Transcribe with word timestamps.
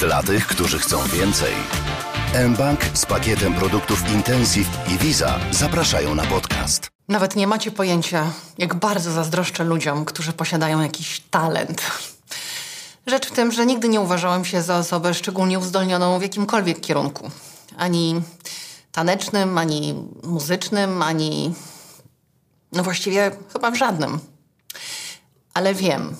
Dla 0.00 0.22
tych, 0.22 0.46
którzy 0.46 0.78
chcą 0.78 1.08
więcej. 1.08 1.52
mBank 2.48 2.80
z 2.94 3.06
pakietem 3.06 3.54
produktów 3.54 4.10
Intensive 4.12 4.68
i 4.88 4.98
Visa 4.98 5.40
zapraszają 5.50 6.14
na 6.14 6.22
podcast. 6.22 6.90
Nawet 7.08 7.36
nie 7.36 7.46
macie 7.46 7.70
pojęcia, 7.70 8.32
jak 8.58 8.74
bardzo 8.74 9.12
zazdroszczę 9.12 9.64
ludziom, 9.64 10.04
którzy 10.04 10.32
posiadają 10.32 10.80
jakiś 10.80 11.22
talent. 11.30 11.82
Rzecz 13.06 13.28
w 13.28 13.30
tym, 13.30 13.52
że 13.52 13.66
nigdy 13.66 13.88
nie 13.88 14.00
uważałem 14.00 14.44
się 14.44 14.62
za 14.62 14.76
osobę 14.78 15.14
szczególnie 15.14 15.58
uzdolnioną 15.58 16.18
w 16.18 16.22
jakimkolwiek 16.22 16.80
kierunku. 16.80 17.30
Ani 17.76 18.22
tanecznym, 18.92 19.58
ani 19.58 19.94
muzycznym, 20.22 21.02
ani. 21.02 21.54
No 22.72 22.82
właściwie 22.82 23.30
chyba 23.52 23.70
w 23.70 23.76
żadnym. 23.76 24.20
Ale 25.54 25.74
wiem, 25.74 26.16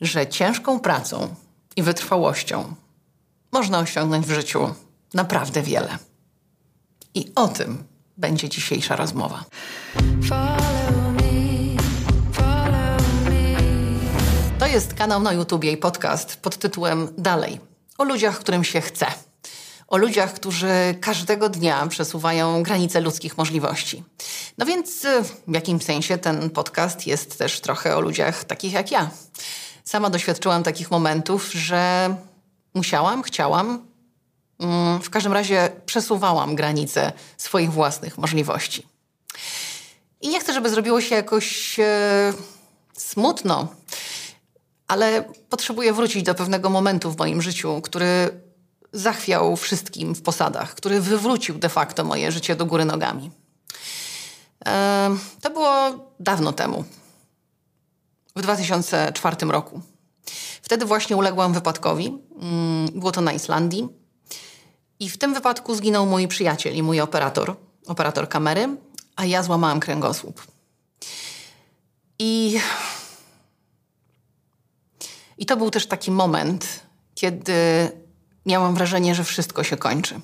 że 0.00 0.26
ciężką 0.26 0.80
pracą 0.80 1.34
i 1.76 1.82
wytrwałością 1.82 2.74
można 3.52 3.78
osiągnąć 3.78 4.26
w 4.26 4.34
życiu 4.34 4.74
naprawdę 5.14 5.62
wiele. 5.62 5.98
I 7.14 7.32
o 7.34 7.48
tym 7.48 7.84
będzie 8.16 8.48
dzisiejsza 8.48 8.96
rozmowa. 8.96 9.44
To 14.58 14.66
jest 14.66 14.94
kanał 14.94 15.20
na 15.20 15.32
YouTubie 15.32 15.72
i 15.72 15.76
podcast 15.76 16.36
pod 16.36 16.56
tytułem 16.56 17.08
Dalej. 17.18 17.60
O 17.98 18.04
ludziach, 18.04 18.38
którym 18.38 18.64
się 18.64 18.80
chce. 18.80 19.06
O 19.88 19.96
ludziach, 19.96 20.34
którzy 20.34 20.68
każdego 21.00 21.48
dnia 21.48 21.86
przesuwają 21.86 22.62
granice 22.62 23.00
ludzkich 23.00 23.38
możliwości. 23.38 24.04
No 24.58 24.66
więc 24.66 25.04
y, 25.04 25.22
w 25.48 25.54
jakimś 25.54 25.84
sensie 25.84 26.18
ten 26.18 26.50
podcast 26.50 27.06
jest 27.06 27.38
też 27.38 27.60
trochę 27.60 27.96
o 27.96 28.00
ludziach 28.00 28.44
takich 28.44 28.72
jak 28.72 28.90
ja. 28.90 29.10
Sama 29.92 30.10
doświadczyłam 30.10 30.62
takich 30.62 30.90
momentów, 30.90 31.52
że 31.52 32.14
musiałam, 32.74 33.22
chciałam, 33.22 33.86
mm, 34.58 35.00
w 35.00 35.10
każdym 35.10 35.32
razie 35.32 35.70
przesuwałam 35.86 36.54
granice 36.54 37.12
swoich 37.36 37.72
własnych 37.72 38.18
możliwości. 38.18 38.86
I 40.20 40.28
nie 40.28 40.40
chcę, 40.40 40.52
żeby 40.52 40.70
zrobiło 40.70 41.00
się 41.00 41.14
jakoś 41.14 41.80
e, 41.80 42.32
smutno, 42.92 43.68
ale 44.88 45.24
potrzebuję 45.48 45.92
wrócić 45.92 46.22
do 46.22 46.34
pewnego 46.34 46.70
momentu 46.70 47.10
w 47.10 47.18
moim 47.18 47.42
życiu, 47.42 47.80
który 47.80 48.40
zachwiał 48.92 49.56
wszystkim 49.56 50.14
w 50.14 50.22
posadach, 50.22 50.74
który 50.74 51.00
wywrócił 51.00 51.58
de 51.58 51.68
facto 51.68 52.04
moje 52.04 52.32
życie 52.32 52.56
do 52.56 52.66
góry 52.66 52.84
nogami. 52.84 53.30
E, 54.66 55.16
to 55.40 55.50
było 55.50 55.74
dawno 56.20 56.52
temu, 56.52 56.84
w 58.36 58.42
2004 58.42 59.36
roku. 59.46 59.80
Wtedy 60.62 60.84
właśnie 60.84 61.16
uległam 61.16 61.52
wypadkowi. 61.52 62.18
Mm, 62.40 62.88
było 62.94 63.12
to 63.12 63.20
na 63.20 63.32
Islandii. 63.32 63.88
I 65.00 65.08
w 65.08 65.18
tym 65.18 65.34
wypadku 65.34 65.74
zginął 65.74 66.06
mój 66.06 66.28
przyjaciel 66.28 66.74
i 66.74 66.82
mój 66.82 67.00
operator, 67.00 67.56
operator 67.86 68.28
kamery, 68.28 68.76
a 69.16 69.24
ja 69.24 69.42
złamałam 69.42 69.80
kręgosłup. 69.80 70.46
I, 72.18 72.60
I 75.38 75.46
to 75.46 75.56
był 75.56 75.70
też 75.70 75.86
taki 75.86 76.10
moment, 76.10 76.80
kiedy 77.14 77.52
miałam 78.46 78.74
wrażenie, 78.74 79.14
że 79.14 79.24
wszystko 79.24 79.64
się 79.64 79.76
kończy. 79.76 80.20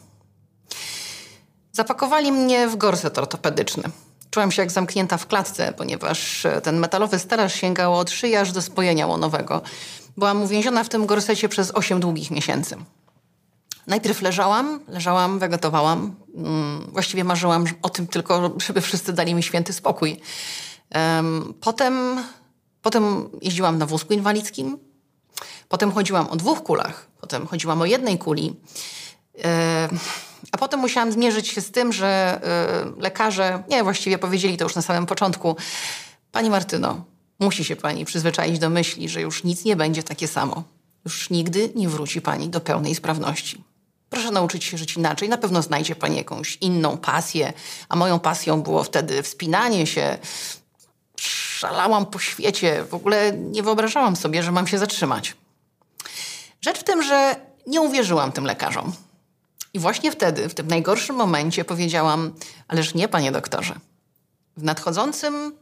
Zapakowali 1.72 2.32
mnie 2.32 2.68
w 2.68 2.76
gorset 2.76 3.18
ortopedyczny. 3.18 3.82
Czułam 4.38 4.52
się 4.52 4.62
jak 4.62 4.70
zamknięta 4.70 5.16
w 5.16 5.26
klatce, 5.26 5.72
ponieważ 5.72 6.46
ten 6.62 6.78
metalowy 6.78 7.18
stelaż 7.18 7.54
sięgał 7.54 7.94
od 7.94 8.10
szyi 8.10 8.36
aż 8.36 8.52
do 8.52 8.62
spojenia 8.62 9.06
łonowego. 9.06 9.62
Byłam 10.16 10.42
uwięziona 10.42 10.84
w 10.84 10.88
tym 10.88 11.06
gorsecie 11.06 11.48
przez 11.48 11.70
8 11.74 12.00
długich 12.00 12.30
miesięcy. 12.30 12.76
Najpierw 13.86 14.22
leżałam, 14.22 14.80
leżałam, 14.88 15.38
wegetowałam. 15.38 16.14
Mm, 16.34 16.90
właściwie 16.92 17.24
marzyłam 17.24 17.64
o 17.82 17.88
tym 17.88 18.06
tylko, 18.06 18.52
żeby 18.66 18.80
wszyscy 18.80 19.12
dali 19.12 19.34
mi 19.34 19.42
święty 19.42 19.72
spokój. 19.72 20.20
Potem, 21.60 22.24
potem 22.82 23.30
jeździłam 23.42 23.78
na 23.78 23.86
wózku 23.86 24.12
inwalidzkim. 24.12 24.78
Potem 25.68 25.92
chodziłam 25.92 26.26
o 26.26 26.36
dwóch 26.36 26.62
kulach. 26.62 27.06
Potem 27.20 27.46
chodziłam 27.46 27.80
o 27.80 27.84
jednej 27.84 28.18
kuli. 28.18 28.56
A 30.52 30.58
potem 30.58 30.80
musiałam 30.80 31.12
zmierzyć 31.12 31.48
się 31.48 31.60
z 31.60 31.70
tym, 31.70 31.92
że 31.92 32.40
y, 32.98 33.00
lekarze, 33.00 33.62
nie, 33.70 33.82
właściwie 33.82 34.18
powiedzieli 34.18 34.56
to 34.56 34.64
już 34.64 34.74
na 34.74 34.82
samym 34.82 35.06
początku. 35.06 35.56
Pani 36.32 36.50
Martyno, 36.50 37.04
musi 37.38 37.64
się 37.64 37.76
pani 37.76 38.04
przyzwyczaić 38.04 38.58
do 38.58 38.70
myśli, 38.70 39.08
że 39.08 39.20
już 39.20 39.44
nic 39.44 39.64
nie 39.64 39.76
będzie 39.76 40.02
takie 40.02 40.28
samo. 40.28 40.62
Już 41.04 41.30
nigdy 41.30 41.72
nie 41.74 41.88
wróci 41.88 42.20
pani 42.20 42.48
do 42.48 42.60
pełnej 42.60 42.94
sprawności. 42.94 43.64
Proszę 44.10 44.30
nauczyć 44.30 44.64
się 44.64 44.78
żyć 44.78 44.96
inaczej. 44.96 45.28
Na 45.28 45.38
pewno 45.38 45.62
znajdzie 45.62 45.94
pani 45.94 46.16
jakąś 46.16 46.56
inną 46.56 46.96
pasję. 46.96 47.52
A 47.88 47.96
moją 47.96 48.18
pasją 48.18 48.62
było 48.62 48.84
wtedy 48.84 49.22
wspinanie 49.22 49.86
się. 49.86 50.18
Szalałam 51.16 52.06
po 52.06 52.18
świecie. 52.18 52.84
W 52.84 52.94
ogóle 52.94 53.32
nie 53.32 53.62
wyobrażałam 53.62 54.16
sobie, 54.16 54.42
że 54.42 54.52
mam 54.52 54.66
się 54.66 54.78
zatrzymać. 54.78 55.36
Rzecz 56.60 56.78
w 56.78 56.84
tym, 56.84 57.02
że 57.02 57.36
nie 57.66 57.80
uwierzyłam 57.80 58.32
tym 58.32 58.44
lekarzom. 58.44 58.92
I 59.74 59.78
właśnie 59.78 60.12
wtedy, 60.12 60.48
w 60.48 60.54
tym 60.54 60.68
najgorszym 60.68 61.16
momencie 61.16 61.64
powiedziałam, 61.64 62.32
ależ 62.68 62.94
nie, 62.94 63.08
panie 63.08 63.32
doktorze. 63.32 63.74
W 64.56 64.62
nadchodzącym, 64.62 65.52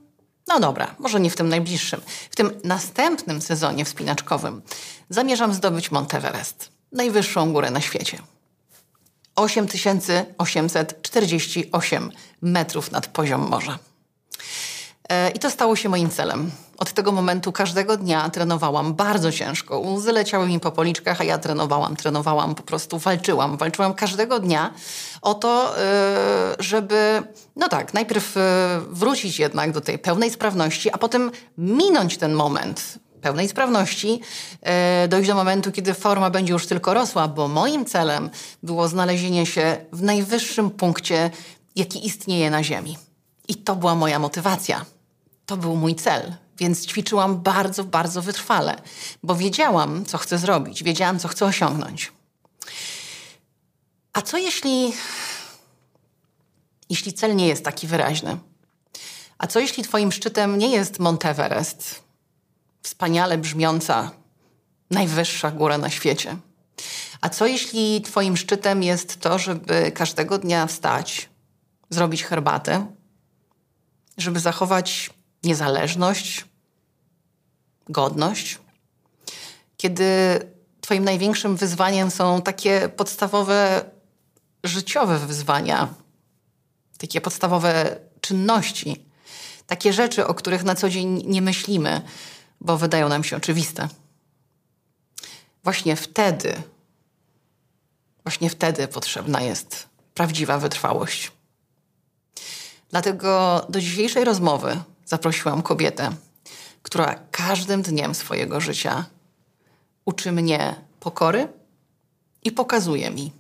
no 0.48 0.60
dobra, 0.60 0.94
może 0.98 1.20
nie 1.20 1.30
w 1.30 1.36
tym 1.36 1.48
najbliższym, 1.48 2.00
w 2.30 2.36
tym 2.36 2.60
następnym 2.64 3.42
sezonie 3.42 3.84
wspinaczkowym 3.84 4.62
zamierzam 5.10 5.54
zdobyć 5.54 5.90
Monteverest, 5.90 6.70
najwyższą 6.92 7.52
górę 7.52 7.70
na 7.70 7.80
świecie. 7.80 8.18
8848 9.36 12.12
metrów 12.42 12.92
nad 12.92 13.06
poziom 13.06 13.48
morza. 13.48 13.78
E, 15.08 15.30
I 15.30 15.38
to 15.38 15.50
stało 15.50 15.76
się 15.76 15.88
moim 15.88 16.10
celem. 16.10 16.50
Od 16.78 16.92
tego 16.92 17.12
momentu 17.12 17.52
każdego 17.52 17.96
dnia 17.96 18.30
trenowałam 18.30 18.94
bardzo 18.94 19.32
ciężko. 19.32 19.80
Łzy 19.80 20.12
leciały 20.12 20.46
mi 20.46 20.60
po 20.60 20.72
policzkach, 20.72 21.20
a 21.20 21.24
ja 21.24 21.38
trenowałam, 21.38 21.96
trenowałam, 21.96 22.54
po 22.54 22.62
prostu 22.62 22.98
walczyłam. 22.98 23.56
Walczyłam 23.56 23.94
każdego 23.94 24.40
dnia 24.40 24.74
o 25.22 25.34
to, 25.34 25.78
e, 25.78 26.56
żeby, 26.58 27.22
no 27.56 27.68
tak, 27.68 27.94
najpierw 27.94 28.36
e, 28.36 28.40
wrócić 28.90 29.38
jednak 29.38 29.72
do 29.72 29.80
tej 29.80 29.98
pełnej 29.98 30.30
sprawności, 30.30 30.90
a 30.92 30.98
potem 30.98 31.30
minąć 31.58 32.18
ten 32.18 32.32
moment 32.32 32.98
pełnej 33.22 33.48
sprawności, 33.48 34.20
dojść 35.08 35.28
do 35.28 35.34
momentu, 35.34 35.72
kiedy 35.72 35.94
forma 35.94 36.30
będzie 36.30 36.52
już 36.52 36.66
tylko 36.66 36.94
rosła, 36.94 37.28
bo 37.28 37.48
moim 37.48 37.84
celem 37.84 38.30
było 38.62 38.88
znalezienie 38.88 39.46
się 39.46 39.76
w 39.92 40.02
najwyższym 40.02 40.70
punkcie, 40.70 41.30
jaki 41.76 42.06
istnieje 42.06 42.50
na 42.50 42.64
Ziemi. 42.64 42.98
I 43.48 43.54
to 43.54 43.76
była 43.76 43.94
moja 43.94 44.18
motywacja. 44.18 44.84
To 45.46 45.56
był 45.56 45.76
mój 45.76 45.94
cel, 45.94 46.34
więc 46.58 46.86
ćwiczyłam 46.86 47.42
bardzo, 47.42 47.84
bardzo 47.84 48.22
wytrwale, 48.22 48.82
bo 49.22 49.34
wiedziałam, 49.34 50.04
co 50.04 50.18
chcę 50.18 50.38
zrobić, 50.38 50.82
wiedziałam, 50.82 51.18
co 51.18 51.28
chcę 51.28 51.46
osiągnąć. 51.46 52.12
A 54.12 54.22
co 54.22 54.38
jeśli, 54.38 54.92
jeśli 56.90 57.12
cel 57.12 57.36
nie 57.36 57.48
jest 57.48 57.64
taki 57.64 57.86
wyraźny? 57.86 58.38
A 59.38 59.46
co 59.46 59.60
jeśli 59.60 59.84
Twoim 59.84 60.12
szczytem 60.12 60.58
nie 60.58 60.70
jest 60.70 60.98
Monteverest, 60.98 62.02
wspaniale 62.82 63.38
brzmiąca, 63.38 64.10
najwyższa 64.90 65.50
góra 65.50 65.78
na 65.78 65.90
świecie? 65.90 66.36
A 67.20 67.28
co 67.28 67.46
jeśli 67.46 68.02
Twoim 68.02 68.36
szczytem 68.36 68.82
jest 68.82 69.20
to, 69.20 69.38
żeby 69.38 69.92
każdego 69.92 70.38
dnia 70.38 70.66
wstać, 70.66 71.28
zrobić 71.90 72.24
herbatę, 72.24 72.86
żeby 74.18 74.40
zachować 74.40 75.10
niezależność, 75.46 76.44
godność. 77.88 78.58
Kiedy 79.76 80.40
Twoim 80.80 81.04
największym 81.04 81.56
wyzwaniem 81.56 82.10
są 82.10 82.42
takie 82.42 82.88
podstawowe 82.88 83.84
życiowe 84.64 85.18
wyzwania, 85.18 85.88
takie 86.98 87.20
podstawowe 87.20 87.96
czynności, 88.20 89.06
takie 89.66 89.92
rzeczy, 89.92 90.26
o 90.26 90.34
których 90.34 90.64
na 90.64 90.74
co 90.74 90.90
dzień 90.90 91.22
nie 91.26 91.42
myślimy, 91.42 92.02
bo 92.60 92.76
wydają 92.76 93.08
nam 93.08 93.24
się 93.24 93.36
oczywiste. 93.36 93.88
Właśnie 95.64 95.96
wtedy, 95.96 96.62
właśnie 98.24 98.50
wtedy 98.50 98.88
potrzebna 98.88 99.40
jest 99.40 99.88
prawdziwa 100.14 100.58
wytrwałość. 100.58 101.32
Dlatego 102.90 103.60
do 103.68 103.80
dzisiejszej 103.80 104.24
rozmowy 104.24 104.76
zaprosiłam 105.06 105.62
kobietę, 105.62 106.10
która 106.82 107.14
każdym 107.30 107.82
dniem 107.82 108.14
swojego 108.14 108.60
życia 108.60 109.04
uczy 110.04 110.32
mnie 110.32 110.74
pokory 111.00 111.48
i 112.44 112.52
pokazuje 112.52 113.10
mi, 113.10 113.32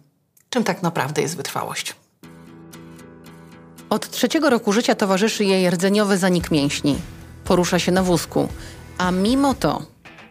czym 0.50 0.64
tak 0.64 0.82
naprawdę 0.82 1.22
jest 1.22 1.36
wytrwałość. 1.36 1.96
Od 3.90 4.10
trzeciego 4.10 4.50
roku 4.50 4.72
życia 4.72 4.94
towarzyszy 4.94 5.44
jej 5.44 5.70
rdzeniowy 5.70 6.18
zanik 6.18 6.50
mięśni. 6.50 6.96
Porusza 7.44 7.78
się 7.78 7.92
na 7.92 8.02
wózku, 8.02 8.48
a 8.98 9.10
mimo 9.10 9.54
to 9.54 9.86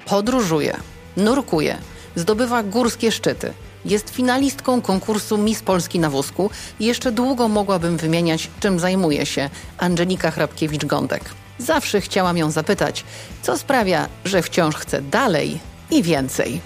podróżuje, 0.06 0.78
nurkuje, 1.18 1.78
Zdobywa 2.16 2.64
górskie 2.64 3.12
szczyty. 3.12 3.54
Jest 3.86 4.10
finalistką 4.10 4.82
konkursu 4.82 5.38
Miss 5.38 5.62
Polski 5.62 6.00
na 6.00 6.10
wózku 6.10 6.50
i 6.80 6.86
jeszcze 6.86 7.12
długo 7.12 7.48
mogłabym 7.48 7.98
wymieniać, 7.98 8.50
czym 8.60 8.80
zajmuje 8.80 9.26
się 9.26 9.50
Angelika 9.78 10.32
Hrabkiewicz-Gądek. 10.32 11.20
Zawsze 11.58 12.02
chciałam 12.02 12.38
ją 12.38 12.52
zapytać, 12.52 13.04
co 13.42 13.58
sprawia, 13.58 14.10
że 14.26 14.42
wciąż 14.42 14.76
chce 14.76 15.02
dalej 15.02 15.60
i 15.92 16.04
więcej. 16.04 16.62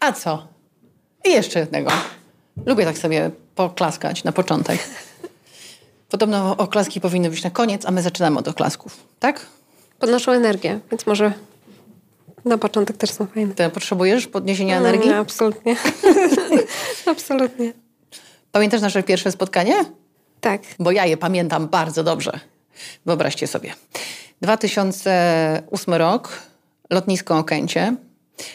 A 0.00 0.12
co? 0.12 0.46
I 1.24 1.30
jeszcze 1.30 1.60
jednego. 1.60 1.90
Lubię 2.66 2.84
tak 2.84 2.98
sobie 2.98 3.30
poklaskać 3.54 4.24
na 4.24 4.32
początek. 4.32 4.88
Podobno 6.08 6.56
oklaski 6.56 7.00
powinny 7.00 7.30
być 7.30 7.44
na 7.44 7.50
koniec, 7.50 7.86
a 7.86 7.90
my 7.90 8.02
zaczynamy 8.02 8.38
od 8.38 8.48
oklasków, 8.48 8.96
tak? 9.18 9.46
Podnoszą 9.98 10.32
energię, 10.32 10.80
więc 10.90 11.06
może 11.06 11.32
na 12.46 12.58
początek 12.58 12.96
też 12.96 13.10
są 13.10 13.26
fajne. 13.26 13.54
Ty 13.54 13.70
potrzebujesz 13.70 14.26
podniesienia 14.26 14.78
energii? 14.78 15.10
Nie, 15.10 15.16
absolutnie. 15.16 15.76
absolutnie. 17.12 17.72
Pamiętasz 18.52 18.80
nasze 18.80 19.02
pierwsze 19.02 19.32
spotkanie? 19.32 19.84
Tak. 20.40 20.62
Bo 20.78 20.90
ja 20.90 21.06
je 21.06 21.16
pamiętam 21.16 21.68
bardzo 21.68 22.04
dobrze. 22.04 22.40
Wyobraźcie 23.06 23.46
sobie. 23.46 23.74
2008 24.42 25.94
rok, 25.94 26.42
lotnisko 26.90 27.38
Okęcie. 27.38 27.96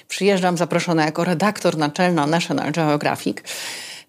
Przyjeżdżam 0.07 0.57
zaproszona 0.57 1.05
jako 1.05 1.23
redaktor 1.23 1.77
naczelna 1.77 2.27
National 2.27 2.71
Geographic 2.71 3.37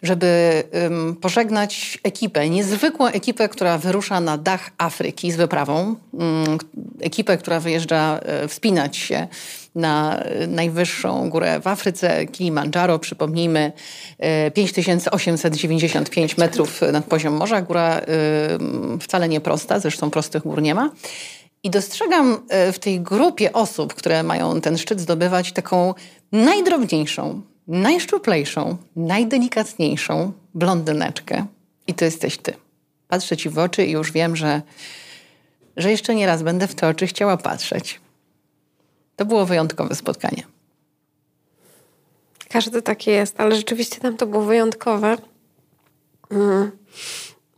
żeby 0.03 0.63
um, 0.73 1.17
pożegnać 1.17 1.99
ekipę, 2.03 2.51
niezwykłą 2.51 3.07
ekipę, 3.07 3.49
która 3.49 3.79
wyrusza 3.79 4.21
na 4.21 4.39
dach 4.39 4.71
Afryki 4.79 5.33
z 5.33 5.37
wyprawą. 5.37 5.97
Um, 6.13 6.59
ekipę, 7.01 7.39
która 7.39 7.61
wyjeżdża 7.61 8.21
um, 8.41 8.49
wspinać 8.49 8.97
się 8.97 9.29
na 9.75 10.23
najwyższą 10.49 11.31
górę 11.31 11.61
w 11.61 11.67
Afryce, 11.67 12.27
Kilimandżaro, 12.27 12.99
przypomnijmy, 12.99 13.73
5895 14.55 16.39
metrów 16.39 16.81
nad 16.93 17.05
poziom 17.05 17.35
morza. 17.35 17.63
Góra 17.63 18.01
wcale 19.01 19.29
nie 19.29 19.41
prosta, 19.41 19.81
zresztą 19.81 20.11
prostych 20.11 20.43
gór 20.43 20.63
nie 20.63 20.75
ma. 20.75 20.91
I 21.63 21.71
dostrzegam 21.71 22.39
w 22.73 22.79
tej 22.79 23.01
grupie 23.01 23.53
osób, 23.53 23.95
które 23.95 24.23
mają 24.23 24.61
ten 24.61 24.79
szczyt 24.79 25.01
zdobywać, 25.01 25.53
taką 25.53 25.95
najdrobniejszą, 26.33 27.43
najszczuplejszą, 27.69 28.77
najdelikatniejszą 28.97 30.33
blondyneczkę. 30.55 31.47
I 31.87 31.95
to 31.95 32.05
jesteś 32.05 32.39
ty. 32.39 32.55
Patrzę 33.09 33.37
ci 33.37 33.49
w 33.49 33.59
oczy 33.59 33.85
i 33.85 33.91
już 33.91 34.13
wiem, 34.13 34.37
że, 34.37 34.63
że 35.77 35.91
jeszcze 35.91 36.15
nie 36.15 36.27
raz 36.27 36.43
będę 36.43 36.67
w 36.67 36.75
te 36.75 36.89
oczy 36.89 37.07
chciała 37.07 37.37
patrzeć. 37.37 38.01
To 39.23 39.27
było 39.27 39.47
wyjątkowe 39.47 39.95
spotkanie. 39.95 40.43
Każdy 42.49 42.83
takie 42.83 43.11
jest, 43.11 43.41
ale 43.41 43.57
rzeczywiście 43.57 44.01
tam 44.01 44.17
to 44.17 44.27
było 44.27 44.43
wyjątkowe. 44.43 45.17
Mm. 46.31 46.71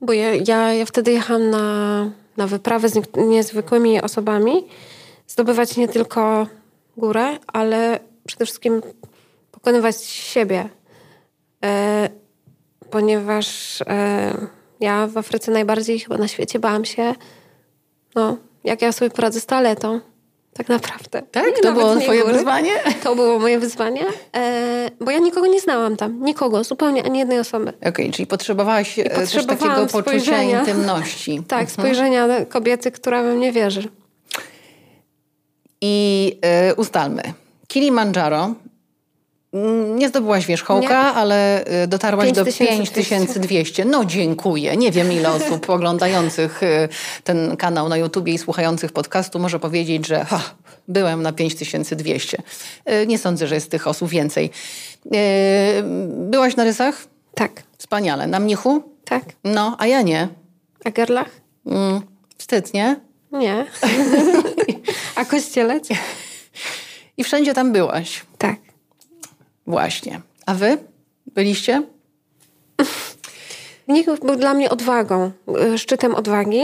Bo 0.00 0.12
ja, 0.12 0.34
ja, 0.34 0.72
ja 0.72 0.86
wtedy 0.86 1.12
jechałam 1.12 1.50
na, 1.50 2.10
na 2.36 2.46
wyprawę 2.46 2.88
z 2.88 3.16
niezwykłymi 3.16 4.00
osobami, 4.00 4.52
zdobywać 5.26 5.76
nie 5.76 5.88
tylko 5.88 6.46
górę, 6.96 7.38
ale 7.46 8.00
przede 8.26 8.44
wszystkim 8.44 8.82
pokonywać 9.50 10.04
siebie. 10.04 10.68
E, 11.64 12.08
ponieważ 12.90 13.80
e, 13.82 14.48
ja 14.80 15.06
w 15.06 15.18
Afryce 15.18 15.52
najbardziej 15.52 16.00
chyba 16.00 16.18
na 16.18 16.28
świecie 16.28 16.58
bałam 16.58 16.84
się, 16.84 17.14
no, 18.14 18.36
jak 18.64 18.82
ja 18.82 18.92
sobie 18.92 19.10
poradzę 19.10 19.40
z 19.40 19.46
toaletą. 19.46 20.00
Tak 20.54 20.68
naprawdę. 20.68 21.22
Tak? 21.30 21.44
Nie, 21.46 21.62
to 21.62 21.72
było 21.72 21.96
twoje 21.96 22.22
góry. 22.22 22.34
wyzwanie? 22.34 22.72
To 23.02 23.14
było 23.14 23.38
moje 23.38 23.58
wyzwanie, 23.58 24.06
e, 24.36 24.90
bo 25.00 25.10
ja 25.10 25.18
nikogo 25.18 25.46
nie 25.46 25.60
znałam 25.60 25.96
tam. 25.96 26.24
Nikogo, 26.24 26.64
zupełnie 26.64 27.04
ani 27.04 27.18
jednej 27.18 27.38
osoby. 27.38 27.68
Okej, 27.68 27.88
okay, 27.88 28.10
czyli 28.10 28.26
potrzebowałaś 28.26 28.98
e, 28.98 29.04
też 29.04 29.46
takiego 29.46 29.86
poczucia 29.86 30.42
intymności. 30.42 31.42
Tak, 31.48 31.60
mhm. 31.60 31.70
spojrzenia 31.70 32.28
kobiety, 32.48 32.90
która 32.90 33.22
we 33.22 33.34
mnie 33.34 33.52
wierzy. 33.52 33.88
I 35.80 36.38
y, 36.70 36.74
ustalmy. 36.74 37.22
Kilimandżaro 37.68 38.54
nie 39.94 40.08
zdobyłaś 40.08 40.46
wierzchołka, 40.46 41.02
nie. 41.02 41.16
ale 41.16 41.64
y, 41.84 41.86
dotarłaś 41.86 42.24
5 42.24 42.36
do 42.36 42.44
5200. 42.44 43.84
No 43.84 44.04
dziękuję. 44.04 44.76
Nie 44.76 44.92
wiem 44.92 45.12
ile 45.12 45.32
osób 45.32 45.70
oglądających 45.70 46.62
y, 46.62 46.88
ten 47.24 47.56
kanał 47.56 47.88
na 47.88 47.96
YouTubie 47.96 48.32
i 48.32 48.38
słuchających 48.38 48.92
podcastu 48.92 49.38
może 49.38 49.60
powiedzieć, 49.60 50.06
że 50.06 50.24
ha, 50.24 50.40
byłem 50.88 51.22
na 51.22 51.32
5200. 51.32 52.42
Y, 53.02 53.06
nie 53.06 53.18
sądzę, 53.18 53.46
że 53.46 53.54
jest 53.54 53.70
tych 53.70 53.86
osób 53.86 54.08
więcej. 54.08 54.50
Byłaś 56.08 56.56
na 56.56 56.64
rysach? 56.64 57.06
Tak. 57.34 57.62
Wspaniale. 57.78 58.26
Na 58.26 58.40
mnichu? 58.40 58.82
Tak. 59.04 59.24
No, 59.44 59.76
a 59.78 59.86
ja 59.86 60.02
nie. 60.02 60.28
A 60.84 60.90
gerlach? 60.90 61.30
Mm, 61.66 62.00
wstyd, 62.38 62.74
nie? 62.74 62.96
Nie. 63.32 63.66
a 65.16 65.24
kościelec? 65.24 65.88
I 67.16 67.24
wszędzie 67.24 67.54
tam 67.54 67.72
byłaś. 67.72 68.22
Tak. 68.38 68.63
Właśnie. 69.66 70.20
A 70.46 70.54
wy? 70.54 70.78
Byliście? 71.26 71.82
Mnich 73.88 74.06
był 74.06 74.36
dla 74.36 74.54
mnie 74.54 74.70
odwagą, 74.70 75.30
y, 75.74 75.78
szczytem 75.78 76.14
odwagi. 76.14 76.62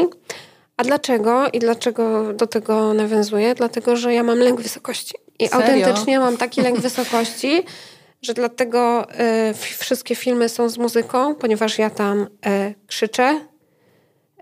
A 0.77 0.85
dlaczego? 0.85 1.49
I 1.53 1.59
dlaczego 1.59 2.33
do 2.33 2.47
tego 2.47 2.95
nawiązuję? 2.95 3.55
Dlatego, 3.55 3.97
że 3.97 4.15
ja 4.15 4.23
mam 4.23 4.39
lęk 4.39 4.61
wysokości. 4.61 5.15
I 5.39 5.49
Serio? 5.49 5.67
autentycznie 5.67 6.19
mam 6.19 6.37
taki 6.37 6.63
lęk 6.63 6.79
wysokości, 6.79 7.63
że 8.23 8.35
dlatego 8.35 9.07
y, 9.51 9.55
wszystkie 9.79 10.15
filmy 10.15 10.49
są 10.49 10.69
z 10.69 10.79
muzyką, 10.79 11.35
ponieważ 11.35 11.79
ja 11.79 11.91
tam 11.91 12.21
y, 12.21 12.75
krzyczę, 12.87 13.41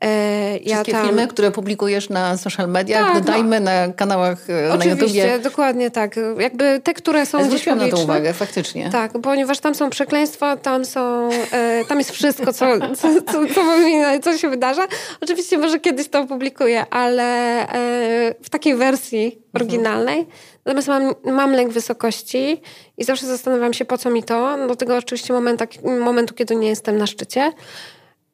E, 0.01 0.59
Wszystkie 0.65 0.93
ja 0.93 0.99
tam... 0.99 1.07
filmy, 1.07 1.29
które 1.29 1.51
publikujesz 1.51 2.09
na 2.09 2.37
social 2.37 2.69
mediach, 2.69 3.07
tak, 3.07 3.25
dodajmy 3.25 3.61
no. 3.61 3.65
na 3.65 3.93
kanałach 3.93 4.51
e, 4.51 4.73
Oczywiście, 4.73 4.95
na 4.95 5.03
YouTubie. 5.03 5.39
dokładnie 5.39 5.91
tak. 5.91 6.17
Jakby 6.39 6.81
te, 6.85 6.95
które 6.95 7.27
są 7.27 7.45
Zwróciłam 7.45 7.79
na 7.79 7.89
to 7.89 7.97
uwagę, 7.97 8.33
faktycznie. 8.33 8.91
Tak, 8.91 9.13
ponieważ 9.23 9.59
tam 9.59 9.75
są 9.75 9.91
przekleństwa, 9.91 10.57
tam 10.57 10.85
są, 10.85 11.31
e, 11.53 11.85
tam 11.85 11.99
jest 11.99 12.11
wszystko, 12.11 12.53
co, 12.53 12.67
co, 12.97 13.09
co, 13.23 13.47
co, 13.55 14.23
co, 14.23 14.39
się 14.39 14.49
wydarza. 14.49 14.87
Oczywiście 15.21 15.59
może 15.59 15.81
kiedyś 15.81 16.09
to 16.09 16.21
opublikuję, 16.21 16.87
ale 16.91 17.25
e, 17.69 18.35
w 18.43 18.51
takiej 18.51 18.75
wersji 18.75 19.39
oryginalnej. 19.55 20.19
Mhm. 20.19 20.37
Natomiast 20.65 20.89
mam, 20.89 21.15
mam 21.25 21.53
lęk 21.53 21.73
wysokości 21.73 22.63
i 22.99 23.05
zawsze 23.05 23.27
zastanawiam 23.27 23.73
się, 23.73 23.85
po 23.85 23.99
co 23.99 24.11
mi 24.11 24.23
to. 24.23 24.67
Do 24.69 24.77
tego 24.77 24.97
oczywiście 24.97 25.33
momenta, 25.33 25.67
momentu, 26.01 26.35
kiedy 26.35 26.57
nie 26.57 26.69
jestem 26.69 26.99
na 26.99 27.07
szczycie. 27.07 27.53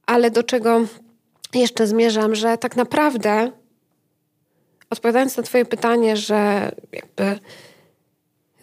Ale 0.07 0.31
do 0.31 0.43
czego 0.43 0.81
jeszcze 1.61 1.87
zmierzam, 1.87 2.35
że 2.35 2.59
tak 2.59 2.77
naprawdę, 2.77 3.53
odpowiadając 4.91 5.37
na 5.37 5.43
Twoje 5.43 5.65
pytanie, 5.65 6.17
że 6.17 6.71
jakby 6.93 7.39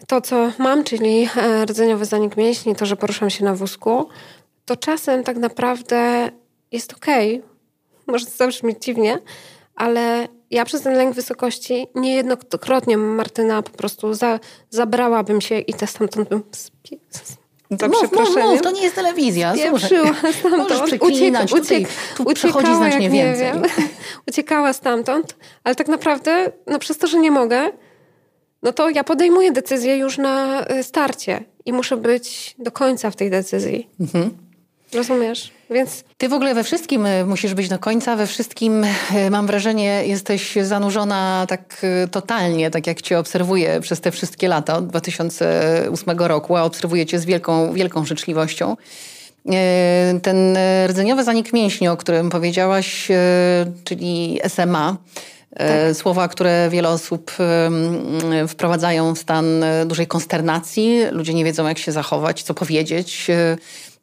to, 0.06 0.20
co 0.20 0.52
mam, 0.58 0.84
czyli 0.84 1.28
e, 1.36 1.64
rdzeniowy 1.66 2.04
zanik 2.04 2.36
mięśni, 2.36 2.76
to, 2.76 2.86
że 2.86 2.96
poruszam 2.96 3.30
się 3.30 3.44
na 3.44 3.54
wózku, 3.54 4.08
to 4.64 4.76
czasem 4.76 5.24
tak 5.24 5.36
naprawdę 5.36 6.30
jest 6.72 6.92
okej. 6.92 7.38
Okay. 7.38 7.48
Może 8.06 8.26
to 8.26 8.32
zabrzmieć 8.36 8.84
dziwnie, 8.84 9.18
ale 9.74 10.28
ja 10.50 10.64
przez 10.64 10.82
ten 10.82 10.94
lęk 10.94 11.14
wysokości 11.14 11.86
niejednokrotnie 11.94 12.96
Martyna 12.96 13.62
po 13.62 13.70
prostu 13.70 14.14
za, 14.14 14.40
zabrałabym 14.70 15.40
się 15.40 15.58
i 15.58 15.74
te 15.74 15.86
stamtąd 15.86 16.28
bym 16.28 16.42
za 17.80 17.88
mów, 17.88 18.12
mów, 18.12 18.36
mów, 18.36 18.62
to 18.62 18.70
nie 18.70 18.82
jest 18.82 18.94
telewizja. 18.94 19.54
Słuchaj, 19.70 20.58
możesz 20.58 20.82
przeklinać, 20.82 21.52
uciek, 21.52 21.62
tutaj, 21.62 21.86
tu 22.16 22.22
uciekała, 22.22 22.76
znacznie 22.76 23.10
więcej. 23.10 23.46
Wiem, 23.46 23.62
uciekała 24.28 24.72
stamtąd, 24.72 25.36
ale 25.64 25.74
tak 25.74 25.88
naprawdę, 25.88 26.52
no 26.66 26.78
przez 26.78 26.98
to, 26.98 27.06
że 27.06 27.18
nie 27.18 27.30
mogę, 27.30 27.70
no 28.62 28.72
to 28.72 28.90
ja 28.90 29.04
podejmuję 29.04 29.52
decyzję 29.52 29.96
już 29.96 30.18
na 30.18 30.66
y, 30.70 30.82
starcie 30.82 31.44
i 31.64 31.72
muszę 31.72 31.96
być 31.96 32.54
do 32.58 32.72
końca 32.72 33.10
w 33.10 33.16
tej 33.16 33.30
decyzji. 33.30 33.90
Mhm. 34.00 34.41
Rozumiesz? 34.94 35.50
Więc... 35.70 36.04
Ty 36.18 36.28
w 36.28 36.32
ogóle 36.32 36.54
we 36.54 36.64
wszystkim 36.64 37.06
e, 37.06 37.24
musisz 37.24 37.54
być 37.54 37.68
do 37.68 37.78
końca, 37.78 38.16
we 38.16 38.26
wszystkim 38.26 38.84
e, 39.14 39.30
mam 39.30 39.46
wrażenie 39.46 40.06
jesteś 40.06 40.54
zanurzona 40.62 41.46
tak 41.48 41.82
e, 41.82 42.08
totalnie, 42.08 42.70
tak 42.70 42.86
jak 42.86 43.02
cię 43.02 43.18
obserwuję 43.18 43.80
przez 43.80 44.00
te 44.00 44.10
wszystkie 44.10 44.48
lata 44.48 44.76
od 44.76 44.86
2008 44.86 46.18
roku, 46.18 46.56
a 46.56 46.62
obserwuję 46.62 47.06
cię 47.06 47.18
z 47.18 47.24
wielką, 47.24 47.72
wielką 47.72 48.04
życzliwością. 48.04 48.76
Ten 50.22 50.58
rdzeniowy 50.86 51.24
zanik 51.24 51.52
mięśni, 51.52 51.88
o 51.88 51.96
którym 51.96 52.30
powiedziałaś, 52.30 53.08
czyli 53.84 54.40
SMA, 54.48 54.96
tak. 55.56 55.68
Słowa, 55.96 56.28
które 56.28 56.68
wiele 56.70 56.88
osób 56.88 57.32
wprowadzają 58.48 59.14
w 59.14 59.18
stan 59.18 59.64
dużej 59.86 60.06
konsternacji. 60.06 61.00
Ludzie 61.10 61.34
nie 61.34 61.44
wiedzą, 61.44 61.68
jak 61.68 61.78
się 61.78 61.92
zachować, 61.92 62.42
co 62.42 62.54
powiedzieć. 62.54 63.30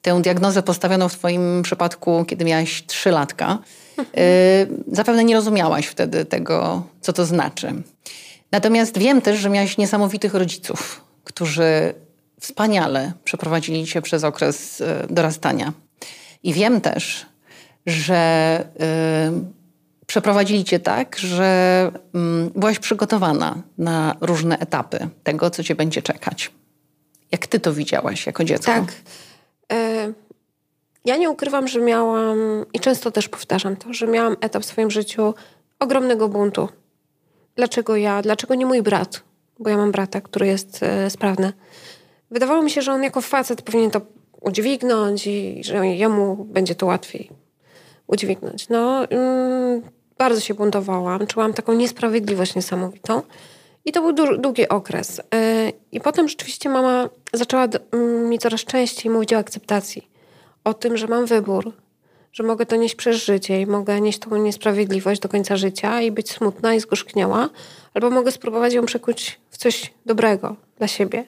Tę 0.01 0.21
diagnozę 0.21 0.63
postawiono 0.63 1.09
w 1.09 1.13
Twoim 1.13 1.61
przypadku, 1.63 2.25
kiedy 2.25 2.45
miałaś 2.45 2.83
trzy 2.87 3.11
latka. 3.11 3.57
Y, 3.99 4.05
zapewne 4.91 5.23
nie 5.23 5.35
rozumiałaś 5.35 5.85
wtedy 5.85 6.25
tego, 6.25 6.83
co 7.01 7.13
to 7.13 7.25
znaczy. 7.25 7.73
Natomiast 8.51 8.97
wiem 8.97 9.21
też, 9.21 9.39
że 9.39 9.49
miałaś 9.49 9.77
niesamowitych 9.77 10.33
rodziców. 10.33 11.09
którzy 11.23 11.93
wspaniale 12.39 13.13
przeprowadzili 13.23 13.85
cię 13.85 14.01
przez 14.01 14.23
okres 14.23 14.81
e, 14.81 15.07
dorastania. 15.09 15.73
I 16.43 16.53
wiem 16.53 16.81
też, 16.81 17.25
że 17.85 18.63
y, 20.01 20.05
przeprowadzili 20.05 20.63
cię 20.63 20.79
tak, 20.79 21.17
że 21.17 21.91
y, 22.47 22.59
byłaś 22.59 22.79
przygotowana 22.79 23.55
na 23.77 24.15
różne 24.21 24.59
etapy 24.59 25.09
tego, 25.23 25.49
co 25.49 25.63
cię 25.63 25.75
będzie 25.75 26.01
czekać. 26.01 26.51
Jak 27.31 27.47
ty 27.47 27.59
to 27.59 27.73
widziałaś 27.73 28.25
jako 28.25 28.43
dziecko? 28.43 28.71
Tak. 28.71 28.93
Ja 31.05 31.17
nie 31.17 31.29
ukrywam, 31.29 31.67
że 31.67 31.81
miałam, 31.81 32.65
i 32.73 32.79
często 32.79 33.11
też 33.11 33.29
powtarzam 33.29 33.75
to, 33.75 33.93
że 33.93 34.07
miałam 34.07 34.35
etap 34.41 34.63
w 34.63 34.65
swoim 34.65 34.91
życiu 34.91 35.33
ogromnego 35.79 36.29
buntu. 36.29 36.69
Dlaczego 37.55 37.95
ja? 37.95 38.21
Dlaczego 38.21 38.55
nie 38.55 38.65
mój 38.65 38.81
brat? 38.81 39.21
Bo 39.59 39.69
ja 39.69 39.77
mam 39.77 39.91
brata, 39.91 40.21
który 40.21 40.47
jest 40.47 40.83
e, 40.83 41.09
sprawny. 41.09 41.53
Wydawało 42.31 42.61
mi 42.61 42.71
się, 42.71 42.81
że 42.81 42.93
on 42.93 43.03
jako 43.03 43.21
facet 43.21 43.61
powinien 43.61 43.91
to 43.91 44.01
udźwignąć 44.41 45.27
i 45.27 45.63
że 45.63 45.87
jemu 45.87 46.35
będzie 46.35 46.75
to 46.75 46.85
łatwiej 46.85 47.29
udźwignąć. 48.07 48.69
No, 48.69 49.05
mm, 49.05 49.81
bardzo 50.17 50.39
się 50.39 50.53
buntowałam, 50.53 51.27
czułam 51.27 51.53
taką 51.53 51.73
niesprawiedliwość 51.73 52.55
niesamowitą. 52.55 53.21
I 53.85 53.91
to 53.91 54.01
był 54.01 54.37
długi 54.37 54.69
okres. 54.69 55.17
Yy, 55.17 55.73
I 55.91 55.99
potem 55.99 56.27
rzeczywiście 56.27 56.69
mama 56.69 57.09
zaczęła 57.33 57.67
mi 58.29 58.39
coraz 58.39 58.61
częściej 58.61 59.11
mówić 59.11 59.33
o 59.33 59.37
akceptacji. 59.37 60.08
O 60.63 60.73
tym, 60.73 60.97
że 60.97 61.07
mam 61.07 61.25
wybór, 61.25 61.73
że 62.31 62.43
mogę 62.43 62.65
to 62.65 62.75
nieść 62.75 62.95
przez 62.95 63.17
życie 63.25 63.61
i 63.61 63.65
mogę 63.65 64.01
nieść 64.01 64.19
tą 64.19 64.37
niesprawiedliwość 64.37 65.21
do 65.21 65.29
końca 65.29 65.57
życia 65.57 66.01
i 66.01 66.11
być 66.11 66.31
smutna 66.31 66.73
i 66.73 66.79
zgorzkniała, 66.79 67.49
albo 67.93 68.09
mogę 68.09 68.31
spróbować 68.31 68.73
ją 68.73 68.85
przekuć 68.85 69.39
w 69.49 69.57
coś 69.57 69.93
dobrego 70.05 70.55
dla 70.77 70.87
siebie. 70.87 71.25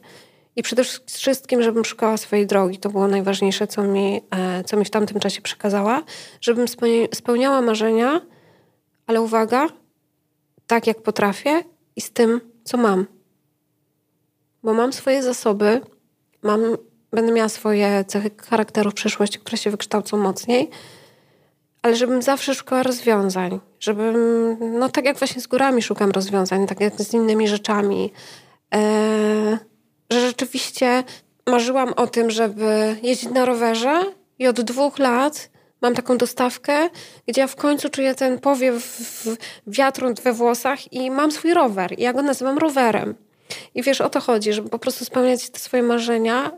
I 0.56 0.64
przede 0.64 0.84
wszystkim, 1.08 1.64
żebym 1.64 1.86
szukała 1.86 2.18
swojej 2.18 2.48
drogi. 2.48 2.78
To 2.78 2.90
było 2.90 3.08
najważniejsze, 3.08 3.68
co 3.68 3.84
mi, 3.84 4.22
e, 4.32 4.64
co 4.64 4.78
mi 4.78 4.86
w 4.86 4.90
tamtym 4.90 5.20
czasie 5.20 5.42
przekazała. 5.42 6.04
Żebym 6.42 6.66
spełniała 7.14 7.62
marzenia, 7.62 8.22
ale 9.08 9.22
uwaga, 9.22 9.68
tak 10.68 10.88
jak 10.88 11.02
potrafię 11.02 11.64
i 11.96 12.02
z 12.02 12.12
tym, 12.12 12.42
co 12.64 12.78
mam. 12.78 13.06
Bo 14.64 14.74
mam 14.74 14.94
swoje 14.94 15.24
zasoby, 15.24 15.82
mam, 16.42 16.78
będę 17.12 17.32
miała 17.32 17.50
swoje 17.50 18.06
cechy 18.08 18.32
charakteru 18.50 18.92
w 18.92 18.94
przyszłości, 18.94 19.40
które 19.40 19.58
się 19.58 19.72
wykształcą 19.72 20.18
mocniej, 20.18 20.70
ale 21.82 21.96
żebym 21.96 22.22
zawsze 22.22 22.56
szukała 22.56 22.84
rozwiązań. 22.84 23.60
Żebym, 23.80 24.16
no 24.80 24.90
tak 24.90 25.06
jak 25.06 25.18
właśnie 25.18 25.42
z 25.42 25.48
górami 25.48 25.82
szukam 25.82 26.12
rozwiązań, 26.12 26.68
tak 26.68 26.82
jak 26.82 27.02
z 27.02 27.14
innymi 27.14 27.48
rzeczami. 27.48 28.12
Eee, 28.72 29.58
że 30.12 30.28
rzeczywiście 30.28 31.04
marzyłam 31.48 31.94
o 31.94 32.08
tym, 32.08 32.32
żeby 32.32 32.96
jeździć 33.04 33.30
na 33.30 33.46
rowerze 33.46 34.04
i 34.40 34.48
od 34.48 34.62
dwóch 34.62 35.00
lat 35.00 35.50
mam 35.82 35.96
taką 35.96 36.18
dostawkę, 36.18 36.90
gdzie 37.28 37.42
ja 37.42 37.48
w 37.48 37.56
końcu 37.56 37.90
czuję 37.90 38.16
ten 38.16 38.40
powiew 38.40 39.02
wiatru 39.68 40.14
we 40.24 40.34
włosach 40.34 40.94
i 40.94 41.12
mam 41.12 41.32
swój 41.32 41.54
rower. 41.54 42.00
I 42.00 42.02
ja 42.02 42.14
go 42.14 42.22
nazywam 42.22 42.58
rowerem. 42.58 43.16
I 43.76 43.84
wiesz, 43.84 44.02
o 44.02 44.10
to 44.10 44.20
chodzi, 44.20 44.54
żeby 44.54 44.70
po 44.70 44.80
prostu 44.80 45.06
spełniać 45.06 45.50
te 45.50 45.60
swoje 45.60 45.84
marzenia 45.84 46.52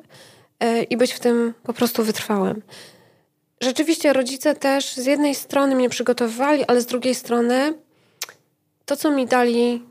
i 0.89 0.98
być 0.98 1.13
w 1.13 1.19
tym 1.19 1.53
po 1.63 1.74
prostu 1.74 2.03
wytrwałym. 2.03 2.62
Rzeczywiście 3.62 4.13
rodzice 4.13 4.55
też 4.55 4.93
z 4.95 5.05
jednej 5.05 5.36
strony 5.36 5.75
mnie 5.75 5.89
przygotowywali, 5.89 6.65
ale 6.65 6.81
z 6.81 6.86
drugiej 6.86 7.15
strony 7.15 7.74
to, 8.86 8.95
co 8.95 9.12
mi 9.12 9.25
dali, 9.25 9.86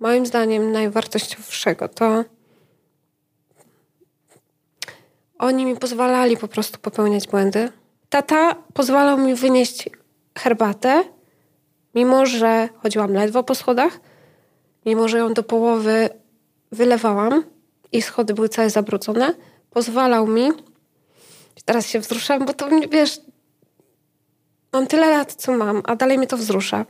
moim 0.00 0.26
zdaniem, 0.26 0.72
najwartościowszego, 0.72 1.88
to 1.88 2.24
Oni 5.38 5.66
mi 5.66 5.76
pozwalali 5.76 6.36
po 6.36 6.48
prostu 6.48 6.78
popełniać 6.78 7.28
błędy. 7.28 7.68
Tata 8.08 8.56
pozwalał 8.74 9.18
mi 9.18 9.34
wynieść 9.34 9.88
herbatę, 10.38 11.04
mimo 11.94 12.26
że 12.26 12.68
chodziłam 12.82 13.12
ledwo 13.12 13.42
po 13.42 13.54
schodach, 13.54 14.00
mimo 14.86 15.08
że 15.08 15.18
ją 15.18 15.34
do 15.34 15.42
połowy 15.42 16.08
wylewałam 16.72 17.44
i 17.92 18.02
schody 18.02 18.34
były 18.34 18.48
całe 18.48 18.70
zabrudzone. 18.70 19.34
Pozwalał 19.74 20.26
mi, 20.26 20.50
teraz 21.64 21.86
się 21.86 22.00
wzruszam, 22.00 22.46
bo 22.46 22.54
to 22.54 22.68
wiesz, 22.90 23.20
mam 24.72 24.86
tyle 24.86 25.10
lat, 25.10 25.34
co 25.34 25.52
mam, 25.52 25.82
a 25.84 25.96
dalej 25.96 26.18
mnie 26.18 26.26
to 26.26 26.36
wzrusza, 26.36 26.86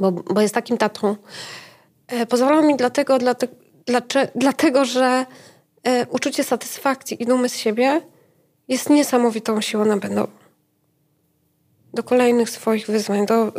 bo, 0.00 0.12
bo 0.12 0.40
jest 0.40 0.54
takim 0.54 0.78
tatą. 0.78 1.16
E, 2.06 2.26
pozwalał 2.26 2.62
mi 2.62 2.76
dlatego, 2.76 3.18
dlatego, 3.18 3.54
dlatego 4.34 4.84
że 4.84 5.26
e, 5.82 6.06
uczucie 6.06 6.44
satysfakcji 6.44 7.22
i 7.22 7.26
dumy 7.26 7.48
z 7.48 7.56
siebie 7.56 8.00
jest 8.68 8.90
niesamowitą 8.90 9.60
siłą 9.60 9.84
napędową 9.84 10.32
do 11.94 12.02
kolejnych 12.02 12.50
swoich 12.50 12.86
wyzwań, 12.86 13.26
do 13.26 13.52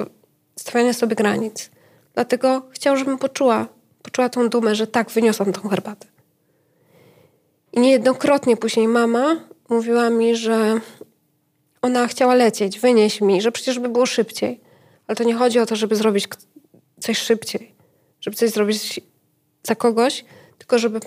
stawiania 0.59 0.93
sobie 0.93 1.15
granic. 1.15 1.69
Dlatego 2.13 2.61
chciał, 2.71 2.97
żebym 2.97 3.17
poczuła, 3.17 3.67
poczuła 4.01 4.29
tą 4.29 4.49
dumę, 4.49 4.75
że 4.75 4.87
tak, 4.87 5.11
wyniosłam 5.11 5.53
tą 5.53 5.69
herbatę. 5.69 6.10
I 7.73 7.79
niejednokrotnie 7.79 8.57
później 8.57 8.87
mama 8.87 9.39
mówiła 9.69 10.09
mi, 10.09 10.35
że 10.35 10.79
ona 11.81 12.07
chciała 12.07 12.35
lecieć, 12.35 12.79
wynieść 12.79 13.21
mi, 13.21 13.41
że 13.41 13.51
przecież 13.51 13.79
by 13.79 13.89
było 13.89 14.05
szybciej. 14.05 14.59
Ale 15.07 15.15
to 15.15 15.23
nie 15.23 15.33
chodzi 15.33 15.59
o 15.59 15.65
to, 15.65 15.75
żeby 15.75 15.95
zrobić 15.95 16.27
coś 16.99 17.17
szybciej, 17.17 17.75
żeby 18.21 18.37
coś 18.37 18.49
zrobić 18.49 19.01
za 19.63 19.75
kogoś, 19.75 20.25
tylko 20.57 20.79
żeby 20.79 20.99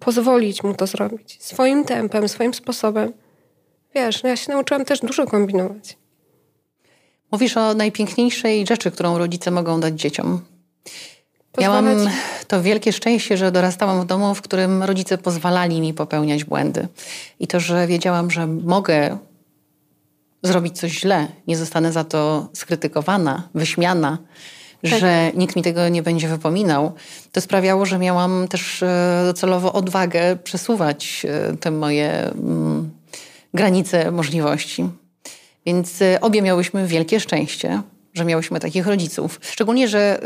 pozwolić 0.00 0.62
mu 0.62 0.74
to 0.74 0.86
zrobić. 0.86 1.42
Swoim 1.42 1.84
tempem, 1.84 2.28
swoim 2.28 2.54
sposobem. 2.54 3.12
Wiesz, 3.94 4.22
no 4.22 4.28
ja 4.28 4.36
się 4.36 4.52
nauczyłam 4.52 4.84
też 4.84 5.00
dużo 5.00 5.26
kombinować. 5.26 5.96
Mówisz 7.32 7.56
o 7.56 7.74
najpiękniejszej 7.74 8.66
rzeczy, 8.66 8.90
którą 8.90 9.18
rodzice 9.18 9.50
mogą 9.50 9.80
dać 9.80 10.00
dzieciom. 10.00 10.40
Pozwalać. 11.54 11.96
Miałam 11.96 12.10
to 12.48 12.62
wielkie 12.62 12.92
szczęście, 12.92 13.36
że 13.36 13.52
dorastałam 13.52 14.00
w 14.00 14.06
domu, 14.06 14.34
w 14.34 14.42
którym 14.42 14.82
rodzice 14.82 15.18
pozwalali 15.18 15.80
mi 15.80 15.94
popełniać 15.94 16.44
błędy. 16.44 16.88
I 17.40 17.46
to, 17.46 17.60
że 17.60 17.86
wiedziałam, 17.86 18.30
że 18.30 18.46
mogę 18.46 19.18
zrobić 20.42 20.78
coś 20.78 20.92
źle, 20.92 21.28
nie 21.46 21.56
zostanę 21.56 21.92
za 21.92 22.04
to 22.04 22.48
skrytykowana, 22.52 23.48
wyśmiana, 23.54 24.18
tak. 24.90 25.00
że 25.00 25.32
nikt 25.34 25.56
mi 25.56 25.62
tego 25.62 25.88
nie 25.88 26.02
będzie 26.02 26.28
wypominał, 26.28 26.92
to 27.32 27.40
sprawiało, 27.40 27.86
że 27.86 27.98
miałam 27.98 28.48
też 28.48 28.82
e, 28.82 29.22
docelowo 29.26 29.72
odwagę 29.72 30.36
przesuwać 30.36 31.26
e, 31.28 31.56
te 31.56 31.70
moje 31.70 32.10
mm, 32.10 32.90
granice 33.54 34.10
możliwości. 34.10 34.88
Więc 35.66 36.02
e, 36.02 36.20
obie 36.20 36.42
miałyśmy 36.42 36.86
wielkie 36.86 37.20
szczęście, 37.20 37.82
że 38.14 38.24
miałyśmy 38.24 38.60
takich 38.60 38.86
rodziców. 38.86 39.40
Szczególnie, 39.42 39.88
że 39.88 40.20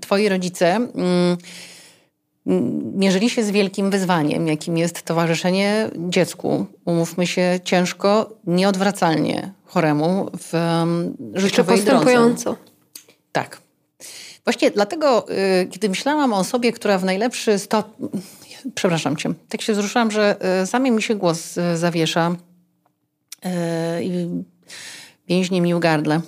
twoi 0.00 0.28
rodzice 0.28 0.74
mm, 0.74 1.36
mierzyli 2.94 3.30
się 3.30 3.44
z 3.44 3.50
wielkim 3.50 3.90
wyzwaniem, 3.90 4.48
jakim 4.48 4.78
jest 4.78 5.02
towarzyszenie 5.02 5.90
dziecku. 5.96 6.66
Umówmy 6.84 7.26
się, 7.26 7.60
ciężko, 7.64 8.30
nieodwracalnie 8.46 9.52
choremu 9.64 10.30
w 10.38 10.54
um, 10.54 11.16
życiowej 11.34 11.82
drodze. 11.82 12.54
Tak. 13.32 13.60
Właśnie 14.44 14.70
dlatego, 14.70 15.26
y, 15.30 15.66
kiedy 15.70 15.88
myślałam 15.88 16.32
o 16.32 16.38
osobie, 16.38 16.72
która 16.72 16.98
w 16.98 17.04
najlepszy 17.04 17.58
stopniu... 17.58 18.10
Przepraszam 18.74 19.16
cię. 19.16 19.32
Tak 19.48 19.62
się 19.62 19.72
wzruszyłam, 19.72 20.10
że 20.10 20.36
y, 20.62 20.66
sami 20.66 20.90
mi 20.90 21.02
się 21.02 21.14
głos 21.14 21.58
y, 21.58 21.76
zawiesza 21.76 22.36
i 24.02 24.28
więźnie 25.28 25.60
mi 25.60 25.74
u 25.74 25.80
gardle. 25.80 26.20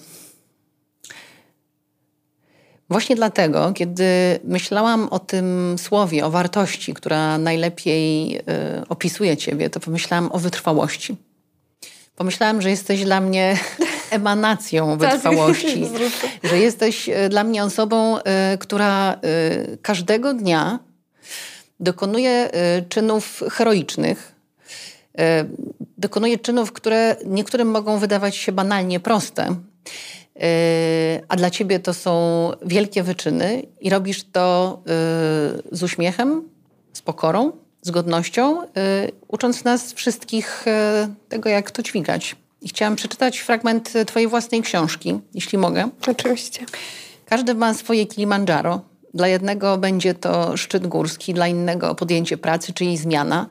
Właśnie 2.90 3.16
dlatego, 3.16 3.72
kiedy 3.72 4.04
myślałam 4.44 5.08
o 5.08 5.18
tym 5.18 5.76
słowie, 5.78 6.26
o 6.26 6.30
wartości, 6.30 6.94
która 6.94 7.38
najlepiej 7.38 8.40
opisuje 8.88 9.36
ciebie, 9.36 9.70
to 9.70 9.80
pomyślałam 9.80 10.32
o 10.32 10.38
wytrwałości. 10.38 11.16
Pomyślałam, 12.18 12.62
że 12.62 12.70
jesteś 12.70 13.04
dla 13.04 13.20
mnie 13.20 13.58
emanacją 14.10 14.98
tak. 14.98 15.10
wytrwałości. 15.10 15.88
że 16.50 16.58
jesteś 16.58 17.08
e, 17.08 17.28
dla 17.28 17.44
mnie 17.44 17.64
osobą, 17.64 18.18
e, 18.18 18.58
która 18.58 19.12
e, 19.12 19.18
każdego 19.82 20.34
dnia 20.34 20.78
dokonuje 21.80 22.50
czynów 22.88 23.42
heroicznych. 23.50 24.32
Dokonuje 25.98 26.38
czynów, 26.38 26.72
które 26.72 27.16
niektórym 27.26 27.70
mogą 27.70 27.98
wydawać 27.98 28.36
się 28.36 28.52
banalnie 28.52 29.00
proste, 29.00 29.54
a 31.28 31.36
dla 31.36 31.50
ciebie 31.50 31.80
to 31.80 31.94
są 31.94 32.50
wielkie 32.62 33.02
wyczyny 33.02 33.62
i 33.80 33.90
robisz 33.90 34.24
to 34.32 34.78
z 35.72 35.82
uśmiechem, 35.82 36.48
z 36.92 37.02
pokorą, 37.02 37.52
z 37.82 37.90
godnością, 37.90 38.62
ucząc 39.28 39.64
nas 39.64 39.92
wszystkich 39.92 40.64
tego, 41.28 41.48
jak 41.48 41.70
to 41.70 41.82
dźwigać. 41.82 42.36
I 42.62 42.68
chciałam 42.68 42.96
przeczytać 42.96 43.38
fragment 43.38 43.92
Twojej 44.06 44.28
własnej 44.28 44.62
książki, 44.62 45.20
jeśli 45.34 45.58
mogę. 45.58 45.88
Oczywiście. 46.08 46.60
Każdy 47.26 47.54
ma 47.54 47.74
swoje 47.74 48.06
Kilimandżaro. 48.06 48.80
Dla 49.14 49.28
jednego 49.28 49.78
będzie 49.78 50.14
to 50.14 50.56
szczyt 50.56 50.86
górski, 50.86 51.34
dla 51.34 51.48
innego 51.48 51.94
podjęcie 51.94 52.36
pracy, 52.36 52.72
czyli 52.72 52.96
zmiana, 52.96 53.48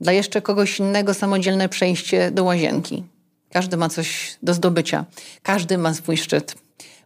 dla 0.00 0.12
jeszcze 0.12 0.42
kogoś 0.42 0.78
innego 0.78 1.14
samodzielne 1.14 1.68
przejście 1.68 2.30
do 2.30 2.44
łazienki. 2.44 3.04
Każdy 3.52 3.76
ma 3.76 3.88
coś 3.88 4.38
do 4.42 4.54
zdobycia, 4.54 5.04
każdy 5.42 5.78
ma 5.78 5.94
swój 5.94 6.16
szczyt. 6.16 6.54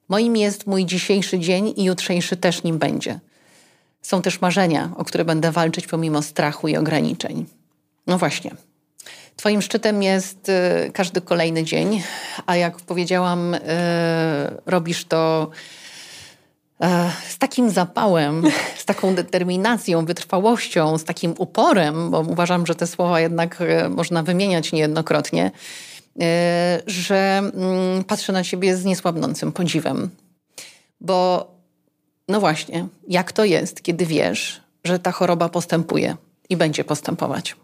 Moim 0.09 0.37
jest 0.37 0.67
mój 0.67 0.87
dzisiejszy 0.87 1.39
dzień 1.39 1.75
i 1.77 1.85
jutrzejszy 1.85 2.37
też 2.37 2.63
nim 2.63 2.79
będzie. 2.79 3.21
Są 4.03 4.23
też 4.23 4.41
marzenia, 4.41 4.91
o 4.97 5.05
które 5.05 5.25
będę 5.25 5.53
walczyć 5.53 5.87
pomimo 5.87 6.23
strachu 6.23 6.69
i 6.69 6.77
ograniczeń. 6.77 7.47
No 8.07 8.19
właśnie. 8.19 8.51
Twoim 9.37 9.63
szczytem 9.63 10.03
jest 10.03 10.49
y, 10.49 10.91
każdy 10.93 11.21
kolejny 11.21 11.65
dzień, 11.65 12.03
a 12.47 12.57
jak 12.57 12.77
powiedziałam, 12.77 13.55
y, 13.55 13.61
robisz 14.67 15.05
to 15.05 15.51
y, 16.83 16.87
z 17.29 17.39
takim 17.39 17.71
zapałem, 17.71 18.43
z 18.83 18.85
taką 18.85 19.15
determinacją, 19.15 20.05
wytrwałością, 20.05 20.99
z 20.99 21.05
takim 21.05 21.35
uporem, 21.39 22.11
bo 22.11 22.21
uważam, 22.21 22.67
że 22.67 22.75
te 22.75 22.87
słowa 22.87 23.21
jednak 23.21 23.61
y, 23.61 23.89
można 23.89 24.23
wymieniać 24.23 24.73
niejednokrotnie, 24.73 25.51
że 26.87 27.39
mm, 27.55 28.05
patrzę 28.05 28.33
na 28.33 28.45
ciebie 28.45 28.77
z 28.77 28.85
niesłabnącym 28.85 29.53
podziwem. 29.53 30.11
Bo 31.01 31.47
no 32.29 32.41
właśnie, 32.41 32.87
jak 33.09 33.33
to 33.33 33.45
jest, 33.45 33.83
kiedy 33.83 34.07
wiesz, 34.07 34.61
że 34.85 34.99
ta 34.99 35.13
choroba 35.13 35.49
postępuje 35.49 36.17
i 36.49 36.57
będzie 36.57 36.85
postępować? 36.85 37.57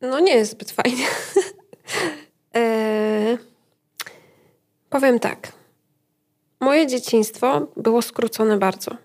No 0.00 0.20
nie 0.20 0.34
jest 0.34 0.52
zbyt 0.52 0.70
fajnie. 0.70 1.06
eee, 2.52 3.38
powiem 4.90 5.20
tak. 5.20 5.52
Moje 6.60 6.86
dzieciństwo 6.86 7.66
było 7.76 8.02
skrócone 8.02 8.58
bardzo. 8.58 8.96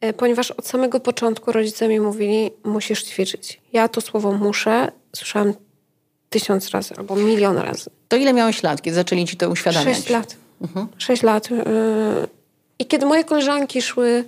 E, 0.00 0.12
ponieważ 0.12 0.50
od 0.50 0.66
samego 0.66 1.00
początku 1.00 1.52
rodzice 1.52 1.88
mi 1.88 2.00
mówili, 2.00 2.50
musisz 2.64 3.02
ćwiczyć. 3.04 3.60
Ja 3.72 3.88
to 3.88 4.00
słowo 4.00 4.32
muszę 4.32 4.92
słyszałam 5.16 5.54
tysiąc 6.32 6.70
razy 6.70 6.94
albo 6.98 7.16
milion 7.16 7.58
razy. 7.58 7.90
To 8.08 8.16
ile 8.16 8.32
miałeś 8.32 8.62
lat, 8.62 8.82
kiedy 8.82 8.94
zaczęli 8.94 9.24
ci 9.24 9.36
to 9.36 9.50
uświadamiać? 9.50 9.96
Sześć 9.96 10.10
lat. 10.10 10.36
Mhm. 10.62 10.86
Sześć 10.98 11.22
lat. 11.22 11.50
Yy, 11.50 11.58
I 12.78 12.86
kiedy 12.86 13.06
moje 13.06 13.24
koleżanki 13.24 13.82
szły 13.82 14.24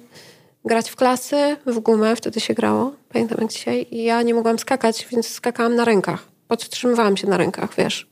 grać 0.64 0.90
w 0.90 0.96
klasy, 0.96 1.56
w 1.66 1.78
gumę, 1.78 2.16
wtedy 2.16 2.40
się 2.40 2.54
grało, 2.54 2.92
pamiętam 3.12 3.38
jak 3.40 3.50
dzisiaj, 3.50 3.87
i 3.90 4.04
ja 4.04 4.23
nie 4.23 4.34
mogłam 4.34 4.58
skakać, 4.58 5.06
więc 5.11 5.28
skakałam 5.28 5.76
na 5.76 5.84
rękach. 5.84 6.28
Podtrzymywałam 6.49 7.16
się 7.16 7.26
na 7.28 7.37
rękach, 7.37 7.75
wiesz. 7.76 8.06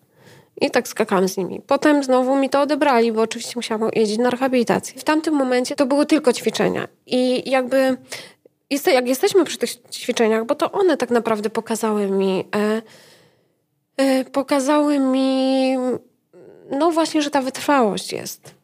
I 0.61 0.71
tak 0.71 0.89
skakałam 0.89 1.29
z 1.29 1.37
nimi. 1.37 1.61
Potem 1.67 2.05
znowu 2.05 2.37
mi 2.37 2.51
to 2.51 2.61
odebrali, 2.61 3.13
bo 3.13 3.23
oczywiście 3.23 3.53
musiałam 3.57 3.91
jeździć 3.93 4.19
na 4.19 4.31
rehabilitację. 4.31 5.01
W 5.01 5.05
tamtym 5.05 5.35
momencie 5.35 5.77
to 5.77 5.87
były 5.87 6.07
tylko 6.07 6.33
ćwiczenia. 6.33 6.89
I 7.07 7.51
jakby 7.51 7.97
jak 8.87 9.09
jesteśmy 9.09 9.45
przy 9.45 9.59
tych 9.59 9.71
ćwiczeniach, 9.91 10.47
bo 10.47 10.55
to 10.55 10.73
one 10.73 10.97
tak 10.97 11.11
naprawdę 11.11 11.51
pokazały 11.51 12.07
mi, 12.07 12.45
e, 12.57 12.83
pokazały 14.33 14.99
mi, 14.99 15.77
no 16.71 16.91
właśnie, 16.91 17.23
że 17.23 17.31
ta 17.31 17.43
wytrwałość 17.43 18.13
jest 18.13 18.63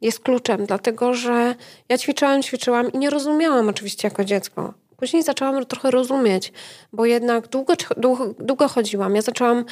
jest 0.00 0.20
kluczem, 0.20 0.66
dlatego 0.66 1.14
że 1.14 1.54
ja 1.88 1.98
ćwiczyłam, 1.98 2.42
ćwiczyłam 2.42 2.92
i 2.92 2.98
nie 2.98 3.10
rozumiałam 3.10 3.68
oczywiście 3.68 4.08
jako 4.08 4.24
dziecko. 4.24 4.74
Później 4.96 5.22
zaczęłam 5.22 5.66
trochę 5.66 5.90
rozumieć, 5.90 6.52
bo 6.92 7.06
jednak 7.06 7.48
długo, 7.48 7.74
długo, 7.96 8.34
długo 8.38 8.68
chodziłam. 8.68 9.16
Ja 9.16 9.22
zaczęłam, 9.22 9.64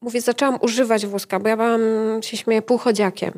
mówię, 0.00 0.20
zaczęłam 0.20 0.58
używać 0.62 1.06
wózka, 1.06 1.40
bo 1.40 1.48
ja 1.48 1.56
byłam, 1.56 1.80
się 2.22 2.36
śmieję, 2.36 2.62
półchodziakiem. 2.62 3.32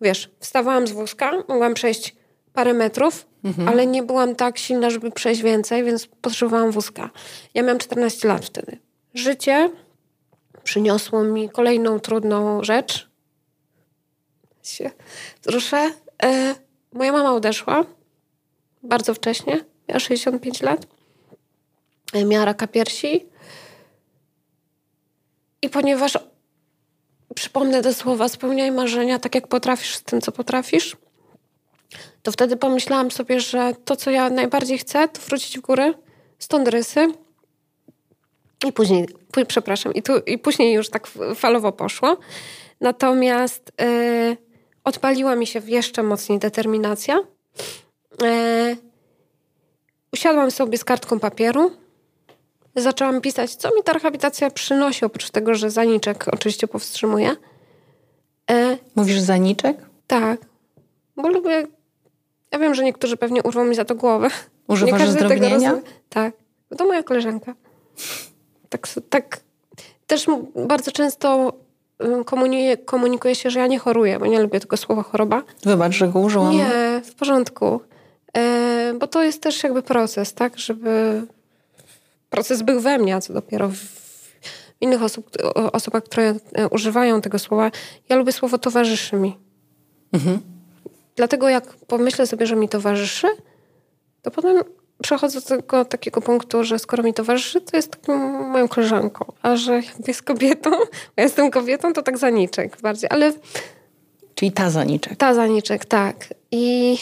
Wiesz, 0.00 0.30
wstawałam 0.40 0.86
z 0.86 0.92
wózka, 0.92 1.32
mogłam 1.48 1.74
przejść 1.74 2.16
parę 2.52 2.74
metrów, 2.74 3.26
mhm. 3.44 3.68
ale 3.68 3.86
nie 3.86 4.02
byłam 4.02 4.34
tak 4.34 4.58
silna, 4.58 4.90
żeby 4.90 5.10
przejść 5.10 5.42
więcej, 5.42 5.84
więc 5.84 6.06
potrzebowałam 6.06 6.70
wózka. 6.70 7.10
Ja 7.54 7.62
miałam 7.62 7.78
14 7.78 8.28
lat 8.28 8.44
wtedy. 8.44 8.78
Życie 9.14 9.70
przyniosło 10.64 11.24
mi 11.24 11.50
kolejną 11.50 12.00
trudną 12.00 12.64
rzecz, 12.64 13.10
się 14.62 14.90
wzruszę. 15.42 15.90
E, 16.22 16.54
moja 16.92 17.12
mama 17.12 17.32
odeszła 17.32 17.84
bardzo 18.82 19.14
wcześnie, 19.14 19.64
miała 19.88 20.00
65 20.00 20.62
lat. 20.62 20.86
E, 22.12 22.24
miała 22.24 22.44
raka 22.44 22.66
piersi. 22.66 23.26
I 25.62 25.68
ponieważ 25.68 26.18
przypomnę 27.34 27.82
te 27.82 27.94
słowa, 27.94 28.28
spełniaj 28.28 28.72
marzenia 28.72 29.18
tak, 29.18 29.34
jak 29.34 29.48
potrafisz 29.48 29.96
z 29.96 30.02
tym, 30.02 30.20
co 30.20 30.32
potrafisz, 30.32 30.96
to 32.22 32.32
wtedy 32.32 32.56
pomyślałam 32.56 33.10
sobie, 33.10 33.40
że 33.40 33.72
to, 33.84 33.96
co 33.96 34.10
ja 34.10 34.30
najbardziej 34.30 34.78
chcę, 34.78 35.08
to 35.08 35.20
wrócić 35.20 35.58
w 35.58 35.60
górę, 35.60 35.92
stąd 36.38 36.68
rysy. 36.68 37.12
I 38.68 38.72
później, 38.72 39.08
przepraszam, 39.48 39.94
i, 39.94 40.02
tu, 40.02 40.12
i 40.18 40.38
później 40.38 40.74
już 40.74 40.90
tak 40.90 41.06
falowo 41.34 41.72
poszło. 41.72 42.16
Natomiast... 42.80 43.72
Yy, 43.80 44.36
odpaliła 44.84 45.36
mi 45.36 45.46
się 45.46 45.60
jeszcze 45.66 46.02
mocniej 46.02 46.38
determinacja. 46.38 47.20
E, 48.22 48.76
usiadłam 50.12 50.50
sobie 50.50 50.78
z 50.78 50.84
kartką 50.84 51.20
papieru. 51.20 51.70
Zaczęłam 52.76 53.20
pisać, 53.20 53.54
co 53.54 53.74
mi 53.74 53.82
ta 53.82 53.92
rehabilitacja 53.92 54.50
przynosi, 54.50 55.04
oprócz 55.04 55.30
tego, 55.30 55.54
że 55.54 55.70
zaniczek 55.70 56.26
oczywiście 56.32 56.68
powstrzymuje. 56.68 57.36
Mówisz 58.94 59.20
zaniczek? 59.20 59.76
Tak. 60.06 60.40
Bo 61.16 61.28
lubię... 61.28 61.66
Ja 62.50 62.58
wiem, 62.58 62.74
że 62.74 62.84
niektórzy 62.84 63.16
pewnie 63.16 63.42
urwą 63.42 63.64
mi 63.64 63.74
za 63.74 63.84
to 63.84 63.94
głowę. 63.94 64.28
Używasz 64.68 65.00
Nie 65.00 65.06
zdrobnienia? 65.08 65.70
Roz... 65.70 65.80
Tak. 66.08 66.34
To 66.78 66.86
moja 66.86 67.02
koleżanka. 67.02 67.54
Tak, 68.72 68.88
tak. 69.10 69.40
Też 70.06 70.26
bardzo 70.66 70.92
często 70.92 71.52
komunikuje, 72.26 72.76
komunikuje 72.76 73.34
się, 73.34 73.50
że 73.50 73.60
ja 73.60 73.66
nie 73.66 73.78
choruję, 73.78 74.18
bo 74.18 74.26
nie 74.26 74.42
lubię 74.42 74.60
tego 74.60 74.76
słowa 74.76 75.02
choroba. 75.02 75.42
Wybacz, 75.62 75.92
że 75.92 76.08
go 76.08 76.20
użyłam. 76.20 76.52
Nie, 76.52 77.02
w 77.04 77.14
porządku. 77.14 77.80
E, 78.36 78.94
bo 78.98 79.06
to 79.06 79.22
jest 79.22 79.42
też 79.42 79.62
jakby 79.62 79.82
proces, 79.82 80.34
tak, 80.34 80.58
żeby 80.58 81.22
proces 82.30 82.62
był 82.62 82.80
we 82.80 82.98
mnie, 82.98 83.16
a 83.16 83.20
co 83.20 83.32
dopiero 83.32 83.68
w 83.68 84.02
innych 84.80 85.02
osób, 85.02 85.30
osobach, 85.54 86.04
które 86.04 86.34
e, 86.52 86.68
używają 86.68 87.20
tego 87.20 87.38
słowa. 87.38 87.70
Ja 88.08 88.16
lubię 88.16 88.32
słowo 88.32 88.58
towarzyszy 88.58 89.16
mi. 89.16 89.36
Mhm. 90.12 90.40
Dlatego 91.16 91.48
jak 91.48 91.74
pomyślę 91.74 92.26
sobie, 92.26 92.46
że 92.46 92.56
mi 92.56 92.68
towarzyszy, 92.68 93.26
to 94.22 94.30
potem 94.30 94.64
przechodzę 95.02 95.40
do 95.40 95.46
tego 95.46 95.84
takiego 95.84 96.20
punktu, 96.20 96.64
że 96.64 96.78
skoro 96.78 97.02
mi 97.02 97.14
towarzyszy, 97.14 97.60
to 97.60 97.76
jest 97.76 97.90
taką 97.90 98.18
moją 98.48 98.68
koleżanką, 98.68 99.32
a 99.42 99.56
że 99.56 99.80
jest 100.06 100.22
kobietą, 100.22 100.70
ja 101.16 101.22
jestem 101.24 101.50
kobietą, 101.50 101.92
to 101.92 102.02
tak 102.02 102.18
zaniczek 102.18 102.80
bardziej, 102.80 103.10
ale... 103.12 103.32
Czyli 104.34 104.52
ta 104.52 104.70
zaniczek. 104.70 105.16
Ta 105.16 105.34
zaniczek, 105.34 105.84
tak. 105.84 106.34
I 106.50 106.98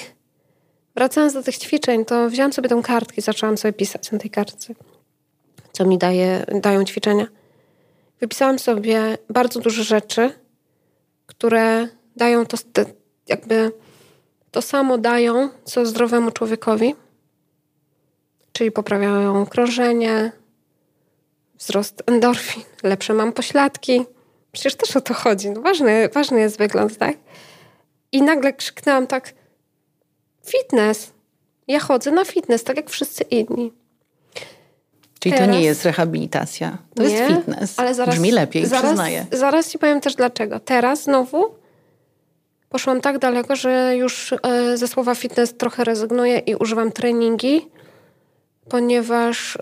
wracając 0.94 1.32
do 1.32 1.42
tych 1.42 1.58
ćwiczeń, 1.58 2.04
to 2.04 2.30
wziąłam 2.30 2.52
sobie 2.52 2.68
tą 2.68 2.82
kartkę 2.82 3.14
i 3.16 3.22
zaczęłam 3.22 3.58
sobie 3.58 3.72
pisać 3.72 4.12
na 4.12 4.18
tej 4.18 4.30
kartce, 4.30 4.74
co 5.72 5.84
mi 5.84 5.98
daje, 5.98 6.44
dają 6.60 6.84
ćwiczenia. 6.84 7.26
Wypisałam 8.20 8.58
sobie 8.58 9.18
bardzo 9.28 9.60
dużo 9.60 9.82
rzeczy, 9.82 10.32
które 11.26 11.88
dają 12.16 12.46
to, 12.46 12.56
jakby 13.28 13.72
to 14.50 14.62
samo 14.62 14.98
dają, 14.98 15.48
co 15.64 15.86
zdrowemu 15.86 16.30
człowiekowi, 16.30 16.94
czyli 18.60 18.72
poprawiają 18.72 19.46
krążenie, 19.46 20.32
wzrost 21.58 22.02
endorfin, 22.06 22.62
lepsze 22.82 23.14
mam 23.14 23.32
pośladki. 23.32 24.04
Przecież 24.52 24.74
też 24.74 24.96
o 24.96 25.00
to 25.00 25.14
chodzi. 25.14 25.50
No 25.50 25.60
ważny, 25.60 26.08
ważny 26.08 26.40
jest 26.40 26.58
wygląd, 26.58 26.98
tak? 26.98 27.16
I 28.12 28.22
nagle 28.22 28.52
krzyknęłam 28.52 29.06
tak, 29.06 29.32
fitness. 30.46 31.12
Ja 31.68 31.80
chodzę 31.80 32.10
na 32.10 32.24
fitness, 32.24 32.64
tak 32.64 32.76
jak 32.76 32.90
wszyscy 32.90 33.24
inni. 33.24 33.72
Czyli 35.20 35.34
Teraz, 35.34 35.48
to 35.48 35.52
nie 35.52 35.62
jest 35.62 35.84
rehabilitacja, 35.84 36.78
to 36.94 37.02
nie, 37.02 37.08
jest 37.08 37.34
fitness. 37.34 37.78
Ale 37.78 37.94
zaraz, 37.94 38.14
Brzmi 38.14 38.32
lepiej, 38.32 38.66
zaraz, 38.66 38.84
przyznaję. 38.84 39.26
Zaraz 39.32 39.70
ci 39.70 39.78
powiem 39.78 40.00
też 40.00 40.14
dlaczego. 40.14 40.60
Teraz 40.60 41.02
znowu 41.02 41.54
poszłam 42.68 43.00
tak 43.00 43.18
daleko, 43.18 43.56
że 43.56 43.96
już 43.96 44.32
e, 44.42 44.76
ze 44.76 44.88
słowa 44.88 45.14
fitness 45.14 45.56
trochę 45.56 45.84
rezygnuję 45.84 46.38
i 46.38 46.54
używam 46.54 46.92
treningi, 46.92 47.70
ponieważ 48.70 49.56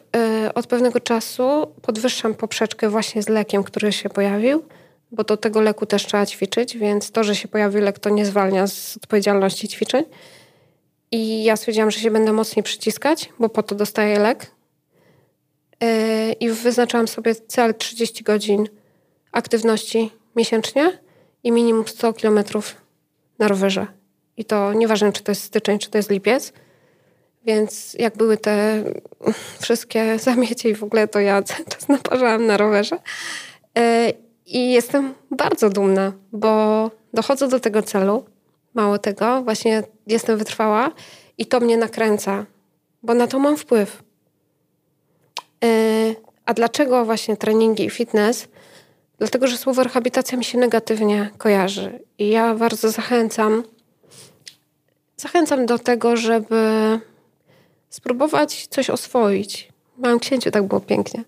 y, 0.47 0.55
od 0.55 0.66
pewnego 0.66 1.01
czasu 1.01 1.66
podwyższam 1.83 2.35
poprzeczkę 2.35 2.88
właśnie 2.88 3.23
z 3.23 3.29
lekiem, 3.29 3.64
który 3.64 3.92
się 3.92 4.09
pojawił, 4.09 4.64
bo 5.12 5.25
do 5.25 5.37
tego 5.37 5.61
leku 5.61 5.87
też 5.87 6.07
trzeba 6.07 6.27
ćwiczyć, 6.27 6.77
więc 6.77 7.11
to, 7.11 7.25
że 7.25 7.37
się 7.37 7.49
pojawił 7.49 7.83
lek, 7.83 7.99
to 7.99 8.11
nie 8.11 8.27
zwalnia 8.27 8.66
z 8.66 8.97
odpowiedzialności 8.97 9.68
ćwiczeń. 9.68 10.05
I 11.11 11.44
ja 11.44 11.57
stwierdziłam, 11.57 11.90
że 11.90 12.01
się 12.01 12.11
będę 12.11 12.33
mocniej 12.33 12.62
przyciskać, 12.62 13.29
bo 13.38 13.49
po 13.49 13.62
to 13.62 13.75
dostaję 13.75 14.18
lek. 14.18 14.51
Y, 15.85 16.33
I 16.40 16.51
wyznaczałam 16.51 17.09
sobie 17.09 17.35
cel 17.35 17.75
30 17.75 18.25
godzin 18.25 18.68
aktywności 19.33 20.11
miesięcznie 20.37 20.99
i 21.44 21.53
minimum 21.53 21.88
100 21.88 22.12
kilometrów 22.12 22.77
na 23.38 23.49
rowerze. 23.49 23.87
I 24.37 24.44
to 24.44 24.73
nieważne, 24.73 25.12
czy 25.12 25.23
to 25.23 25.33
jest 25.33 25.42
styczeń, 25.42 25.79
czy 25.79 25.90
to 25.90 25.99
jest 25.99 26.11
lipiec. 26.11 26.53
Więc 27.49 27.97
jak 27.99 28.17
były 28.17 28.37
te 28.37 28.85
wszystkie 29.61 30.19
zamiecie 30.29 30.69
i 30.69 30.75
w 30.75 30.83
ogóle, 30.85 31.09
to 31.09 31.21
ja 31.21 31.43
cały 31.43 31.65
czas 31.65 31.89
naparzałam 31.89 32.47
na 32.47 32.57
rowerze. 32.57 32.99
E, 33.79 34.13
I 34.47 34.73
jestem 34.73 35.15
bardzo 35.31 35.71
dumna, 35.71 36.13
bo 36.33 36.91
dochodzę 37.15 37.49
do 37.49 37.61
tego 37.61 37.83
celu. 37.83 38.25
Mało 38.75 38.99
tego, 38.99 39.43
właśnie 39.43 39.83
jestem 40.07 40.39
wytrwała 40.39 40.91
i 41.39 41.47
to 41.47 41.61
mnie 41.61 41.77
nakręca, 41.77 42.47
bo 43.03 43.15
na 43.15 43.27
to 43.27 43.39
mam 43.39 43.57
wpływ. 43.57 44.03
E, 45.65 45.69
a 46.45 46.55
dlaczego 46.55 47.05
właśnie 47.05 47.37
treningi 47.37 47.85
i 47.85 47.91
fitness? 47.91 48.49
Dlatego, 49.19 49.47
że 49.47 49.57
słowo 49.57 49.83
rehabilitacja 49.83 50.39
mi 50.39 50.45
się 50.45 50.59
negatywnie 50.59 51.31
kojarzy. 51.39 52.01
I 52.19 52.29
ja 52.29 52.55
bardzo 52.55 52.91
zachęcam, 52.91 53.63
zachęcam 55.17 55.67
do 55.67 55.79
tego, 55.79 56.17
żeby 56.17 57.01
spróbować 57.99 58.67
coś 58.67 58.91
oswoić. 58.91 59.69
W 59.97 60.01
małym 60.01 60.19
księciu 60.19 60.51
tak 60.51 60.63
było 60.67 60.81
pięknie. 60.81 61.25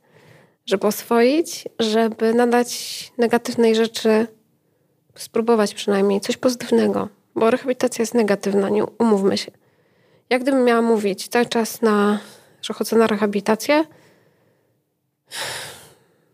Żeby 0.67 0.87
oswoić, 0.87 1.65
żeby 1.79 2.35
nadać 2.35 2.69
negatywnej 3.19 3.75
rzeczy, 3.75 4.27
spróbować 5.15 5.75
przynajmniej 5.75 6.21
coś 6.21 6.37
pozytywnego. 6.37 7.09
Bo 7.35 7.51
rehabilitacja 7.51 8.03
jest 8.03 8.15
negatywna, 8.15 8.69
nie 8.69 8.85
umówmy 8.85 9.39
się. 9.39 9.53
Jak 10.31 10.43
gdybym 10.43 10.65
miała 10.65 10.83
mówić 10.83 11.29
cały 11.29 11.47
czas 11.47 11.83
na, 11.83 12.21
że 12.63 12.75
chodzę 12.75 12.97
na 12.97 13.07
rehabilitację, 13.07 13.85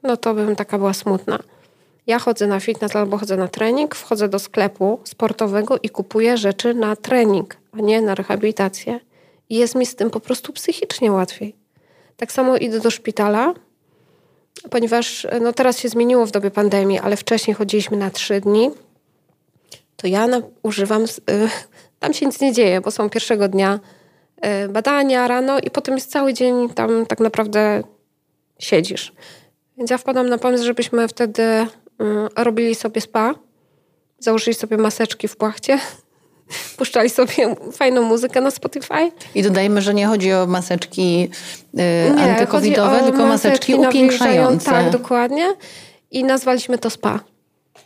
no 0.03 0.17
to 0.17 0.35
bym 0.35 0.57
taka 0.57 0.79
była 0.79 0.93
smutna. 0.93 1.39
Ja 2.07 2.19
chodzę 2.19 2.47
na 2.47 2.61
fitness 2.61 2.97
albo 2.97 3.19
chodzę 3.19 3.37
na 3.37 3.49
trening, 3.49 3.95
wchodzę 3.95 4.29
do 4.29 4.39
sklepu 4.39 5.01
sportowego 5.05 5.79
i 5.83 5.89
kupuję 5.89 6.37
rzeczy 6.37 6.75
na 6.75 6.97
trening, 6.97 7.57
a 7.73 7.81
nie 7.81 8.03
na 8.03 8.15
rehabilitację. 8.15 9.01
Jest 9.51 9.75
mi 9.75 9.87
z 9.87 9.97
tym 9.97 10.11
po 10.11 10.21
prostu 10.21 10.53
psychicznie 10.53 11.13
łatwiej. 11.13 11.57
Tak 12.17 12.33
samo 12.33 12.57
idę 12.57 12.81
do 12.81 12.91
szpitala, 12.91 13.55
ponieważ 14.71 15.27
no 15.41 15.53
teraz 15.53 15.79
się 15.79 15.89
zmieniło 15.89 16.27
w 16.27 16.31
dobie 16.31 16.51
pandemii, 16.51 16.99
ale 16.99 17.17
wcześniej 17.17 17.55
chodziliśmy 17.55 17.97
na 17.97 18.11
trzy 18.11 18.41
dni, 18.41 18.71
to 19.97 20.07
ja 20.07 20.27
na, 20.27 20.43
używam, 20.63 21.05
y, 21.05 21.07
tam 22.01 22.15
się 22.15 22.27
nic 22.27 22.41
nie 22.41 22.53
dzieje, 22.53 22.81
bo 22.81 22.91
są 22.91 23.11
pierwszego 23.11 23.49
dnia 23.49 23.81
y, 24.65 24.69
badania 24.69 25.29
rano 25.29 25.59
i 25.59 25.71
potem 25.71 25.95
jest 25.95 26.11
cały 26.11 26.35
dzień 26.35 26.69
tam 26.69 27.07
tak 27.07 27.21
naprawdę 27.21 27.83
siedzisz. 28.59 29.13
Więc 29.79 29.91
ja 29.91 29.99
wpadam 29.99 30.29
na 30.29 30.39
pomysł, 30.39 30.65
żebyśmy 30.65 31.09
wtedy 31.09 31.43
y, 31.43 31.67
robili 32.37 32.75
sobie 32.75 33.01
spa, 33.01 33.35
założyli 34.19 34.55
sobie 34.55 34.77
maseczki 34.77 35.29
w 35.29 35.37
płachcie, 35.37 35.79
puszczali 36.77 37.11
sobie 37.11 37.57
fajną 37.73 38.03
muzykę 38.03 38.41
na 38.41 38.51
Spotify. 38.51 39.13
I 39.35 39.43
dodajmy, 39.43 39.83
że 39.83 39.95
nie 39.95 40.07
chodzi 40.07 40.33
o 40.33 40.47
maseczki 40.47 41.31
y, 41.79 42.21
antykowidowe, 42.21 43.03
tylko 43.03 43.27
maseczki, 43.27 43.75
upiększające. 43.75 44.71
Tak, 44.71 44.91
dokładnie. 44.91 45.55
I 46.11 46.25
nazwaliśmy 46.25 46.79
to 46.79 46.91
spa. 46.91 47.21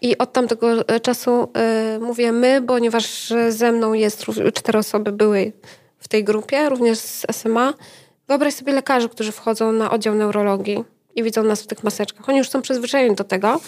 I 0.00 0.18
od 0.18 0.32
tamtego 0.32 0.88
e, 0.88 1.00
czasu 1.00 1.48
y, 1.96 2.00
mówię 2.00 2.32
my, 2.32 2.62
ponieważ 2.66 3.32
ze 3.48 3.72
mną 3.72 3.92
jest 3.92 4.26
cztery 4.54 4.78
osoby 4.78 5.12
były 5.12 5.52
w 5.98 6.08
tej 6.08 6.24
grupie, 6.24 6.68
również 6.68 6.98
z 6.98 7.26
SMA. 7.32 7.74
Wyobraź 8.28 8.54
sobie 8.54 8.72
lekarzy, 8.72 9.08
którzy 9.08 9.32
wchodzą 9.32 9.72
na 9.72 9.90
oddział 9.90 10.14
neurologii 10.14 10.84
i 11.16 11.22
widzą 11.22 11.42
nas 11.42 11.62
w 11.62 11.66
tych 11.66 11.84
maseczkach. 11.84 12.28
Oni 12.28 12.38
już 12.38 12.48
są 12.48 12.62
przyzwyczajeni 12.62 13.14
do 13.16 13.24
tego. 13.24 13.60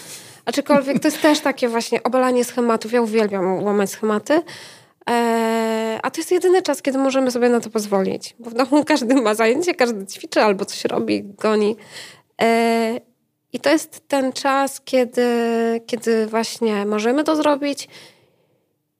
Aczkolwiek 0.45 0.99
to 0.99 1.07
jest 1.07 1.21
też 1.21 1.39
takie 1.39 1.69
właśnie 1.69 2.03
obalanie 2.03 2.43
schematów. 2.43 2.93
Ja 2.93 3.01
uwielbiam 3.01 3.63
łamać 3.63 3.89
schematy. 3.89 4.41
Eee, 5.05 5.99
a 6.03 6.11
to 6.11 6.21
jest 6.21 6.31
jedyny 6.31 6.61
czas, 6.61 6.81
kiedy 6.81 6.97
możemy 6.97 7.31
sobie 7.31 7.49
na 7.49 7.59
to 7.59 7.69
pozwolić. 7.69 8.35
Bo 8.39 8.49
w 8.49 8.53
domu 8.53 8.85
każdy 8.93 9.15
ma 9.15 9.35
zajęcie, 9.35 9.75
każdy 9.75 10.05
ćwiczy 10.05 10.41
albo 10.41 10.65
coś 10.65 10.85
robi, 10.85 11.23
goni. 11.23 11.75
Eee, 12.37 13.01
I 13.53 13.59
to 13.59 13.69
jest 13.69 14.07
ten 14.07 14.33
czas, 14.33 14.81
kiedy, 14.81 15.27
kiedy 15.85 16.27
właśnie 16.27 16.85
możemy 16.85 17.23
to 17.23 17.35
zrobić 17.35 17.87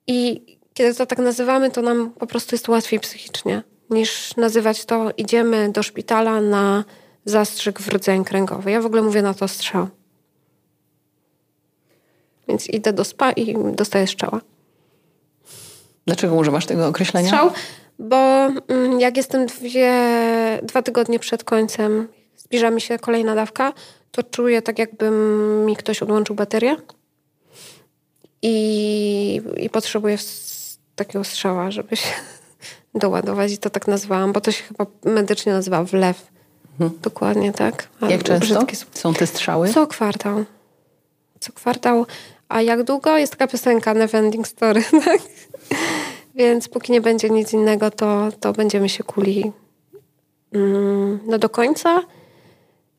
i 0.08 0.42
kiedy 0.74 0.94
to 0.94 1.06
tak 1.06 1.20
nazywamy, 1.20 1.72
to 1.72 1.82
nam 1.82 2.12
po 2.12 2.28
prostu 2.28 2.56
jest 2.56 2.70
łatwiej 2.70 3.00
psychicznie 3.00 3.64
niż 3.90 4.36
nazywać 4.38 4.86
to 4.86 5.12
idziemy 5.18 5.72
do 5.72 5.84
szpitala 5.84 6.42
na 6.42 6.84
zastrzyk 7.26 7.80
w 7.80 7.88
rdzeń 7.88 8.24
kręgowy. 8.24 8.72
Ja 8.72 8.82
w 8.82 8.86
ogóle 8.86 9.02
mówię 9.02 9.22
na 9.22 9.34
to 9.34 9.48
strzał. 9.48 9.88
Więc 12.48 12.70
idę 12.70 12.94
do 12.94 13.04
spa 13.04 13.32
i 13.32 13.56
dostaję 13.76 14.08
strzała. 14.08 14.42
Dlaczego 16.06 16.36
używasz 16.36 16.66
tego 16.66 16.88
określenia? 16.88 17.28
Strzał, 17.30 17.52
bo 18.00 18.16
mm, 18.68 19.00
jak 19.00 19.18
jestem 19.18 19.46
dwie, 19.46 19.92
dwa 20.64 20.82
tygodnie 20.82 21.20
przed 21.20 21.44
końcem, 21.44 22.08
zbliża 22.38 22.70
mi 22.70 22.82
się 22.82 23.00
kolejna 23.00 23.36
dawka, 23.36 23.74
to 24.12 24.24
czuję 24.24 24.62
tak 24.62 24.80
jakby 24.80 25.12
mi 25.66 25.76
ktoś 25.76 26.04
odłączył 26.04 26.36
baterię 26.36 26.76
i, 28.42 29.42
i 29.58 29.70
potrzebuję 29.70 30.18
takiego 30.96 31.24
strzała, 31.24 31.72
żeby 31.72 31.96
się 31.96 32.10
doładować 32.96 33.52
i 33.52 33.58
to 33.58 33.70
tak 33.70 33.88
nazwałam, 33.88 34.34
bo 34.34 34.42
to 34.42 34.52
się 34.52 34.64
chyba 34.64 34.86
medycznie 35.06 35.54
nazywa 35.54 35.84
wlew. 35.84 36.28
Mhm. 36.80 37.00
Dokładnie 37.02 37.52
tak. 37.54 37.88
A 38.02 38.10
jak 38.10 38.24
często 38.24 38.66
są 38.94 39.14
te 39.14 39.28
strzały? 39.28 39.74
Co 39.74 39.88
kwartał. 39.88 40.46
Co 41.40 41.54
kwartał. 41.54 42.06
A 42.50 42.62
jak 42.62 42.84
długo? 42.84 43.18
Jest 43.18 43.32
taka 43.32 43.48
piosenka 43.48 43.94
Neverending 43.94 44.48
Story, 44.48 44.84
tak? 45.06 45.22
Więc 46.36 46.70
póki 46.70 46.92
nie 46.92 47.02
będzie 47.02 47.30
nic 47.30 47.54
innego, 47.54 47.92
to, 47.92 48.30
to 48.40 48.54
będziemy 48.54 48.90
się 48.90 49.04
kuli 49.04 49.52
mm, 50.54 51.20
no 51.28 51.38
do 51.38 51.50
końca, 51.50 52.02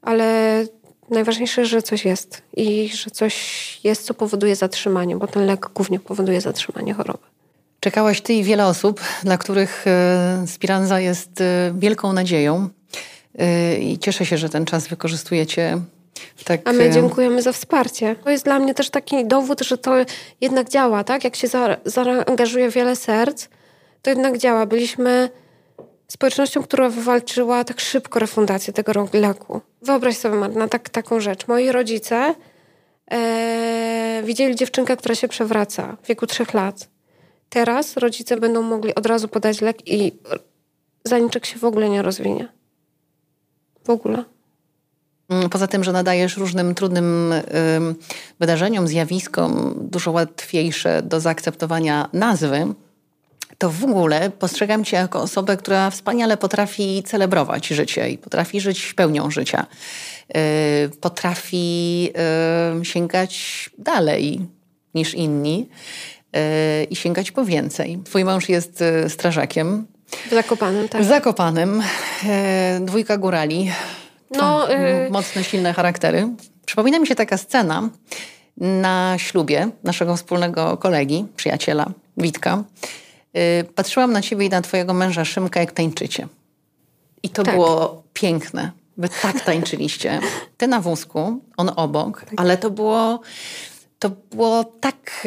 ale 0.03 0.66
najważniejsze, 1.11 1.66
że 1.66 1.83
coś 1.83 2.05
jest 2.05 2.42
i 2.57 2.88
że 2.88 3.11
coś 3.11 3.35
jest, 3.85 4.07
co 4.07 4.14
powoduje 4.14 4.57
zatrzymanie, 4.57 5.16
bo 5.16 5.27
ten 5.27 5.46
lek 5.46 5.68
głównie 5.74 6.00
powoduje 6.00 6.40
zatrzymanie 6.40 6.94
choroby. 6.94 7.24
Czekałaś 7.81 8.20
ty 8.20 8.35
i 8.35 8.44
wiele 8.44 8.66
osób, 8.66 9.00
dla 9.22 9.38
których 9.38 9.87
e, 9.87 10.44
Spiranza 10.46 11.00
jest 11.00 11.40
e, 11.40 11.74
wielką 11.79 12.12
nadzieją 12.12 12.68
e, 13.38 13.79
i 13.79 13.98
cieszę 13.98 14.27
się, 14.27 14.38
że 14.38 14.48
ten 14.48 14.64
czas 14.64 14.88
wykorzystujecie 14.88 15.81
tak. 16.44 16.61
A 16.64 16.72
my 16.72 16.90
dziękujemy 16.90 17.42
za 17.42 17.53
wsparcie. 17.53 18.16
To 18.24 18.31
jest 18.31 18.44
dla 18.44 18.59
mnie 18.59 18.74
też 18.74 18.90
taki 18.90 19.27
dowód, 19.27 19.61
że 19.61 19.79
to 19.79 19.92
jednak 20.40 20.68
działa, 20.68 21.05
tak? 21.05 21.24
Jak 21.24 21.37
się 21.37 21.48
zaangażuje 21.85 22.70
wiele 22.70 22.96
serc, 22.96 23.48
to 24.03 24.11
jednak 24.11 24.38
działa. 24.38 24.66
Byliśmy 24.66 25.31
społecznością, 26.09 26.62
która 26.62 26.88
wywalczyła 26.88 27.64
tak 27.64 27.81
szybko 27.81 28.18
refundację 28.18 28.72
tego 28.72 29.09
leku. 29.12 29.61
Wyobraź 29.83 30.16
sobie, 30.16 30.35
Marna, 30.35 30.68
tak, 30.68 30.88
taką 30.88 31.20
rzecz. 31.20 31.48
Moi 31.48 31.72
rodzice 31.72 32.35
e, 33.11 34.22
widzieli 34.24 34.57
dziewczynkę, 34.57 34.96
która 34.96 35.14
się 35.14 35.29
przewraca 35.29 35.96
w 36.03 36.07
wieku 36.07 36.27
trzech 36.27 36.55
lat. 36.55 36.88
Teraz 37.48 37.96
rodzice 37.96 38.37
będą 38.37 38.62
mogli 38.62 38.94
od 38.94 39.07
razu 39.07 39.29
podać 39.29 39.61
lek 39.61 39.88
i 39.88 40.12
zaniczek 41.05 41.46
się 41.46 41.59
w 41.59 41.64
ogóle 41.64 41.88
nie 41.88 42.03
rozwinie. 42.03 42.48
W 43.85 43.90
ogóle. 43.90 44.24
Mm, 45.28 45.50
poza 45.50 45.66
tym, 45.66 45.84
że 45.84 45.92
nadajesz 45.92 46.37
różnym 46.37 46.74
trudnym 46.74 47.34
wydarzeniom, 48.40 48.88
zjawiskom 48.88 49.74
dużo 49.76 50.10
łatwiejsze 50.10 51.02
do 51.02 51.20
zaakceptowania 51.20 52.08
nazwy, 52.12 52.74
to 53.58 53.70
w 53.70 53.84
ogóle 53.84 54.30
postrzegam 54.30 54.84
Cię 54.84 54.96
jako 54.96 55.22
osobę, 55.22 55.56
która 55.56 55.90
wspaniale 55.90 56.37
potrafi 56.37 57.02
celebrować 57.06 57.66
życie 57.66 58.10
i 58.10 58.18
potrafi 58.18 58.60
żyć 58.60 58.94
pełnią 58.94 59.30
życia. 59.30 59.66
Y, 60.37 60.90
potrafi 61.00 62.10
sięgać 62.82 63.70
dalej 63.78 64.40
niż 64.94 65.14
inni 65.14 65.68
y, 66.37 66.84
i 66.84 66.96
sięgać 66.96 67.30
po 67.30 67.44
więcej. 67.44 67.98
Twój 68.04 68.24
mąż 68.24 68.48
jest 68.48 68.82
y, 68.82 69.10
strażakiem. 69.10 69.87
Zakopanym, 70.30 70.88
tak. 70.88 71.04
Zakopanym. 71.04 71.82
Dwójka 72.80 73.18
górali. 73.18 73.72
No, 74.37 74.73
y... 74.73 75.11
Mocne, 75.11 75.44
silne 75.44 75.73
charaktery. 75.73 76.29
Przypomina 76.66 76.99
mi 76.99 77.07
się 77.07 77.14
taka 77.14 77.37
scena 77.37 77.88
na 78.57 79.14
ślubie 79.18 79.68
naszego 79.85 80.16
wspólnego 80.16 80.77
kolegi, 80.77 81.27
przyjaciela, 81.37 81.90
Witka. 82.16 82.62
Y, 83.37 83.64
patrzyłam 83.75 84.12
na 84.12 84.23
ciebie 84.23 84.47
i 84.47 84.49
na 84.49 84.62
twojego 84.62 84.94
męża 84.94 85.25
Szymka, 85.25 85.61
jak 85.61 85.73
tańczycie. 85.73 86.29
I 87.23 87.31
to 87.31 87.42
tak. 87.42 87.55
było 87.55 88.03
piękne. 88.12 88.70
Wy 88.97 89.09
tak 89.23 89.40
tańczyliście. 89.47 90.20
Ty 90.57 90.66
na 90.66 90.81
wózku, 90.81 91.40
on 91.57 91.70
obok, 91.77 92.20
tak. 92.20 92.35
ale 92.37 92.57
to 92.57 92.70
było, 92.70 93.20
to 93.99 94.11
było 94.31 94.64
tak 94.64 95.27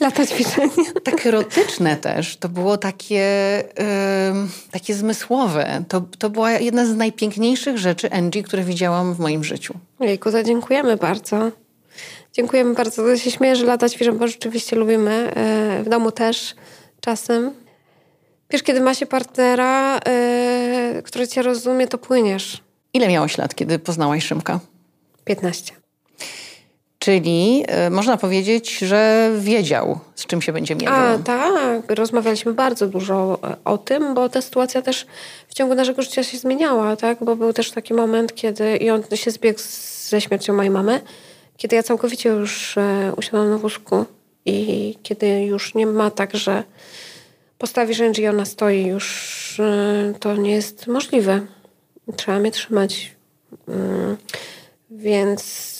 lata 0.04 0.26
ćwiczenia. 0.26 0.92
Tak 1.04 1.26
erotyczne 1.26 1.96
też. 1.96 2.36
To 2.36 2.48
było 2.48 2.76
takie, 2.76 3.64
yy, 3.78 4.70
takie 4.70 4.94
zmysłowe. 4.94 5.84
To, 5.88 6.00
to 6.18 6.30
była 6.30 6.50
jedna 6.50 6.86
z 6.86 6.96
najpiękniejszych 6.96 7.78
rzeczy 7.78 8.12
Angie, 8.12 8.42
które 8.42 8.62
widziałam 8.62 9.14
w 9.14 9.18
moim 9.18 9.44
życiu. 9.44 9.74
Jejku, 10.00 10.32
to 10.32 10.42
dziękujemy 10.42 10.96
bardzo. 10.96 11.50
Dziękujemy 12.32 12.74
bardzo. 12.74 13.08
Ja 13.08 13.18
się 13.18 13.30
śmieję, 13.30 13.56
że 13.56 13.64
lata 13.64 13.88
świeżą, 13.88 14.18
bo 14.18 14.28
rzeczywiście 14.28 14.76
lubimy. 14.76 15.32
E, 15.34 15.82
w 15.82 15.88
domu 15.88 16.12
też 16.12 16.54
czasem. 17.00 17.50
Wiesz, 18.50 18.62
kiedy 18.62 18.80
ma 18.80 18.94
się 18.94 19.06
partnera, 19.06 19.98
e, 20.06 21.02
który 21.04 21.28
cię 21.28 21.42
rozumie, 21.42 21.88
to 21.88 21.98
płyniesz. 21.98 22.62
Ile 22.92 23.08
miałaś 23.08 23.38
lat, 23.38 23.54
kiedy 23.54 23.78
poznałaś 23.78 24.24
Szymka? 24.24 24.60
15. 25.24 25.72
Czyli 27.00 27.64
y, 27.86 27.90
można 27.90 28.16
powiedzieć, 28.16 28.78
że 28.78 29.30
wiedział, 29.38 29.98
z 30.14 30.26
czym 30.26 30.42
się 30.42 30.52
będzie 30.52 30.74
mierzył. 30.74 30.94
A, 30.94 31.18
tak. 31.18 31.82
Rozmawialiśmy 31.88 32.52
bardzo 32.52 32.86
dużo 32.86 33.38
o 33.64 33.78
tym, 33.78 34.14
bo 34.14 34.28
ta 34.28 34.42
sytuacja 34.42 34.82
też 34.82 35.06
w 35.48 35.54
ciągu 35.54 35.74
naszego 35.74 36.02
życia 36.02 36.22
się 36.22 36.38
zmieniała, 36.38 36.96
tak? 36.96 37.24
Bo 37.24 37.36
był 37.36 37.52
też 37.52 37.70
taki 37.70 37.94
moment, 37.94 38.34
kiedy 38.34 38.76
i 38.76 38.90
on 38.90 39.02
się 39.14 39.30
zbiegł 39.30 39.60
ze 40.08 40.20
śmiercią 40.20 40.54
mojej 40.54 40.70
mamy, 40.70 41.00
kiedy 41.56 41.76
ja 41.76 41.82
całkowicie 41.82 42.28
już 42.28 42.78
e, 42.78 43.12
usiadłam 43.16 43.50
na 43.50 43.58
wózku 43.58 44.04
i 44.46 44.96
kiedy 45.02 45.44
już 45.44 45.74
nie 45.74 45.86
ma 45.86 46.10
tak, 46.10 46.36
że 46.36 46.64
postawi 47.58 47.94
rzędź 47.94 48.18
i 48.18 48.28
ona 48.28 48.44
stoi, 48.44 48.86
już 48.86 49.60
e, 49.60 50.14
to 50.20 50.36
nie 50.36 50.50
jest 50.50 50.86
możliwe. 50.86 51.40
Trzeba 52.16 52.38
mnie 52.38 52.50
trzymać. 52.50 53.16
Mm, 53.68 54.16
więc 54.90 55.79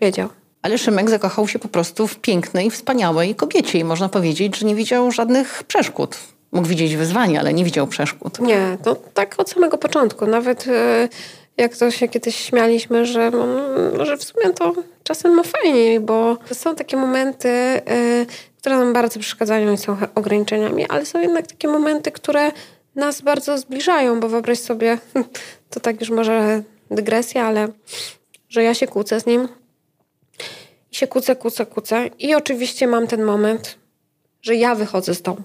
wiedział. 0.00 0.28
Ale 0.62 0.78
Szymek 0.78 1.10
zakochał 1.10 1.48
się 1.48 1.58
po 1.58 1.68
prostu 1.68 2.06
w 2.06 2.16
pięknej, 2.16 2.70
wspaniałej 2.70 3.34
kobiecie 3.34 3.78
i 3.78 3.84
można 3.84 4.08
powiedzieć, 4.08 4.56
że 4.56 4.66
nie 4.66 4.74
widział 4.74 5.10
żadnych 5.10 5.64
przeszkód. 5.64 6.18
Mógł 6.52 6.68
widzieć 6.68 6.96
wyzwania, 6.96 7.40
ale 7.40 7.52
nie 7.52 7.64
widział 7.64 7.86
przeszkód. 7.86 8.40
Nie, 8.40 8.78
to 8.84 8.96
tak 9.14 9.34
od 9.38 9.50
samego 9.50 9.78
początku. 9.78 10.26
Nawet 10.26 10.66
e, 10.68 11.08
jak 11.56 11.76
to 11.76 11.90
się 11.90 12.08
kiedyś 12.08 12.36
śmialiśmy, 12.36 13.06
że, 13.06 13.22
mm, 13.22 14.06
że 14.06 14.16
w 14.16 14.24
sumie 14.24 14.50
to 14.54 14.74
czasem 15.02 15.34
ma 15.34 15.42
fajniej, 15.42 16.00
bo 16.00 16.36
są 16.52 16.74
takie 16.74 16.96
momenty, 16.96 17.48
e, 17.48 17.82
które 18.58 18.78
nam 18.78 18.92
bardzo 18.92 19.20
przeszkadzają 19.20 19.72
i 19.72 19.78
są 19.78 19.96
ograniczeniami, 20.14 20.86
ale 20.88 21.06
są 21.06 21.20
jednak 21.20 21.46
takie 21.46 21.68
momenty, 21.68 22.12
które 22.12 22.52
nas 22.94 23.20
bardzo 23.20 23.58
zbliżają, 23.58 24.20
bo 24.20 24.28
wyobraź 24.28 24.58
sobie, 24.58 24.98
to 25.70 25.80
tak 25.80 26.00
już 26.00 26.10
może 26.10 26.62
dygresja, 26.90 27.44
ale 27.44 27.68
że 28.48 28.62
ja 28.62 28.74
się 28.74 28.86
kłócę 28.86 29.20
z 29.20 29.26
nim, 29.26 29.48
i 30.92 30.96
się 30.96 31.06
kłócę, 31.06 31.36
kłócę, 31.36 31.66
kłócę. 31.66 32.06
I 32.18 32.34
oczywiście 32.34 32.86
mam 32.86 33.06
ten 33.06 33.22
moment, 33.22 33.78
że 34.42 34.54
ja 34.54 34.74
wychodzę 34.74 35.14
z 35.14 35.22
domu. 35.22 35.42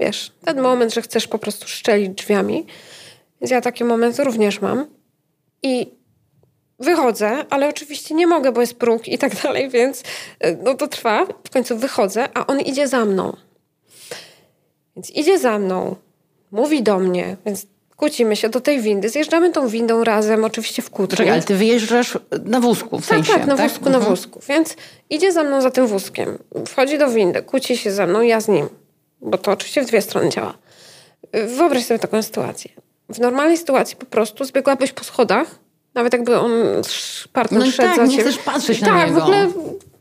Wiesz, 0.00 0.32
ten 0.44 0.60
moment, 0.60 0.94
że 0.94 1.02
chcesz 1.02 1.28
po 1.28 1.38
prostu 1.38 1.68
szczelić 1.68 2.08
drzwiami. 2.08 2.66
Więc 3.40 3.50
ja 3.50 3.60
taki 3.60 3.84
moment 3.84 4.18
również 4.18 4.60
mam. 4.60 4.86
I 5.62 5.86
wychodzę, 6.78 7.44
ale 7.50 7.68
oczywiście 7.68 8.14
nie 8.14 8.26
mogę, 8.26 8.52
bo 8.52 8.60
jest 8.60 8.74
próg 8.74 9.08
i 9.08 9.18
tak 9.18 9.42
dalej, 9.42 9.70
więc 9.70 10.02
e, 10.40 10.56
no 10.56 10.74
to 10.74 10.88
trwa. 10.88 11.26
W 11.44 11.50
końcu 11.50 11.78
wychodzę, 11.78 12.28
a 12.34 12.46
on 12.46 12.60
idzie 12.60 12.88
za 12.88 13.04
mną. 13.04 13.36
Więc 14.96 15.10
idzie 15.10 15.38
za 15.38 15.58
mną, 15.58 15.96
mówi 16.50 16.82
do 16.82 16.98
mnie, 16.98 17.36
więc 17.46 17.66
kłócimy 18.02 18.36
się 18.36 18.48
do 18.48 18.60
tej 18.60 18.80
windy, 18.80 19.08
zjeżdżamy 19.08 19.52
tą 19.52 19.68
windą 19.68 20.04
razem, 20.04 20.44
oczywiście 20.44 20.82
w 20.82 20.90
kłótni. 20.90 21.16
Czekaj, 21.16 21.32
ale 21.32 21.42
ty 21.42 21.54
wyjeżdżasz 21.54 22.18
na 22.44 22.60
wózku 22.60 22.98
w 22.98 23.06
tak, 23.06 23.16
sensie, 23.16 23.32
Tak, 23.32 23.46
na 23.46 23.56
tak? 23.56 23.68
wózku, 23.68 23.86
mhm. 23.86 24.02
na 24.02 24.10
wózku. 24.10 24.40
Więc 24.48 24.76
idzie 25.10 25.32
za 25.32 25.44
mną 25.44 25.60
za 25.60 25.70
tym 25.70 25.86
wózkiem, 25.86 26.38
wchodzi 26.68 26.98
do 26.98 27.10
windy, 27.10 27.42
kłóci 27.42 27.76
się 27.76 27.92
ze 27.92 28.06
mną, 28.06 28.20
ja 28.20 28.40
z 28.40 28.48
nim. 28.48 28.68
Bo 29.20 29.38
to 29.38 29.50
oczywiście 29.50 29.82
w 29.82 29.86
dwie 29.86 30.02
strony 30.02 30.28
działa. 30.28 30.54
Wyobraź 31.56 31.84
sobie 31.84 31.98
taką 31.98 32.22
sytuację. 32.22 32.70
W 33.08 33.18
normalnej 33.18 33.56
sytuacji 33.56 33.96
po 33.96 34.06
prostu 34.06 34.44
zbiegłabyś 34.44 34.92
po 34.92 35.04
schodach, 35.04 35.58
nawet 35.94 36.12
jakby 36.12 36.38
on 36.38 36.52
partner 37.32 37.60
no 37.60 37.70
szedł 37.70 37.88
tak, 37.88 37.96
za 37.96 38.06
nie 38.06 38.18
chcesz 38.18 38.38
patrzeć 38.38 38.80
tak, 38.80 38.88
na 38.88 39.04
niego. 39.04 39.20
Tak, 39.20 39.20
w 39.20 39.22
ogóle 39.22 39.48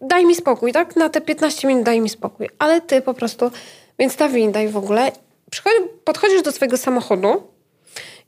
daj 0.01 0.25
mi 0.25 0.35
spokój, 0.35 0.73
tak? 0.73 0.95
Na 0.95 1.09
te 1.09 1.21
15 1.21 1.67
minut 1.67 1.83
daj 1.83 2.01
mi 2.01 2.09
spokój. 2.09 2.49
Ale 2.59 2.81
ty 2.81 3.01
po 3.01 3.13
prostu, 3.13 3.51
więc 3.99 4.15
ta 4.15 4.29
winda 4.29 4.61
i 4.61 4.67
w 4.67 4.77
ogóle, 4.77 5.11
podchodzisz 6.03 6.41
do 6.41 6.51
swojego 6.51 6.77
samochodu, 6.77 7.50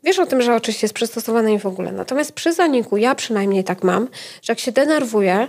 Wiesz 0.03 0.19
o 0.19 0.25
tym, 0.25 0.41
że 0.41 0.55
oczywiście 0.55 0.85
jest 0.85 0.93
przystosowane 0.93 1.53
i 1.53 1.59
w 1.59 1.65
ogóle. 1.65 1.91
Natomiast 1.91 2.31
przy 2.31 2.53
zaniku, 2.53 2.97
ja 2.97 3.15
przynajmniej 3.15 3.63
tak 3.63 3.83
mam, 3.83 4.07
że 4.41 4.51
jak 4.53 4.59
się 4.59 4.71
denerwuję, 4.71 5.47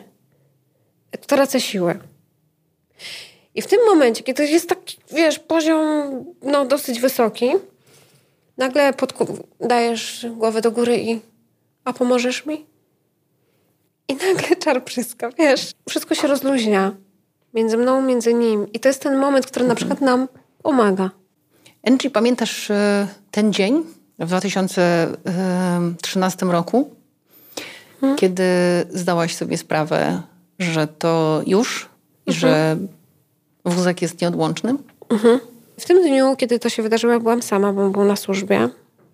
to 1.10 1.26
tracę 1.26 1.60
siłę. 1.60 1.98
I 3.54 3.62
w 3.62 3.66
tym 3.66 3.80
momencie, 3.86 4.22
kiedy 4.22 4.46
jest 4.46 4.68
taki, 4.68 4.96
wiesz, 5.12 5.38
poziom 5.38 6.24
no, 6.42 6.64
dosyć 6.64 7.00
wysoki, 7.00 7.50
nagle 8.56 8.92
dajesz 9.60 10.26
głowę 10.30 10.60
do 10.60 10.70
góry 10.70 10.98
i 10.98 11.20
a 11.84 11.92
pomożesz 11.92 12.46
mi? 12.46 12.66
I 14.08 14.14
nagle 14.14 14.56
czar 14.64 14.84
pryska, 14.84 15.30
wiesz. 15.38 15.72
Wszystko 15.88 16.14
się 16.14 16.28
rozluźnia 16.28 16.92
między 17.54 17.76
mną, 17.76 18.02
między 18.02 18.34
nim. 18.34 18.72
I 18.72 18.80
to 18.80 18.88
jest 18.88 19.02
ten 19.02 19.16
moment, 19.18 19.46
który 19.46 19.66
na 19.66 19.74
przykład 19.74 20.00
nam 20.00 20.28
pomaga. 20.62 21.10
Angie, 21.86 22.10
pamiętasz 22.10 22.70
e, 22.70 23.08
ten 23.30 23.52
dzień, 23.52 23.84
w 24.18 24.26
2013 24.26 26.46
roku, 26.46 26.90
hmm. 28.00 28.18
kiedy 28.18 28.44
zdałaś 28.90 29.34
sobie 29.34 29.58
sprawę, 29.58 30.22
że 30.58 30.86
to 30.86 31.42
już 31.46 31.88
i 32.26 32.30
mhm. 32.30 32.40
że 32.40 32.76
wózek 33.64 34.02
jest 34.02 34.20
nieodłączny? 34.20 34.74
Mhm. 35.08 35.40
W 35.80 35.84
tym 35.84 36.02
dniu, 36.02 36.36
kiedy 36.36 36.58
to 36.58 36.68
się 36.68 36.82
wydarzyło, 36.82 37.20
byłam 37.20 37.42
sama, 37.42 37.72
bo 37.72 37.90
był 37.90 38.04
na 38.04 38.16
służbie. 38.16 38.68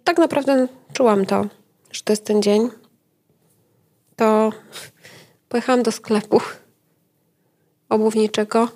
Tak 0.04 0.18
naprawdę 0.18 0.68
czułam 0.92 1.26
to, 1.26 1.46
że 1.92 2.02
to 2.02 2.12
jest 2.12 2.24
ten 2.24 2.42
dzień. 2.42 2.68
To 4.16 4.52
pojechałam 5.48 5.82
do 5.82 5.92
sklepu 5.92 6.40
obuwniczego 7.88 8.68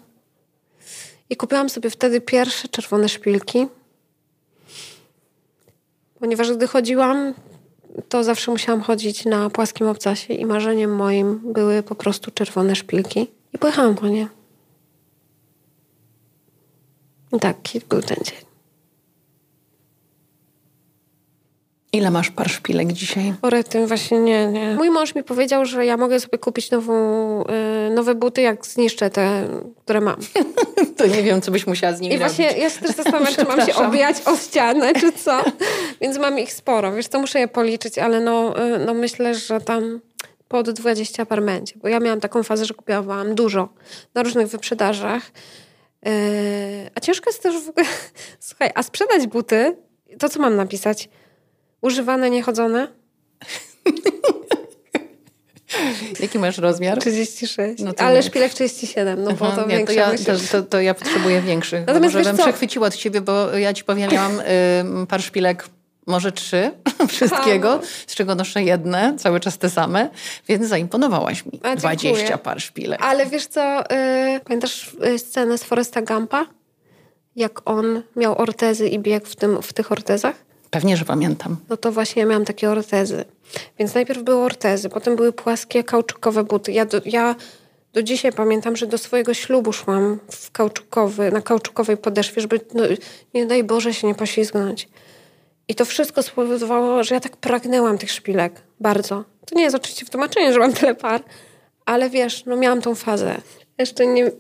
i 1.30 1.36
kupiłam 1.36 1.68
sobie 1.68 1.90
wtedy 1.90 2.20
pierwsze 2.20 2.68
czerwone 2.68 3.08
szpilki 3.08 3.66
ponieważ 6.24 6.52
gdy 6.52 6.66
chodziłam, 6.66 7.34
to 8.08 8.24
zawsze 8.24 8.50
musiałam 8.50 8.80
chodzić 8.80 9.24
na 9.24 9.50
płaskim 9.50 9.86
obcasie 9.86 10.34
i 10.34 10.46
marzeniem 10.46 10.96
moim 10.96 11.52
były 11.52 11.82
po 11.82 11.94
prostu 11.94 12.30
czerwone 12.30 12.76
szpilki. 12.76 13.26
I 13.52 13.58
pojechałam 13.58 13.94
po 13.94 14.08
nie. 14.08 14.28
I 17.32 17.40
taki 17.40 17.80
był 17.88 18.02
ten 18.02 18.16
dzień. 18.24 18.53
Ile 21.94 22.10
masz 22.10 22.30
par 22.30 22.50
szpilek 22.50 22.92
dzisiaj? 22.92 23.34
Orety, 23.42 23.86
właśnie 23.86 24.20
nie, 24.20 24.46
nie. 24.46 24.74
Mój 24.74 24.90
mąż 24.90 25.14
mi 25.14 25.24
powiedział, 25.24 25.64
że 25.64 25.86
ja 25.86 25.96
mogę 25.96 26.20
sobie 26.20 26.38
kupić 26.38 26.70
nową, 26.70 26.94
y, 27.42 27.90
nowe 27.90 28.14
buty, 28.14 28.42
jak 28.42 28.66
zniszczę 28.66 29.10
te, 29.10 29.48
które 29.84 30.00
mam. 30.00 30.16
to 30.96 31.06
nie 31.06 31.22
wiem, 31.22 31.40
co 31.40 31.50
byś 31.50 31.66
musiała 31.66 31.92
z 31.92 32.00
nimi 32.00 32.14
I 32.14 32.18
robić. 32.18 32.36
właśnie 32.36 32.58
ja 32.58 32.70
się 32.70 32.80
też 32.80 32.90
zastanawiam, 32.90 33.34
czy 33.34 33.44
mam 33.44 33.66
się 33.66 33.74
obijać 33.74 34.16
o 34.26 34.36
ścianę, 34.36 34.92
czy 34.94 35.12
co. 35.12 35.44
Więc 36.00 36.18
mam 36.18 36.38
ich 36.38 36.52
sporo. 36.52 36.92
Wiesz, 36.92 37.08
to 37.08 37.18
muszę 37.18 37.40
je 37.40 37.48
policzyć, 37.48 37.98
ale 37.98 38.20
no, 38.20 38.64
y, 38.76 38.78
no 38.86 38.94
myślę, 38.94 39.34
że 39.34 39.60
tam 39.60 40.00
pod 40.48 40.70
20 40.70 41.26
par 41.26 41.42
będzie. 41.42 41.74
Bo 41.76 41.88
ja 41.88 42.00
miałam 42.00 42.20
taką 42.20 42.42
fazę, 42.42 42.64
że 42.64 42.74
kupiłam 42.74 43.34
dużo 43.34 43.68
na 44.14 44.22
różnych 44.22 44.48
wyprzedażach. 44.48 45.22
Yy, 46.02 46.12
a 46.94 47.00
ciężko 47.00 47.30
jest 47.30 47.42
też 47.42 47.64
w 47.64 47.68
ogóle... 47.68 47.86
Słuchaj, 48.40 48.70
a 48.74 48.82
sprzedać 48.82 49.26
buty, 49.26 49.76
to 50.18 50.28
co 50.28 50.40
mam 50.40 50.56
napisać? 50.56 51.08
Używane, 51.84 52.30
niechodzone? 52.30 52.88
Jaki 56.20 56.38
masz 56.38 56.58
rozmiar? 56.58 56.98
36. 56.98 57.82
No 57.82 57.92
ale 57.98 58.22
szpilek 58.22 58.54
37, 58.54 59.22
no 59.22 59.32
bo 59.32 59.50
to 59.50 59.66
nie, 59.66 59.86
to 59.86 59.92
ja, 59.92 60.10
to, 60.10 60.32
to, 60.52 60.62
to, 60.62 60.80
ja 60.80 60.94
potrzebuję 60.94 61.40
większych. 61.40 61.86
Natomiast 61.86 62.14
może 62.14 62.32
bym 62.32 62.38
przechwyciła 62.38 62.86
od 62.86 62.96
ciebie, 62.96 63.20
bo 63.20 63.56
ja 63.56 63.74
ci 63.74 63.84
powiem, 63.84 64.10
miałam 64.10 64.40
y, 64.40 64.44
par 65.08 65.22
szpilek 65.22 65.64
może 66.06 66.32
trzy 66.32 66.70
wszystkiego, 67.08 67.80
z 68.06 68.14
czego 68.14 68.34
noszę 68.34 68.62
jedne, 68.62 69.14
cały 69.18 69.40
czas 69.40 69.58
te 69.58 69.70
same, 69.70 70.10
więc 70.48 70.68
zaimponowałaś 70.68 71.46
mi. 71.46 71.60
A, 71.62 71.76
20 71.76 72.38
par 72.38 72.60
szpilek. 72.60 73.00
Ale 73.02 73.26
wiesz 73.26 73.46
co, 73.46 73.90
y, 74.36 74.40
pamiętasz 74.44 74.96
y, 75.14 75.18
scenę 75.18 75.58
z 75.58 75.64
Foresta 75.64 76.02
Gampa? 76.02 76.46
Jak 77.36 77.70
on 77.70 78.02
miał 78.16 78.38
ortezy 78.38 78.88
i 78.88 78.98
biegł 78.98 79.26
w, 79.26 79.36
tym, 79.36 79.62
w 79.62 79.72
tych 79.72 79.92
ortezach? 79.92 80.53
Pewnie, 80.74 80.96
że 80.96 81.04
pamiętam. 81.04 81.56
No 81.68 81.76
to 81.76 81.92
właśnie 81.92 82.22
ja 82.22 82.28
miałam 82.28 82.44
takie 82.44 82.70
ortezy. 82.70 83.24
Więc 83.78 83.94
najpierw 83.94 84.22
były 84.22 84.42
ortezy, 84.42 84.88
potem 84.88 85.16
były 85.16 85.32
płaskie, 85.32 85.84
kauczukowe 85.84 86.44
buty. 86.44 86.72
Ja 86.72 86.84
do, 86.84 87.00
ja 87.04 87.34
do 87.92 88.02
dzisiaj 88.02 88.32
pamiętam, 88.32 88.76
że 88.76 88.86
do 88.86 88.98
swojego 88.98 89.34
ślubu 89.34 89.72
szłam 89.72 90.18
w 90.30 90.50
kauczukowy, 90.50 91.32
na 91.32 91.40
kauczukowej 91.40 91.96
podeszwie, 91.96 92.40
żeby 92.40 92.60
no, 92.74 92.82
nie 93.34 93.46
daj 93.46 93.64
Boże 93.64 93.94
się 93.94 94.06
nie 94.06 94.14
poślizgnąć. 94.14 94.88
I 95.68 95.74
to 95.74 95.84
wszystko 95.84 96.22
spowodowało, 96.22 97.04
że 97.04 97.14
ja 97.14 97.20
tak 97.20 97.36
pragnęłam 97.36 97.98
tych 97.98 98.10
szpilek. 98.10 98.62
Bardzo. 98.80 99.24
To 99.46 99.54
nie 99.54 99.62
jest 99.62 99.76
oczywiście 99.76 100.06
w 100.06 100.10
tłumaczeniu, 100.10 100.52
że 100.52 100.58
mam 100.58 100.72
tyle 100.72 100.94
par, 100.94 101.22
ale 101.86 102.10
wiesz, 102.10 102.44
no 102.46 102.56
miałam 102.56 102.80
tą 102.80 102.94
fazę. 102.94 103.40
Jeszcze 103.78 104.06
nie... 104.06 104.30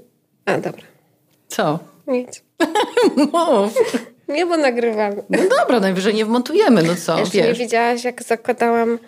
A, 0.46 0.58
dobra. 0.58 0.82
Co? 1.48 1.78
Nic. 2.06 2.42
Mów. 3.32 3.74
Nie, 4.28 4.46
bo 4.46 4.56
nagrywam. 4.56 5.12
No 5.30 5.38
dobra, 5.60 5.80
najwyżej 5.80 6.14
nie 6.14 6.24
wmontujemy, 6.24 6.82
no 6.82 6.94
co, 6.96 7.18
Jeszcze 7.18 7.38
wiesz. 7.38 7.46
nie 7.58 7.64
widziałaś, 7.64 8.04
jak 8.04 8.22
zakładałam 8.22 8.98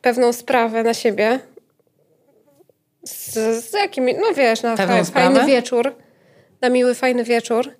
pewną 0.00 0.32
sprawę 0.32 0.82
na 0.82 0.94
siebie. 0.94 1.38
z, 3.04 3.34
z 3.64 3.72
jakimi, 3.72 4.14
no 4.14 4.34
wiesz, 4.34 4.62
na 4.62 4.76
Pewną 4.76 4.96
fa, 4.96 5.04
sprawę? 5.04 5.34
fajny 5.34 5.46
wieczór, 5.52 5.94
na 6.60 6.68
miły, 6.68 6.94
fajny 6.94 7.24
wieczór. 7.24 7.70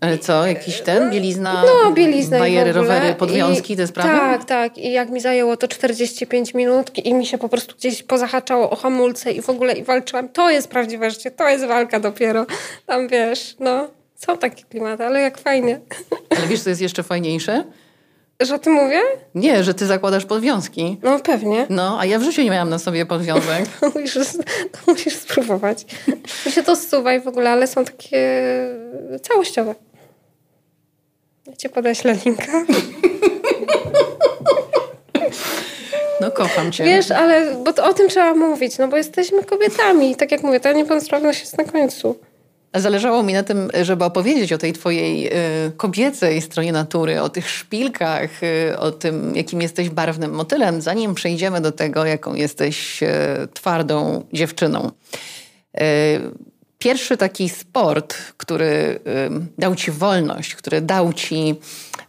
Ale 0.00 0.18
co, 0.18 0.46
jakiś 0.46 0.80
ten, 0.80 1.10
bielizna, 1.10 1.64
No, 1.84 1.92
bielizna 1.92 2.38
bajery, 2.38 2.72
rowery, 2.72 3.14
podwiązki, 3.14 3.72
I, 3.72 3.76
te 3.76 3.86
sprawy? 3.86 4.08
Tak, 4.18 4.44
tak. 4.44 4.78
I 4.78 4.92
jak 4.92 5.10
mi 5.10 5.20
zajęło 5.20 5.56
to 5.56 5.68
45 5.68 6.54
minut 6.54 6.98
i 6.98 7.14
mi 7.14 7.26
się 7.26 7.38
po 7.38 7.48
prostu 7.48 7.74
gdzieś 7.76 8.02
pozahaczało 8.02 8.70
o 8.70 8.76
hamulce 8.76 9.32
i 9.32 9.42
w 9.42 9.50
ogóle 9.50 9.72
i 9.72 9.84
walczyłam. 9.84 10.28
To 10.28 10.50
jest 10.50 10.68
prawdziwe 10.68 11.10
życie, 11.10 11.30
to 11.30 11.48
jest 11.48 11.64
walka 11.64 12.00
dopiero. 12.00 12.46
Tam 12.86 13.08
wiesz, 13.08 13.56
no, 13.60 13.88
są 14.18 14.38
takie 14.38 14.64
klimaty, 14.64 15.04
ale 15.04 15.20
jak 15.20 15.38
fajnie. 15.38 15.80
Ale 16.30 16.46
wiesz, 16.46 16.62
co 16.62 16.68
jest 16.70 16.82
jeszcze 16.82 17.02
fajniejsze? 17.02 17.64
Że 18.40 18.54
o 18.54 18.58
tym 18.58 18.72
mówię? 18.72 19.00
Nie, 19.34 19.64
że 19.64 19.74
ty 19.74 19.86
zakładasz 19.86 20.24
podwiązki. 20.24 20.96
No 21.02 21.18
pewnie. 21.20 21.66
No, 21.70 22.00
a 22.00 22.04
ja 22.04 22.18
w 22.18 22.22
życiu 22.22 22.42
nie 22.42 22.50
miałam 22.50 22.70
na 22.70 22.78
sobie 22.78 23.06
podwiązek. 23.06 23.64
To 23.80 23.90
musisz, 24.00 24.18
to 24.72 24.78
musisz 24.86 25.16
spróbować. 25.16 25.86
Mi 26.46 26.52
się 26.52 26.62
to 26.62 26.76
zsuwa 26.76 27.14
i 27.14 27.20
w 27.20 27.28
ogóle, 27.28 27.50
ale 27.50 27.66
są 27.66 27.84
takie 27.84 28.42
całościowe. 29.22 29.74
Ja 31.46 31.56
cię 31.56 31.68
podeślę 31.68 32.16
linka. 32.24 32.64
No, 36.20 36.30
kocham 36.30 36.72
cię. 36.72 36.84
Wiesz, 36.84 37.10
ale 37.10 37.54
bo 37.54 37.84
o 37.84 37.94
tym 37.94 38.08
trzeba 38.08 38.34
mówić, 38.34 38.78
no 38.78 38.88
bo 38.88 38.96
jesteśmy 38.96 39.44
kobietami. 39.44 40.16
Tak 40.16 40.32
jak 40.32 40.42
mówię, 40.42 40.60
ta 40.60 40.72
niepełnosprawność 40.72 41.40
jest 41.40 41.58
na 41.58 41.64
końcu. 41.64 42.18
Zależało 42.74 43.22
mi 43.22 43.32
na 43.32 43.42
tym, 43.42 43.70
żeby 43.82 44.04
opowiedzieć 44.04 44.52
o 44.52 44.58
tej 44.58 44.72
twojej 44.72 45.26
y, 45.26 45.30
kobiecej 45.76 46.42
stronie 46.42 46.72
natury, 46.72 47.22
o 47.22 47.28
tych 47.28 47.50
szpilkach, 47.50 48.42
y, 48.42 48.78
o 48.78 48.90
tym, 48.90 49.36
jakim 49.36 49.62
jesteś 49.62 49.90
barwnym 49.90 50.34
motylem, 50.34 50.80
zanim 50.80 51.14
przejdziemy 51.14 51.60
do 51.60 51.72
tego, 51.72 52.04
jaką 52.04 52.34
jesteś 52.34 53.02
y, 53.02 53.06
twardą 53.54 54.24
dziewczyną. 54.32 54.90
Pierwszy 56.78 57.16
taki 57.16 57.48
sport, 57.48 58.16
który 58.36 59.00
dał 59.58 59.74
ci 59.74 59.90
wolność, 59.90 60.54
który 60.54 60.80
dał 60.80 61.12
ci 61.12 61.54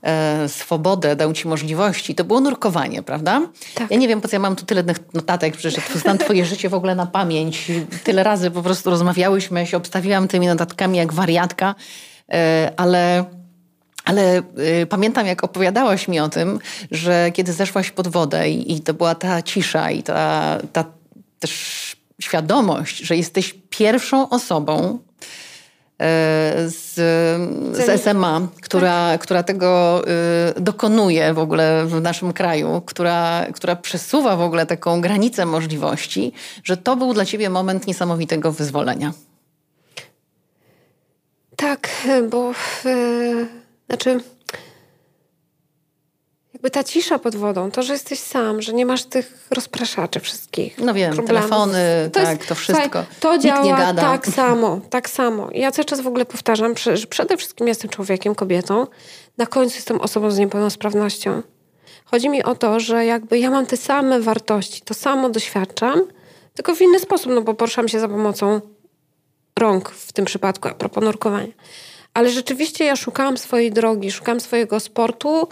e, 0.01 0.49
swobodę, 0.49 1.15
dał 1.15 1.33
ci 1.33 1.47
możliwości, 1.47 2.15
to 2.15 2.23
było 2.23 2.39
nurkowanie, 2.39 3.03
prawda? 3.03 3.41
Tak. 3.75 3.91
Ja 3.91 3.97
nie 3.97 4.07
wiem, 4.07 4.21
po 4.21 4.27
co 4.27 4.35
ja 4.35 4.39
mam 4.39 4.55
tu 4.55 4.65
tyle 4.65 4.83
notatek, 5.13 5.57
przecież 5.57 5.83
znam 5.95 6.17
twoje 6.17 6.45
życie 6.45 6.69
w 6.69 6.73
ogóle 6.73 6.95
na 6.95 7.05
pamięć. 7.05 7.71
Tyle 8.03 8.23
razy 8.23 8.51
po 8.51 8.63
prostu 8.63 8.89
rozmawiałyśmy, 8.89 9.59
ja 9.59 9.65
się 9.65 9.77
obstawiłam 9.77 10.27
tymi 10.27 10.47
notatkami 10.47 10.97
jak 10.97 11.13
wariatka, 11.13 11.75
e, 12.31 12.71
ale... 12.77 13.25
Ale 14.05 14.41
y, 14.81 14.85
pamiętam, 14.85 15.27
jak 15.27 15.43
opowiadałaś 15.43 16.07
mi 16.07 16.19
o 16.19 16.29
tym, 16.29 16.59
że 16.91 17.31
kiedy 17.33 17.53
zeszłaś 17.53 17.91
pod 17.91 18.07
wodę 18.07 18.49
i, 18.49 18.73
i 18.73 18.81
to 18.81 18.93
była 18.93 19.15
ta 19.15 19.41
cisza 19.41 19.91
i 19.91 20.03
ta, 20.03 20.57
ta 20.73 20.85
też 21.39 21.95
świadomość, 22.21 22.97
że 22.97 23.15
jesteś 23.15 23.55
pierwszą 23.79 24.29
osobą 24.29 24.99
e, 25.99 26.69
z, 26.69 26.95
z 27.77 28.01
SMA, 28.01 28.41
która, 28.61 29.17
która 29.17 29.43
tego 29.43 30.01
y, 30.57 30.61
dokonuje 30.61 31.33
w 31.33 31.39
ogóle 31.39 31.85
w 31.85 32.01
naszym 32.01 32.33
kraju, 32.33 32.81
która, 32.85 33.45
która 33.53 33.75
przesuwa 33.75 34.35
w 34.35 34.41
ogóle 34.41 34.65
taką 34.65 35.01
granicę 35.01 35.45
możliwości, 35.45 36.31
że 36.63 36.77
to 36.77 36.95
był 36.95 37.13
dla 37.13 37.25
ciebie 37.25 37.49
moment 37.49 37.87
niesamowitego 37.87 38.51
wyzwolenia. 38.51 39.13
Tak, 41.55 41.89
bo 42.29 42.51
yy, 42.85 43.47
znaczy 43.87 44.19
jakby 46.59 46.69
ta 46.71 46.83
cisza 46.83 47.19
pod 47.19 47.35
wodą, 47.35 47.71
to, 47.71 47.83
że 47.83 47.93
jesteś 47.93 48.19
sam, 48.19 48.61
że 48.61 48.73
nie 48.73 48.85
masz 48.85 49.03
tych 49.03 49.47
rozpraszaczy 49.51 50.19
wszystkich. 50.19 50.77
No 50.77 50.93
wiem, 50.93 51.13
problemów. 51.13 51.49
telefony, 51.49 52.09
To 52.13 52.19
tak, 52.19 52.37
jest- 52.37 52.49
to 52.49 52.55
wszystko. 52.55 53.03
To 53.19 53.31
Nikt 53.33 53.43
działa 53.45 53.63
nie 53.63 53.71
gada. 53.71 54.01
tak 54.01 54.27
samo, 54.27 54.79
tak 54.89 55.09
samo. 55.09 55.49
Ja 55.53 55.71
cały 55.71 55.85
czas 55.85 56.01
w 56.01 56.07
ogóle 56.07 56.25
powtarzam, 56.25 56.77
że 56.77 56.97
że 56.97 57.07
przede 57.07 57.37
wszystkim 57.37 57.67
jestem 57.67 57.89
człowiekiem, 57.89 58.35
kobietą, 58.35 58.87
na 59.37 59.45
końcu 59.45 59.75
jestem 59.75 60.01
osobą 60.01 60.31
z 60.31 60.37
niepełnosprawnością. 60.37 61.41
Chodzi 62.05 62.29
mi 62.29 62.43
o 62.43 62.55
to, 62.55 62.79
że 62.79 63.05
jakby 63.05 63.39
ja 63.39 63.49
mam 63.49 63.65
te 63.65 63.77
same 63.77 64.19
wartości, 64.19 64.81
to 64.81 64.93
samo 64.93 65.29
doświadczam, 65.29 66.01
tylko 66.53 66.75
w 66.75 66.81
inny 66.81 66.99
sposób, 66.99 67.31
no 67.35 67.41
bo 67.41 67.53
poruszam 67.53 67.87
się 67.87 67.99
za 67.99 68.07
pomocą 68.07 68.61
rąk 69.59 69.89
w 69.89 70.13
tym 70.13 70.25
przypadku, 70.25 70.67
a 70.67 70.73
propos 70.73 71.03
nurkowania. 71.03 71.53
Ale 72.13 72.29
rzeczywiście 72.29 72.85
ja 72.85 72.95
szukałam 72.95 73.37
swojej 73.37 73.71
drogi, 73.71 74.11
szukałam 74.11 74.39
swojego 74.39 74.79
sportu, 74.79 75.47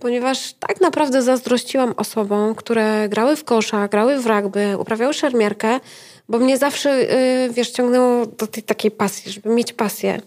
ponieważ 0.00 0.52
tak 0.52 0.80
naprawdę 0.80 1.22
zazdrościłam 1.22 1.94
osobom, 1.96 2.54
które 2.54 3.08
grały 3.08 3.36
w 3.36 3.44
kosza, 3.44 3.88
grały 3.88 4.20
w 4.20 4.26
rugby, 4.26 4.78
uprawiały 4.78 5.14
szermierkę, 5.14 5.80
bo 6.28 6.38
mnie 6.38 6.58
zawsze, 6.58 7.02
yy, 7.02 7.52
wiesz, 7.52 7.70
ciągnęło 7.70 8.26
do 8.26 8.46
tej 8.46 8.62
takiej 8.62 8.90
pasji, 8.90 9.32
żeby 9.32 9.48
mieć 9.48 9.72
pasję. 9.72 10.20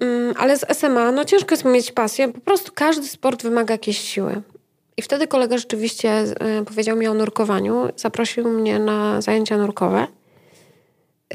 Mm, 0.00 0.34
ale 0.38 0.58
z 0.58 0.64
SMA, 0.78 1.12
no 1.12 1.24
ciężko 1.24 1.54
jest 1.54 1.64
mieć 1.64 1.92
pasję, 1.92 2.28
po 2.28 2.40
prostu 2.40 2.72
każdy 2.74 3.06
sport 3.06 3.42
wymaga 3.42 3.74
jakiejś 3.74 3.98
siły. 3.98 4.42
I 4.96 5.02
wtedy 5.02 5.26
kolega 5.26 5.58
rzeczywiście 5.58 6.22
y, 6.60 6.64
powiedział 6.64 6.96
mi 6.96 7.06
o 7.06 7.14
nurkowaniu, 7.14 7.88
zaprosił 7.96 8.48
mnie 8.48 8.78
na 8.78 9.20
zajęcia 9.20 9.56
nurkowe. 9.56 10.06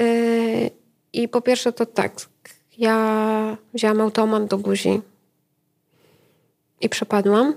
Yy, 0.00 0.70
I 1.12 1.28
po 1.28 1.40
pierwsze 1.40 1.72
to 1.72 1.86
tak, 1.86 2.12
ja 2.78 3.56
wzięłam 3.74 4.00
automat 4.00 4.46
do 4.46 4.58
buzi 4.58 5.00
i 6.80 6.88
przepadłam. 6.88 7.54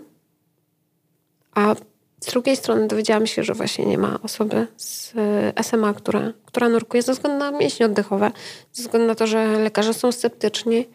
A 1.55 1.75
z 2.21 2.25
drugiej 2.31 2.55
strony 2.57 2.87
dowiedziałam 2.87 3.27
się, 3.27 3.43
że 3.43 3.53
właśnie 3.53 3.85
nie 3.85 3.97
ma 3.97 4.19
osoby 4.23 4.67
z 4.77 5.13
y, 5.59 5.63
SMA, 5.63 5.93
która, 5.93 6.33
która 6.45 6.69
nurkuje 6.69 7.03
ze 7.03 7.13
względu 7.13 7.39
na 7.39 7.51
mięśnie 7.51 7.85
oddechowe, 7.85 8.31
ze 8.73 8.83
względu 8.83 9.07
na 9.07 9.15
to, 9.15 9.27
że 9.27 9.59
lekarze 9.59 9.93
są 9.93 10.11
sceptyczni, 10.11 10.87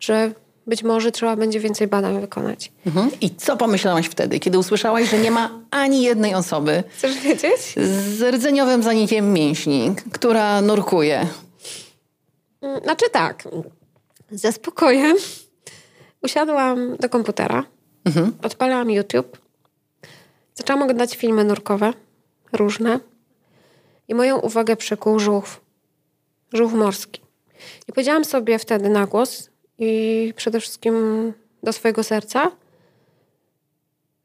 że 0.00 0.32
być 0.66 0.82
może 0.82 1.12
trzeba 1.12 1.36
będzie 1.36 1.60
więcej 1.60 1.86
badań 1.86 2.20
wykonać. 2.20 2.72
Mhm. 2.86 3.10
I 3.20 3.30
co 3.34 3.56
pomyślałaś 3.56 4.06
wtedy, 4.06 4.40
kiedy 4.40 4.58
usłyszałaś, 4.58 5.10
że 5.10 5.18
nie 5.18 5.30
ma 5.30 5.50
ani 5.70 6.02
jednej 6.02 6.34
osoby 6.34 6.84
Chcesz 6.96 7.18
wiedzieć? 7.18 7.60
z 8.16 8.34
rdzeniowym 8.34 8.82
zanikiem 8.82 9.32
mięśni, 9.32 9.94
która 10.12 10.60
nurkuje? 10.62 11.26
Znaczy 12.82 13.10
tak, 13.12 13.48
ze 14.30 14.52
spokojem 14.52 15.16
usiadłam 16.22 16.96
do 16.96 17.08
komputera, 17.08 17.64
odpalałam 18.42 18.90
YouTube, 18.90 19.38
zaczęłam 20.54 20.82
oglądać 20.82 21.16
filmy 21.16 21.44
nurkowe, 21.44 21.92
różne 22.52 23.00
i 24.08 24.14
moją 24.14 24.38
uwagę 24.38 24.76
przykuł 24.76 25.18
żółw, 25.18 25.60
żółw 26.52 26.72
morski. 26.72 27.20
I 27.88 27.92
powiedziałam 27.92 28.24
sobie 28.24 28.58
wtedy 28.58 28.88
na 28.88 29.06
głos 29.06 29.50
i 29.78 30.32
przede 30.36 30.60
wszystkim 30.60 30.94
do 31.62 31.72
swojego 31.72 32.02
serca, 32.02 32.50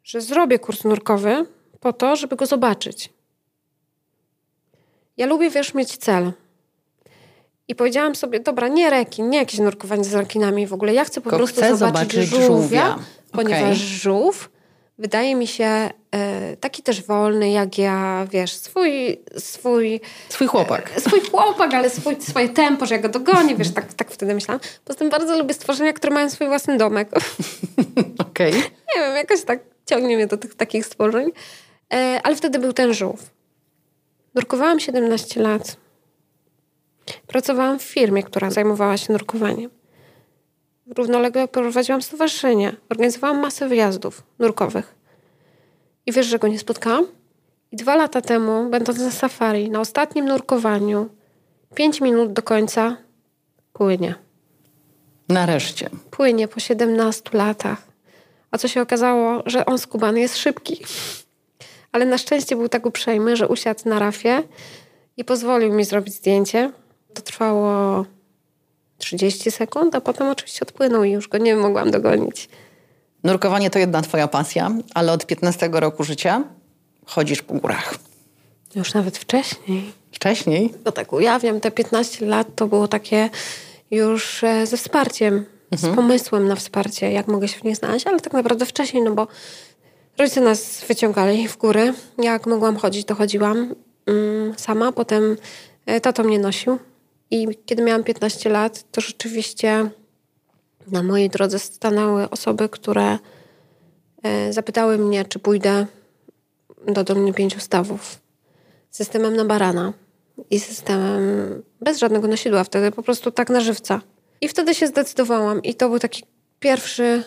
że 0.04 0.22
zrobię 0.22 0.60
kurs 0.60 0.84
nurkowy 0.84 1.46
po 1.80 1.94
to, 1.94 2.16
żeby 2.16 2.36
go 2.36 2.46
zobaczyć. 2.46 3.14
Ja 5.18 5.26
lubię, 5.26 5.50
wiesz, 5.50 5.74
mieć 5.74 5.98
cel. 5.98 6.32
I 7.67 7.75
powiedziałam 7.75 8.15
sobie, 8.15 8.39
dobra, 8.39 8.67
nie 8.67 8.89
rekin, 8.89 9.30
nie 9.30 9.38
jakieś 9.38 9.60
nurkowanie 9.60 10.04
z 10.04 10.13
rekinami 10.13 10.67
w 10.67 10.73
ogóle. 10.73 10.93
Ja 10.93 11.06
chcę 11.06 11.21
po 11.21 11.30
Tylko 11.30 11.38
prostu 11.38 11.62
chcę 11.62 11.78
zobaczyć, 11.78 12.12
zobaczyć 12.12 12.30
żółwia, 12.30 12.47
żółwia. 12.47 12.95
ponieważ 13.32 13.78
żółw 13.78 14.49
wydaje 14.97 15.36
mi 15.36 15.47
się 15.47 15.89
e, 16.12 16.58
taki 16.60 16.84
też 16.84 17.01
wolny 17.04 17.49
jak 17.51 17.78
ja, 17.78 18.28
wiesz, 18.32 18.54
swój, 18.56 19.19
swój, 19.38 20.01
Swój 20.30 20.47
chłopak. 20.47 20.91
swój 20.99 21.21
chłopak, 21.32 21.73
ale 21.73 21.89
swój, 21.89 22.15
swoje 22.21 22.49
tempo, 22.49 22.86
że 22.86 22.95
ja 22.95 23.01
go 23.01 23.10
dogonię, 23.10 23.56
wiesz, 23.56 23.73
tak, 23.73 23.93
tak 23.93 24.12
wtedy 24.12 24.34
myślałam. 24.34 24.60
Poza 24.86 24.99
tym 24.99 25.10
bardzo 25.10 25.38
lubię 25.38 25.54
stworzenia, 25.54 25.93
które 25.93 26.13
mają 26.13 26.30
swój 26.30 26.47
własny 26.47 26.78
domek. 26.78 27.10
Okej. 28.30 28.54
nie 28.54 29.01
wiem, 29.01 29.15
jakoś 29.15 29.43
tak 29.43 29.60
ciągnie 29.86 30.15
mnie 30.15 30.28
do 30.28 30.38
tych 30.38 30.56
takich 30.56 30.86
stworzeń. 30.86 31.32
E, 31.93 32.19
ale 32.23 32.36
wtedy 32.36 32.60
był 32.60 32.73
ten 32.73 32.93
żółw. 32.93 33.30
Nurkowałam 34.36 34.80
17 34.80 35.41
lat. 35.41 35.78
Pracowałam 37.28 37.80
w 37.80 37.84
firmie, 37.84 38.24
która 38.24 38.51
zajmowała 38.51 38.97
się 38.97 39.14
nurkowaniem. 39.14 39.72
Równolegle 40.97 41.47
prowadziłam 41.47 42.01
stowarzyszenie. 42.01 42.76
Organizowałam 42.89 43.39
masę 43.41 43.68
wyjazdów 43.68 44.24
nurkowych. 44.39 44.95
I 46.06 46.12
wiesz, 46.12 46.28
że 46.28 46.39
go 46.39 46.47
nie 46.47 46.60
spotkałam? 46.60 47.06
I 47.72 47.76
dwa 47.76 47.95
lata 47.95 48.22
temu, 48.22 48.70
będąc 48.70 48.99
na 48.99 49.12
safari, 49.12 49.70
na 49.70 49.80
ostatnim 49.80 50.26
nurkowaniu, 50.26 51.10
pięć 51.76 52.01
minut 52.01 52.34
do 52.34 52.41
końca, 52.41 52.97
płynie 53.74 54.16
Nareszcie. 55.30 55.89
płynie 56.12 56.47
po 56.47 56.60
17 56.60 57.30
latach. 57.34 57.88
A 58.51 58.58
co 58.58 58.68
się 58.68 58.82
okazało, 58.82 59.43
że 59.45 59.66
on 59.66 59.78
skubany 59.78 60.20
jest 60.20 60.38
szybki. 60.38 60.86
Ale 61.91 62.06
na 62.06 62.18
szczęście 62.18 62.56
był 62.56 62.70
tak 62.70 62.86
uprzejmy, 62.86 63.36
że 63.36 63.47
usiadł 63.47 63.89
na 63.89 63.99
rafie 63.99 64.43
i 65.18 65.26
pozwolił 65.26 65.74
mi 65.74 65.86
zrobić 65.86 66.14
zdjęcie. 66.14 66.72
To 67.16 67.22
trwało 67.22 68.05
30 68.97 69.51
sekund, 69.51 69.95
a 69.95 70.01
potem 70.01 70.28
oczywiście 70.28 70.59
odpłynął 70.61 71.03
i 71.03 71.11
już 71.11 71.28
go 71.28 71.38
nie 71.38 71.55
mogłam 71.55 71.91
dogonić. 71.91 72.49
Nurkowanie 73.24 73.70
to 73.70 73.80
jedna 73.80 74.01
twoja 74.01 74.28
pasja, 74.28 74.72
ale 74.93 75.11
od 75.11 75.26
15 75.26 75.70
roku 75.74 76.03
życia 76.03 76.43
chodzisz 77.05 77.41
po 77.41 77.53
górach. 77.53 77.95
Już 78.76 78.93
nawet 78.93 79.18
wcześniej. 79.18 79.91
Wcześniej? 80.11 80.74
Bo 80.84 80.91
tak 80.91 81.13
ujawniam, 81.13 81.59
te 81.59 81.72
15 81.72 82.26
lat 82.26 82.47
to 82.55 82.68
było 82.68 82.88
takie 82.88 83.30
już 83.91 84.43
e, 84.43 84.68
ze 84.68 84.78
wsparciem, 84.78 85.45
mhm. 85.72 85.93
z 85.93 85.95
pomysłem 85.95 86.47
na 86.47 86.55
wsparcie, 86.55 87.11
jak 87.11 87.28
mogę 87.28 87.47
się 87.47 87.59
w 87.59 87.63
nie 87.63 87.76
znaleźć, 87.76 88.07
ale 88.07 88.20
tak 88.20 88.34
naprawdę 88.34 88.66
wcześniej, 88.66 89.03
no 89.03 89.11
bo 89.11 89.28
rodzice 90.18 90.41
nas 90.41 90.86
wyciągali 90.88 91.47
w 91.47 91.57
góry. 91.57 91.93
Jak 92.18 92.47
mogłam 92.47 92.78
chodzić, 92.78 93.07
to 93.07 93.16
chodziłam 93.16 93.76
mm, 94.05 94.53
sama. 94.57 94.91
Potem 94.91 95.38
e, 95.86 96.01
tato 96.01 96.24
mnie 96.24 96.39
nosił. 96.39 96.80
I 97.32 97.47
kiedy 97.65 97.84
miałam 97.84 98.03
15 98.03 98.49
lat, 98.49 98.86
to 98.91 99.01
rzeczywiście 99.01 99.89
na 100.88 101.03
mojej 101.03 101.30
drodze 101.30 101.59
stanęły 101.59 102.30
osoby, 102.30 102.69
które 102.69 103.17
e, 104.23 104.53
zapytały 104.53 104.97
mnie, 104.97 105.26
czy 105.26 105.39
pójdę 105.39 105.86
do 106.88 107.03
Doliny 107.03 107.34
Pięciu 107.34 107.59
Stawów 107.59 108.26
systemem 108.91 109.36
na 109.36 109.45
barana 109.45 109.93
i 110.49 110.59
systemem 110.59 111.23
bez 111.82 111.99
żadnego 111.99 112.28
nosidła 112.28 112.63
wtedy, 112.63 112.91
po 112.91 113.03
prostu 113.03 113.32
tak 113.32 113.49
na 113.49 113.59
żywca. 113.59 114.01
I 114.41 114.47
wtedy 114.47 114.76
się 114.76 114.88
zdecydowałam 114.88 115.63
i 115.63 115.76
to 115.76 115.89
był 115.89 115.99
taki 115.99 116.23
pierwszy 116.59 117.23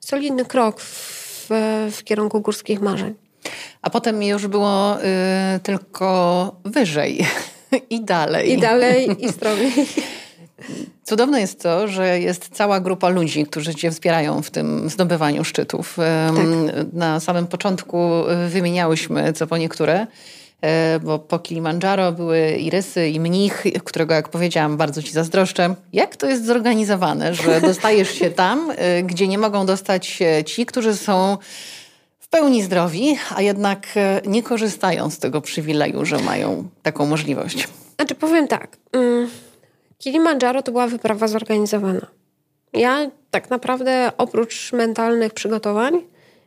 solidny 0.00 0.44
krok 0.44 0.80
w, 0.80 1.48
w 1.92 2.04
kierunku 2.04 2.40
górskich 2.40 2.80
marzeń. 2.80 3.14
A 3.82 3.90
potem 3.90 4.22
już 4.22 4.46
było 4.46 4.98
y, 5.00 5.04
tylko 5.62 6.56
wyżej 6.64 7.26
i 7.90 8.00
dalej. 8.00 8.52
I 8.52 8.58
dalej, 8.58 9.24
i 9.24 9.32
stromiej. 9.32 9.72
Cudowne 11.04 11.40
jest 11.40 11.62
to, 11.62 11.88
że 11.88 12.20
jest 12.20 12.48
cała 12.52 12.80
grupa 12.80 13.08
ludzi, 13.08 13.46
którzy 13.46 13.74
Cię 13.74 13.90
wspierają 13.90 14.42
w 14.42 14.50
tym 14.50 14.88
zdobywaniu 14.88 15.44
szczytów. 15.44 15.96
Tak. 15.96 16.34
Na 16.92 17.20
samym 17.20 17.46
początku 17.46 17.98
y, 18.46 18.48
wymieniałyśmy 18.48 19.32
co 19.32 19.46
po 19.46 19.56
niektóre. 19.56 20.06
E, 20.62 21.00
bo 21.00 21.18
po 21.18 21.38
Kilimandżaro 21.38 22.12
były 22.12 22.50
i 22.50 22.70
rysy, 22.70 23.08
i 23.08 23.20
mnich, 23.20 23.64
którego, 23.84 24.14
jak 24.14 24.28
powiedziałam, 24.28 24.76
bardzo 24.76 25.02
ci 25.02 25.12
zazdroszczę. 25.12 25.74
Jak 25.92 26.16
to 26.16 26.26
jest 26.26 26.46
zorganizowane, 26.46 27.34
że 27.34 27.60
dostajesz 27.70 28.10
się 28.10 28.30
tam, 28.30 28.72
e, 28.76 29.02
gdzie 29.02 29.28
nie 29.28 29.38
mogą 29.38 29.66
dostać 29.66 30.06
się 30.06 30.44
ci, 30.46 30.66
którzy 30.66 30.96
są 30.96 31.38
w 32.26 32.28
pełni 32.28 32.62
zdrowi, 32.62 33.18
a 33.36 33.42
jednak 33.42 33.86
e, 33.96 34.20
nie 34.26 34.42
korzystają 34.42 35.10
z 35.10 35.18
tego 35.18 35.40
przywileju, 35.40 36.04
że 36.04 36.18
mają 36.18 36.68
taką 36.82 37.06
możliwość? 37.06 37.68
Znaczy, 37.96 38.14
powiem 38.14 38.48
tak. 38.48 38.76
Mm, 38.92 39.28
Kilimandżaro 39.98 40.62
to 40.62 40.72
była 40.72 40.86
wyprawa 40.86 41.28
zorganizowana. 41.28 42.06
Ja 42.72 43.10
tak 43.30 43.50
naprawdę 43.50 44.12
oprócz 44.18 44.72
mentalnych 44.72 45.32
przygotowań 45.34 46.02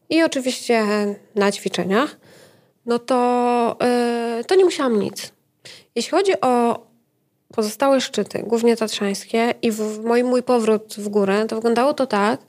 i 0.10 0.24
oczywiście 0.24 0.86
na 1.36 1.52
ćwiczeniach, 1.52 2.18
no 2.86 3.00
to, 3.00 3.78
yy, 4.38 4.44
to 4.44 4.56
nie 4.56 4.66
musiałam 4.66 5.00
nic. 5.00 5.32
Jeśli 5.96 6.12
chodzi 6.12 6.42
o 6.42 6.84
pozostałe 7.54 8.02
szczyty, 8.02 8.44
głównie 8.48 8.78
tatrzańskie 8.78 9.54
i 9.62 9.72
w, 9.72 10.04
mój, 10.06 10.24
mój 10.24 10.44
powrót 10.44 10.96
w 10.98 11.10
górę, 11.10 11.46
to 11.48 11.56
wyglądało 11.56 11.94
to 11.94 12.08
tak, 12.08 12.40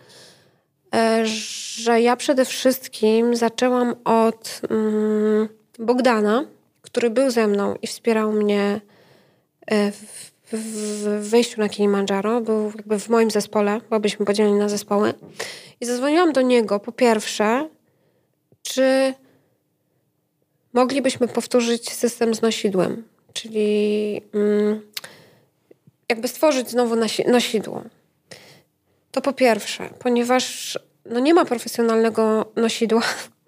że 1.24 2.00
ja 2.00 2.16
przede 2.16 2.44
wszystkim 2.44 3.36
zaczęłam 3.36 3.94
od 4.04 4.60
yy, 4.70 5.48
Bogdana, 5.78 6.44
który 6.82 7.10
był 7.10 7.30
ze 7.30 7.46
mną 7.46 7.74
i 7.82 7.86
wspierał 7.86 8.32
mnie 8.32 8.80
e, 9.66 9.92
w, 9.92 10.30
w 10.52 11.28
wejściu 11.30 11.60
na 11.60 11.68
Kilimandżaro. 11.68 12.40
Był 12.40 12.72
jakby 12.76 12.98
w 12.98 13.08
moim 13.08 13.30
zespole, 13.30 13.80
bo 13.90 14.00
byliśmy 14.00 14.26
podzieleni 14.26 14.58
na 14.58 14.68
zespoły. 14.68 15.14
I 15.80 15.86
zadzwoniłam 15.86 16.32
do 16.32 16.42
niego 16.42 16.80
po 16.80 16.92
pierwsze, 16.92 17.68
czy 18.62 19.14
moglibyśmy 20.72 21.28
powtórzyć 21.28 21.92
system 21.92 22.34
z 22.34 22.42
nosidłem, 22.42 23.04
czyli 23.32 24.22
mm, 24.34 24.80
jakby 26.08 26.28
stworzyć 26.28 26.70
znowu 26.70 26.96
nosidło. 27.26 27.82
To 29.10 29.20
po 29.20 29.32
pierwsze, 29.32 29.88
ponieważ 29.98 30.78
no 31.04 31.20
nie 31.20 31.34
ma 31.34 31.44
profesjonalnego 31.44 32.52
nosidła, 32.56 33.02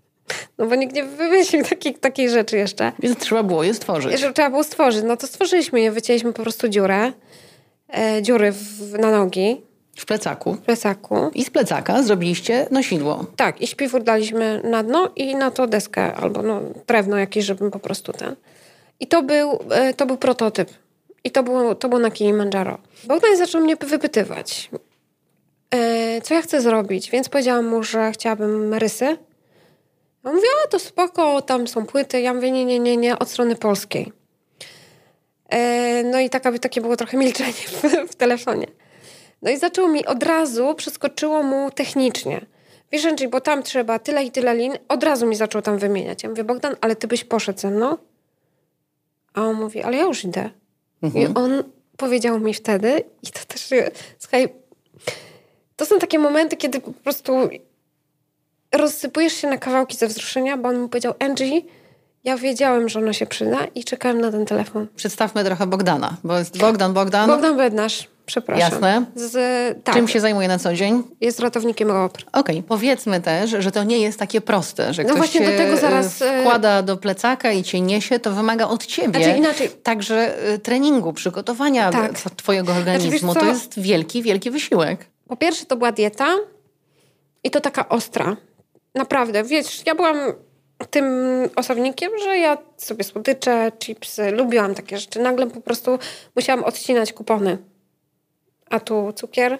no 0.58 0.66
bo 0.66 0.74
nikt 0.74 0.94
nie 0.94 1.04
wymyślił 1.04 1.64
takiej, 1.64 1.94
takiej 1.94 2.30
rzeczy 2.30 2.56
jeszcze. 2.56 2.92
Więc 2.98 3.18
trzeba 3.18 3.42
było 3.42 3.64
je 3.64 3.74
stworzyć. 3.74 4.20
Trzeba 4.34 4.50
było 4.50 4.64
stworzyć. 4.64 5.04
No 5.04 5.16
to 5.16 5.26
stworzyliśmy 5.26 5.80
je, 5.80 5.90
wycięliśmy 5.90 6.32
po 6.32 6.42
prostu 6.42 6.68
dziurę, 6.68 7.12
e, 7.88 8.22
dziury 8.22 8.52
w, 8.52 8.98
na 8.98 9.10
nogi 9.10 9.60
w 9.96 10.06
plecaku. 10.06 10.54
W 10.54 10.58
plecaku. 10.58 11.30
I 11.34 11.44
z 11.44 11.50
plecaka 11.50 12.02
zrobiliście 12.02 12.66
nosidło. 12.70 13.26
Tak, 13.36 13.60
i 13.60 13.66
śpiwór 13.66 14.02
daliśmy 14.02 14.60
na 14.64 14.82
dno 14.82 15.10
i 15.16 15.36
na 15.36 15.50
to 15.50 15.66
deskę 15.66 16.14
albo 16.14 16.42
no, 16.42 16.60
drewno 16.86 17.16
jakieś, 17.16 17.44
żebym 17.44 17.70
po 17.70 17.78
prostu 17.78 18.12
ten. 18.12 18.36
I 19.00 19.06
to 19.06 19.22
był, 19.22 19.58
e, 19.70 19.94
to 19.94 20.06
był 20.06 20.16
prototyp. 20.16 20.70
I 21.24 21.30
to 21.30 21.42
było, 21.42 21.74
to 21.74 21.88
było 21.88 22.00
na 22.00 22.10
Kilimandżaro. 22.10 22.78
Bogdan 23.04 23.36
zaczął 23.36 23.60
mnie 23.60 23.76
wypytywać, 23.76 24.70
co 26.22 26.34
ja 26.34 26.42
chcę 26.42 26.60
zrobić, 26.60 27.10
więc 27.10 27.28
powiedziałam 27.28 27.66
mu, 27.66 27.82
że 27.82 28.12
chciałabym 28.12 28.74
rysy. 28.74 29.16
On 30.24 30.34
mówi, 30.34 30.46
a 30.64 30.68
to 30.68 30.78
spoko, 30.78 31.42
tam 31.42 31.68
są 31.68 31.86
płyty. 31.86 32.20
Ja 32.20 32.34
mówię, 32.34 32.50
nie, 32.50 32.64
nie, 32.64 32.78
nie, 32.78 32.96
nie, 32.96 33.18
od 33.18 33.30
strony 33.30 33.56
polskiej. 33.56 34.12
E, 35.48 36.02
no 36.02 36.20
i 36.20 36.30
taka, 36.30 36.58
takie 36.58 36.80
było 36.80 36.96
trochę 36.96 37.16
milczenie 37.16 37.52
w, 37.52 37.82
w 38.10 38.14
telefonie. 38.14 38.66
No 39.42 39.50
i 39.50 39.58
zaczął 39.58 39.88
mi 39.88 40.06
od 40.06 40.22
razu, 40.22 40.74
przeskoczyło 40.74 41.42
mu 41.42 41.70
technicznie. 41.70 42.46
Wiesz, 42.92 43.04
Andrzej, 43.04 43.28
bo 43.28 43.40
tam 43.40 43.62
trzeba 43.62 43.98
tyle 43.98 44.24
i 44.24 44.30
tyle 44.30 44.54
lin. 44.54 44.72
Od 44.88 45.04
razu 45.04 45.26
mi 45.26 45.36
zaczął 45.36 45.62
tam 45.62 45.78
wymieniać. 45.78 46.22
Ja 46.22 46.28
mówię, 46.28 46.44
Bogdan, 46.44 46.76
ale 46.80 46.96
ty 46.96 47.06
byś 47.06 47.24
poszedł 47.24 47.60
ze 47.60 47.70
mną? 47.70 47.96
A 49.34 49.42
on 49.42 49.54
mówi, 49.54 49.82
ale 49.82 49.96
ja 49.96 50.02
już 50.02 50.24
idę. 50.24 50.50
Mhm. 51.02 51.24
I 51.24 51.34
on 51.34 51.64
powiedział 51.96 52.40
mi 52.40 52.54
wtedy, 52.54 53.04
i 53.22 53.26
to 53.26 53.40
też, 53.48 53.70
słuchaj, 54.18 54.48
to 55.82 55.86
są 55.86 55.98
takie 55.98 56.18
momenty, 56.18 56.56
kiedy 56.56 56.80
po 56.80 56.92
prostu 56.92 57.48
rozsypujesz 58.72 59.32
się 59.32 59.48
na 59.48 59.58
kawałki 59.58 59.96
ze 59.96 60.06
wzruszenia, 60.06 60.56
bo 60.56 60.68
on 60.68 60.82
mi 60.82 60.88
powiedział, 60.88 61.14
Angie, 61.18 61.62
ja 62.24 62.36
wiedziałem, 62.36 62.88
że 62.88 62.98
ono 62.98 63.12
się 63.12 63.26
przyda 63.26 63.58
i 63.74 63.84
czekałem 63.84 64.20
na 64.20 64.30
ten 64.30 64.46
telefon. 64.46 64.86
Przedstawmy 64.96 65.44
trochę 65.44 65.66
Bogdana, 65.66 66.16
bo 66.24 66.38
jest 66.38 66.58
Bogdan, 66.58 66.92
Bogdan. 66.92 67.30
Bogdan 67.30 67.56
Bednarz. 67.56 68.08
Przepraszam. 68.26 68.72
Jasne. 68.72 69.04
Z, 69.14 69.84
tak. 69.84 69.94
Czym 69.94 70.08
się 70.08 70.20
zajmuje 70.20 70.48
na 70.48 70.58
co 70.58 70.74
dzień? 70.74 71.02
Jest 71.20 71.40
ratownikiem 71.40 71.90
OPR. 71.90 72.22
Okej, 72.32 72.40
okay. 72.40 72.62
powiedzmy 72.68 73.20
też, 73.20 73.50
że 73.58 73.72
to 73.72 73.84
nie 73.84 73.98
jest 73.98 74.18
takie 74.18 74.40
proste, 74.40 74.94
że 74.94 75.04
no 75.04 75.14
ktoś 75.14 75.30
się 75.30 75.40
do 75.40 75.56
tego 75.56 75.76
zaraz 75.76 76.22
e, 76.22 76.40
wkłada 76.40 76.82
do 76.82 76.96
plecaka 76.96 77.52
i 77.52 77.62
cię 77.62 77.80
niesie, 77.80 78.18
to 78.18 78.32
wymaga 78.32 78.68
od 78.68 78.86
ciebie 78.86 79.24
znaczy 79.24 79.38
inaczej. 79.38 79.70
także 79.82 80.44
e, 80.44 80.58
treningu, 80.58 81.12
przygotowania 81.12 81.90
tak. 81.90 82.12
twojego 82.36 82.64
znaczy, 82.64 82.78
organizmu. 82.78 83.32
Znaczy, 83.32 83.46
to 83.46 83.52
jest 83.52 83.80
wielki, 83.80 84.22
wielki 84.22 84.50
wysiłek. 84.50 85.11
Po 85.32 85.36
pierwsze 85.36 85.66
to 85.66 85.76
była 85.76 85.92
dieta 85.92 86.36
i 87.44 87.50
to 87.50 87.60
taka 87.60 87.88
ostra. 87.88 88.36
Naprawdę, 88.94 89.44
wiesz, 89.44 89.86
ja 89.86 89.94
byłam 89.94 90.16
tym 90.90 91.04
osobnikiem, 91.56 92.10
że 92.24 92.38
ja 92.38 92.58
sobie 92.76 93.04
słodycze, 93.04 93.72
chipsy, 93.78 94.30
lubiłam 94.30 94.74
takie 94.74 94.98
rzeczy. 94.98 95.20
Nagle 95.20 95.46
po 95.46 95.60
prostu 95.60 95.98
musiałam 96.36 96.64
odcinać 96.64 97.12
kupony 97.12 97.58
a 98.70 98.80
tu 98.80 99.12
cukier, 99.12 99.58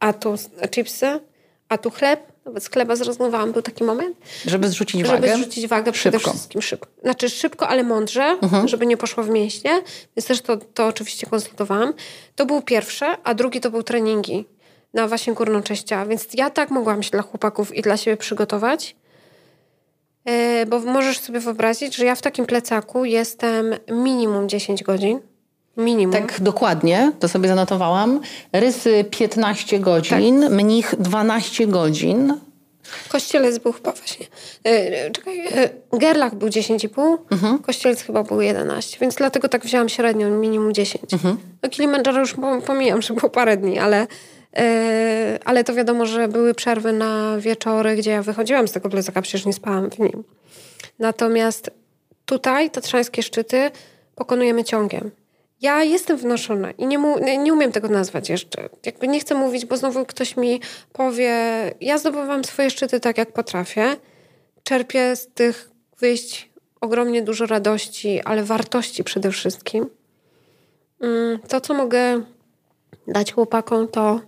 a 0.00 0.12
tu 0.12 0.34
chipsy, 0.70 1.20
a 1.68 1.78
tu 1.78 1.90
chleb. 1.90 2.20
Nawet 2.44 2.64
z 2.64 2.70
chleba 2.70 2.96
zrezygnowałam, 2.96 3.52
był 3.52 3.62
taki 3.62 3.84
moment. 3.84 4.16
Żeby 4.46 4.68
zrzucić 4.68 5.02
wagę? 5.04 5.28
Żeby 5.28 5.42
zrzucić 5.42 5.66
wagę 5.66 5.92
szybko. 5.94 6.18
przede 6.18 6.18
wszystkim 6.18 6.62
szybko. 6.62 6.88
Znaczy 7.02 7.30
szybko, 7.30 7.68
ale 7.68 7.82
mądrze, 7.82 8.22
mhm. 8.42 8.68
żeby 8.68 8.86
nie 8.86 8.96
poszło 8.96 9.24
w 9.24 9.30
mięśnie. 9.30 9.82
Więc 10.16 10.26
też 10.26 10.40
to, 10.40 10.56
to 10.56 10.86
oczywiście 10.86 11.26
konsultowałam. 11.26 11.94
To 12.36 12.46
był 12.46 12.62
pierwsze, 12.62 13.16
a 13.24 13.34
drugi 13.34 13.60
to 13.60 13.70
był 13.70 13.82
treningi 13.82 14.44
na 14.94 15.08
właśnie 15.08 15.32
górną 15.32 15.62
część 15.62 15.82
ciała. 15.82 16.06
Więc 16.06 16.26
ja 16.34 16.50
tak 16.50 16.70
mogłam 16.70 17.02
się 17.02 17.10
dla 17.10 17.22
chłopaków 17.22 17.74
i 17.74 17.82
dla 17.82 17.96
siebie 17.96 18.16
przygotować. 18.16 18.96
Yy, 20.24 20.66
bo 20.66 20.80
możesz 20.80 21.18
sobie 21.18 21.40
wyobrazić, 21.40 21.96
że 21.96 22.04
ja 22.04 22.14
w 22.14 22.22
takim 22.22 22.46
plecaku 22.46 23.04
jestem 23.04 23.74
minimum 23.88 24.48
10 24.48 24.82
godzin. 24.82 25.20
Minimum. 25.76 26.12
Tak, 26.12 26.40
dokładnie, 26.40 27.12
to 27.20 27.28
sobie 27.28 27.48
zanotowałam. 27.48 28.20
Rysy 28.52 29.04
15 29.10 29.78
godzin, 29.78 30.40
tak. 30.40 30.50
mnich 30.50 30.94
12 30.98 31.66
godzin. 31.66 32.34
Kościelec 33.08 33.58
był 33.58 33.72
chyba 33.72 33.92
właśnie. 33.92 34.26
Yy, 34.64 35.10
czekaj, 35.12 35.38
yy, 35.38 35.98
Gerlach 35.98 36.34
był 36.34 36.48
10,5, 36.48 37.18
mhm. 37.30 37.58
Kościelec 37.58 38.02
chyba 38.02 38.22
był 38.22 38.40
11, 38.40 38.98
więc 39.00 39.14
dlatego 39.14 39.48
tak 39.48 39.64
wzięłam 39.64 39.88
średnią, 39.88 40.30
minimum 40.30 40.74
10. 40.74 41.12
Mhm. 41.12 41.36
No 41.62 41.68
Kilimandżaro 41.68 42.20
już 42.20 42.34
pomijam, 42.66 43.02
że 43.02 43.14
było 43.14 43.30
parę 43.30 43.56
dni, 43.56 43.78
ale, 43.78 44.06
ale 45.44 45.64
to 45.64 45.74
wiadomo, 45.74 46.06
że 46.06 46.28
były 46.28 46.54
przerwy 46.54 46.92
na 46.92 47.38
wieczory, 47.38 47.96
gdzie 47.96 48.10
ja 48.10 48.22
wychodziłam 48.22 48.68
z 48.68 48.72
tego 48.72 48.88
plecaka, 48.88 49.22
przecież 49.22 49.46
nie 49.46 49.52
spałam 49.52 49.90
w 49.90 49.98
nim. 49.98 50.24
Natomiast 50.98 51.70
tutaj, 52.26 52.70
tatrzańskie 52.70 53.22
szczyty, 53.22 53.70
pokonujemy 54.14 54.64
ciągiem. 54.64 55.10
Ja 55.60 55.84
jestem 55.84 56.16
wnoszona 56.16 56.70
i 56.70 56.86
nie, 56.86 56.98
nie 57.38 57.52
umiem 57.52 57.72
tego 57.72 57.88
nazwać 57.88 58.28
jeszcze. 58.30 58.68
Jakby 58.86 59.08
nie 59.08 59.20
chcę 59.20 59.34
mówić, 59.34 59.66
bo 59.66 59.76
znowu 59.76 60.06
ktoś 60.06 60.36
mi 60.36 60.60
powie, 60.92 61.34
ja 61.80 61.98
zdobywam 61.98 62.44
swoje 62.44 62.70
szczyty 62.70 63.00
tak, 63.00 63.18
jak 63.18 63.32
potrafię. 63.32 63.96
Czerpię 64.62 65.16
z 65.16 65.28
tych 65.28 65.70
wyjść 65.98 66.50
ogromnie 66.80 67.22
dużo 67.22 67.46
radości, 67.46 68.20
ale 68.24 68.42
wartości 68.44 69.04
przede 69.04 69.30
wszystkim. 69.30 69.86
Mm, 71.00 71.38
to, 71.48 71.60
co 71.60 71.74
mogę 71.74 72.22
dać 73.06 73.32
chłopakom, 73.32 73.88
to 73.88 74.20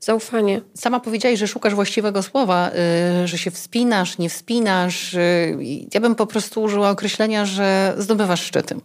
zaufanie. 0.00 0.60
Sama 0.74 1.00
powiedziałaś, 1.00 1.38
że 1.38 1.48
szukasz 1.48 1.74
właściwego 1.74 2.22
słowa, 2.22 2.70
yy, 3.20 3.28
że 3.28 3.38
się 3.38 3.50
wspinasz, 3.50 4.18
nie 4.18 4.28
wspinasz. 4.28 5.12
Yy, 5.12 5.86
ja 5.94 6.00
bym 6.00 6.14
po 6.14 6.26
prostu 6.26 6.62
użyła 6.62 6.90
określenia, 6.90 7.46
że 7.46 7.94
zdobywasz 7.98 8.42
szczyty. 8.42 8.76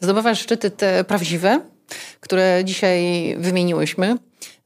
Zdobywasz 0.00 0.40
szczyty 0.40 0.70
te 0.70 1.04
prawdziwe, 1.04 1.60
które 2.20 2.62
dzisiaj 2.64 3.00
wymieniłyśmy. 3.38 4.16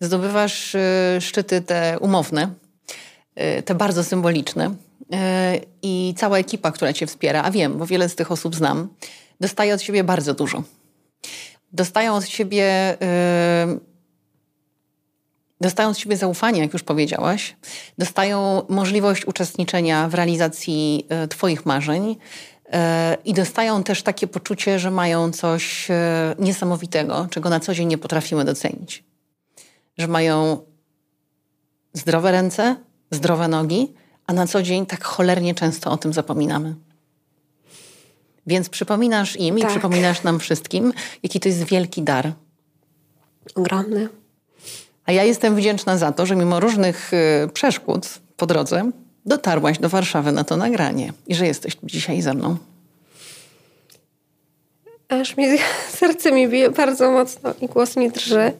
Zdobywasz 0.00 0.74
yy, 0.74 1.20
szczyty 1.20 1.60
te 1.60 1.98
umowne, 2.00 2.48
te 3.64 3.74
bardzo 3.74 4.04
symboliczne. 4.04 4.74
I 5.82 6.14
cała 6.16 6.38
ekipa, 6.38 6.72
która 6.72 6.92
cię 6.92 7.06
wspiera, 7.06 7.42
a 7.42 7.50
wiem, 7.50 7.78
bo 7.78 7.86
wiele 7.86 8.08
z 8.08 8.14
tych 8.14 8.32
osób 8.32 8.54
znam, 8.54 8.88
dostaje 9.40 9.74
od 9.74 9.82
siebie 9.82 10.04
bardzo 10.04 10.34
dużo. 10.34 10.62
Dostają 11.72 12.14
od 12.14 12.28
siebie 12.28 12.96
dostają 15.64 15.94
z 15.94 15.98
siebie 15.98 16.16
zaufanie, 16.16 16.60
jak 16.60 16.72
już 16.72 16.82
powiedziałaś, 16.82 17.56
dostają 17.98 18.62
możliwość 18.68 19.24
uczestniczenia 19.24 20.08
w 20.08 20.14
realizacji 20.14 21.06
e, 21.08 21.28
Twoich 21.28 21.66
marzeń 21.66 22.16
e, 22.72 23.16
i 23.24 23.34
dostają 23.34 23.82
też 23.82 24.02
takie 24.02 24.26
poczucie, 24.26 24.78
że 24.78 24.90
mają 24.90 25.32
coś 25.32 25.90
e, 25.90 26.34
niesamowitego, 26.38 27.26
czego 27.30 27.50
na 27.50 27.60
co 27.60 27.74
dzień 27.74 27.88
nie 27.88 27.98
potrafimy 27.98 28.44
docenić. 28.44 29.04
Że 29.98 30.08
mają 30.08 30.58
zdrowe 31.92 32.32
ręce, 32.32 32.76
zdrowe 33.10 33.48
nogi, 33.48 33.94
a 34.26 34.32
na 34.32 34.46
co 34.46 34.62
dzień 34.62 34.86
tak 34.86 35.04
cholernie 35.04 35.54
często 35.54 35.90
o 35.90 35.96
tym 35.96 36.12
zapominamy. 36.12 36.74
Więc 38.46 38.68
przypominasz 38.68 39.36
im 39.36 39.58
tak. 39.58 39.64
i 39.64 39.70
przypominasz 39.70 40.22
nam 40.22 40.38
wszystkim, 40.38 40.92
jaki 41.22 41.40
to 41.40 41.48
jest 41.48 41.64
wielki 41.64 42.02
dar. 42.02 42.32
Ogromny. 43.54 44.23
A 45.07 45.12
ja 45.12 45.24
jestem 45.24 45.57
wdzięczna 45.57 45.98
za 45.98 46.12
to, 46.12 46.26
że 46.26 46.36
mimo 46.36 46.61
różnych 46.61 47.12
y, 47.12 47.48
przeszkód 47.52 48.09
po 48.36 48.46
drodze 48.46 48.90
dotarłaś 49.26 49.78
do 49.78 49.88
Warszawy 49.88 50.32
na 50.32 50.44
to 50.44 50.57
nagranie 50.57 51.12
i 51.26 51.34
że 51.34 51.46
jesteś 51.46 51.76
tu 51.76 51.86
dzisiaj 51.86 52.22
ze 52.22 52.34
mną. 52.34 52.57
Aż 55.09 55.36
mi 55.36 55.46
serce 56.00 56.32
mi 56.32 56.48
bije 56.48 56.70
bardzo 56.70 57.11
mocno 57.11 57.55
i 57.61 57.66
głos 57.66 57.96
mi 57.96 58.11
drży, 58.11 58.52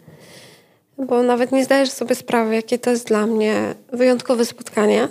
bo 0.99 1.23
nawet 1.23 1.53
nie 1.53 1.65
zdajesz 1.65 1.91
sobie 1.91 2.15
sprawy, 2.15 2.55
jakie 2.55 2.79
to 2.79 2.91
jest 2.91 3.09
dla 3.09 3.27
mnie 3.27 3.75
wyjątkowe 3.93 4.45
spotkanie 4.45 5.09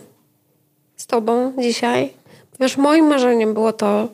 z 0.95 1.07
Tobą 1.07 1.53
dzisiaj. 1.61 2.13
Wiesz, 2.59 2.77
moim 2.77 3.05
marzeniem 3.05 3.53
było 3.53 3.73
to, 3.73 4.07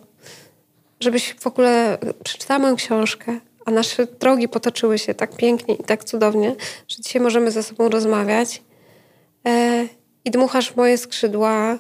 żebyś 1.00 1.36
w 1.40 1.48
ogóle 1.48 1.98
przeczytała 2.24 2.60
moją 2.60 2.76
książkę, 2.76 3.40
a 3.70 3.72
nasze 3.72 4.06
drogi 4.06 4.48
potoczyły 4.48 5.00
się 5.00 5.14
tak 5.14 5.36
pięknie 5.36 5.76
i 5.76 5.84
tak 5.84 6.04
cudownie, 6.04 6.56
że 6.88 7.02
dzisiaj 7.02 7.22
możemy 7.22 7.52
ze 7.52 7.64
sobą 7.64 7.90
rozmawiać. 7.90 8.64
E, 9.48 9.88
I 10.26 10.32
dmuchasz 10.32 10.76
moje 10.76 10.98
skrzydła, 10.98 11.78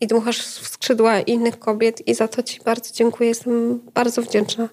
i 0.00 0.06
dmuchasz 0.06 0.38
w 0.38 0.68
skrzydła 0.68 1.20
innych 1.20 1.58
kobiet, 1.58 2.08
i 2.08 2.14
za 2.14 2.28
to 2.28 2.42
Ci 2.42 2.60
bardzo 2.60 2.94
dziękuję. 2.94 3.28
Jestem 3.28 3.80
bardzo 3.94 4.22
wdzięczna. 4.22 4.68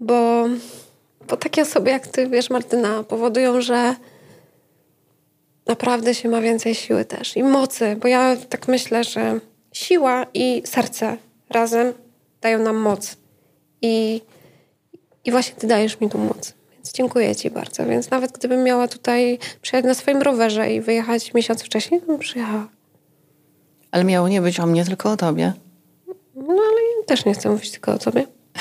Bo, 0.00 0.44
bo 1.28 1.36
takie 1.36 1.62
osoby 1.62 1.90
jak 1.90 2.06
Ty, 2.06 2.28
wiesz, 2.28 2.50
Martyna, 2.50 3.02
powodują, 3.02 3.60
że 3.60 3.94
naprawdę 5.66 6.14
się 6.14 6.28
ma 6.28 6.40
więcej 6.40 6.74
siły 6.74 7.04
też 7.04 7.36
i 7.36 7.42
mocy, 7.42 7.96
bo 8.00 8.08
ja 8.08 8.36
tak 8.36 8.68
myślę, 8.68 9.04
że 9.04 9.40
siła 9.72 10.26
i 10.34 10.62
serce 10.64 11.16
razem 11.50 11.92
dają 12.40 12.58
nam 12.58 12.76
moc. 12.76 13.16
I 13.82 14.22
i 15.24 15.30
właśnie 15.30 15.54
ty 15.54 15.66
dajesz 15.66 16.00
mi 16.00 16.10
tu 16.10 16.18
moc. 16.18 16.54
Więc 16.72 16.92
dziękuję 16.92 17.36
ci 17.36 17.50
bardzo. 17.50 17.86
Więc 17.86 18.10
nawet 18.10 18.32
gdybym 18.32 18.64
miała 18.64 18.88
tutaj 18.88 19.38
przyjechać 19.62 19.88
na 19.88 19.94
swoim 19.94 20.22
rowerze 20.22 20.72
i 20.72 20.80
wyjechać 20.80 21.34
miesiąc 21.34 21.62
wcześniej, 21.62 22.00
to 22.00 22.06
bym 22.06 22.18
przyjechała. 22.18 22.68
Ale 23.90 24.04
miało 24.04 24.28
nie 24.28 24.40
być 24.40 24.60
o 24.60 24.66
mnie, 24.66 24.84
tylko 24.84 25.10
o 25.10 25.16
tobie. 25.16 25.52
No 26.34 26.52
ale 26.52 26.80
ja 26.98 27.06
też 27.06 27.24
nie 27.24 27.34
chcę 27.34 27.50
mówić 27.50 27.70
tylko 27.70 27.92
o 27.92 27.98
tobie. 27.98 28.26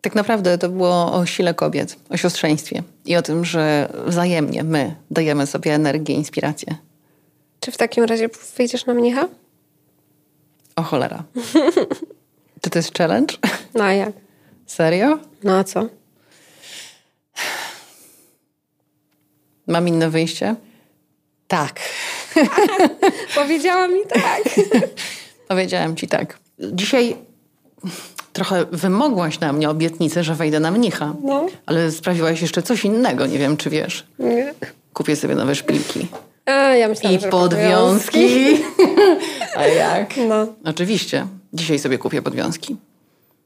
Tak 0.00 0.14
naprawdę 0.14 0.58
to 0.58 0.68
było 0.68 1.12
o 1.12 1.26
sile 1.26 1.54
kobiet, 1.54 1.96
o 2.10 2.16
siostrzeństwie 2.16 2.82
i 3.04 3.16
o 3.16 3.22
tym, 3.22 3.44
że 3.44 3.92
wzajemnie 4.06 4.64
my 4.64 4.94
dajemy 5.10 5.46
sobie 5.46 5.74
energię, 5.74 6.14
inspirację. 6.14 6.76
Czy 7.60 7.72
w 7.72 7.76
takim 7.76 8.04
razie 8.04 8.28
wyjdziesz 8.56 8.86
na 8.86 8.94
mnicha? 8.94 9.28
O 10.76 10.82
cholera. 10.82 11.24
Czy 12.60 12.70
to 12.70 12.78
jest 12.78 12.98
challenge? 12.98 13.34
No 13.74 13.84
a 13.84 13.92
jak? 13.92 14.12
Serio? 14.66 15.18
No 15.44 15.56
a 15.58 15.64
co? 15.64 15.88
Mam 19.66 19.88
inne 19.88 20.10
wyjście? 20.10 20.54
Tak. 21.48 21.80
Powiedziała 23.34 23.88
mi 23.88 24.00
tak. 24.08 24.42
Powiedziałem 25.48 25.96
ci 25.96 26.08
tak. 26.08 26.38
Dzisiaj 26.60 27.16
trochę 28.32 28.64
wymogłaś 28.72 29.40
na 29.40 29.52
mnie 29.52 29.70
obietnicę, 29.70 30.24
że 30.24 30.34
wejdę 30.34 30.60
na 30.60 30.70
mnicha. 30.70 31.14
No. 31.22 31.46
Ale 31.66 31.90
sprawiłaś 31.90 32.42
jeszcze 32.42 32.62
coś 32.62 32.84
innego, 32.84 33.26
nie 33.26 33.38
wiem 33.38 33.56
czy 33.56 33.70
wiesz. 33.70 34.06
Nie. 34.18 34.54
Kupię 34.92 35.16
sobie 35.16 35.34
nowe 35.34 35.54
szpilki. 35.54 36.06
A, 36.46 36.52
ja 36.52 36.88
myślałam, 36.88 37.20
I 37.20 37.30
podwiązki. 37.30 38.56
A 39.56 39.66
jak? 39.66 40.14
No. 40.28 40.46
Oczywiście. 40.64 41.26
Dzisiaj 41.52 41.78
sobie 41.78 41.98
kupię 41.98 42.22
podwiązki. 42.22 42.76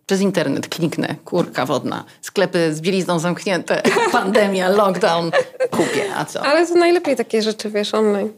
Przez 0.07 0.20
internet 0.20 0.68
kliknę, 0.68 1.14
kurka 1.24 1.66
wodna, 1.66 2.05
sklepy 2.20 2.74
z 2.74 2.80
bielizną 2.80 3.18
zamknięte, 3.18 3.82
pandemia, 4.12 4.68
lockdown, 4.68 5.30
kupię, 5.70 6.14
a 6.16 6.24
co? 6.24 6.42
Ale 6.42 6.66
to 6.66 6.74
najlepiej 6.74 7.16
takie 7.16 7.42
rzeczy, 7.42 7.70
wiesz, 7.70 7.94
online. 7.94 8.32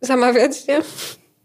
Zamawiać, 0.00 0.66
nie? 0.66 0.82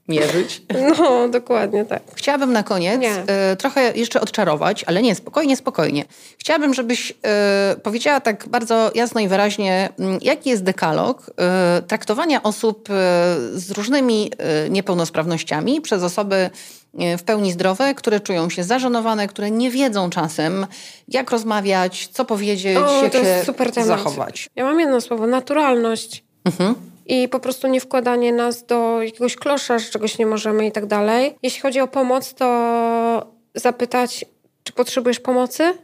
Mierzyć. 0.09 0.61
No, 0.97 1.29
dokładnie 1.29 1.85
tak. 1.85 2.01
Chciałabym 2.15 2.53
na 2.53 2.63
koniec 2.63 3.03
y, 3.03 3.55
trochę 3.55 3.97
jeszcze 3.97 4.21
odczarować, 4.21 4.83
ale 4.83 5.01
nie, 5.01 5.15
spokojnie, 5.15 5.55
spokojnie. 5.55 6.05
Chciałabym, 6.37 6.73
żebyś 6.73 7.11
y, 7.11 7.15
powiedziała 7.79 8.19
tak 8.19 8.47
bardzo 8.47 8.91
jasno 8.95 9.21
i 9.21 9.27
wyraźnie, 9.27 9.89
y, 9.99 10.03
jaki 10.21 10.49
jest 10.49 10.63
dekalog 10.63 11.31
traktowania 11.87 12.43
osób 12.43 12.89
z 13.53 13.71
różnymi 13.71 14.31
niepełnosprawnościami 14.69 15.81
przez 15.81 16.03
osoby 16.03 16.49
w 16.93 17.23
pełni 17.23 17.51
zdrowe, 17.51 17.95
które 17.95 18.19
czują 18.19 18.49
się 18.49 18.63
zażenowane, 18.63 19.27
które 19.27 19.51
nie 19.51 19.71
wiedzą 19.71 20.09
czasem, 20.09 20.67
jak 21.07 21.31
rozmawiać, 21.31 22.07
co 22.07 22.25
powiedzieć, 22.25 22.77
o, 22.77 23.03
jak 23.03 23.13
się 23.75 23.83
zachować. 23.83 24.49
Ja 24.55 24.63
mam 24.63 24.79
jedno 24.79 25.01
słowo, 25.01 25.27
naturalność. 25.27 26.23
Mhm 26.45 26.75
i 27.09 27.29
po 27.29 27.39
prostu 27.39 27.67
nie 27.67 27.81
wkładanie 27.81 28.33
nas 28.33 28.65
do 28.65 29.01
jakiegoś 29.01 29.35
klosza, 29.35 29.79
że 29.79 29.89
czegoś 29.89 30.17
nie 30.17 30.25
możemy 30.25 30.67
i 30.67 30.71
tak 30.71 30.85
dalej. 30.85 31.35
Jeśli 31.43 31.61
chodzi 31.61 31.79
o 31.79 31.87
pomoc, 31.87 32.33
to 32.33 32.47
zapytać, 33.55 34.25
czy 34.63 34.73
potrzebujesz 34.73 35.19
pomocy? 35.19 35.77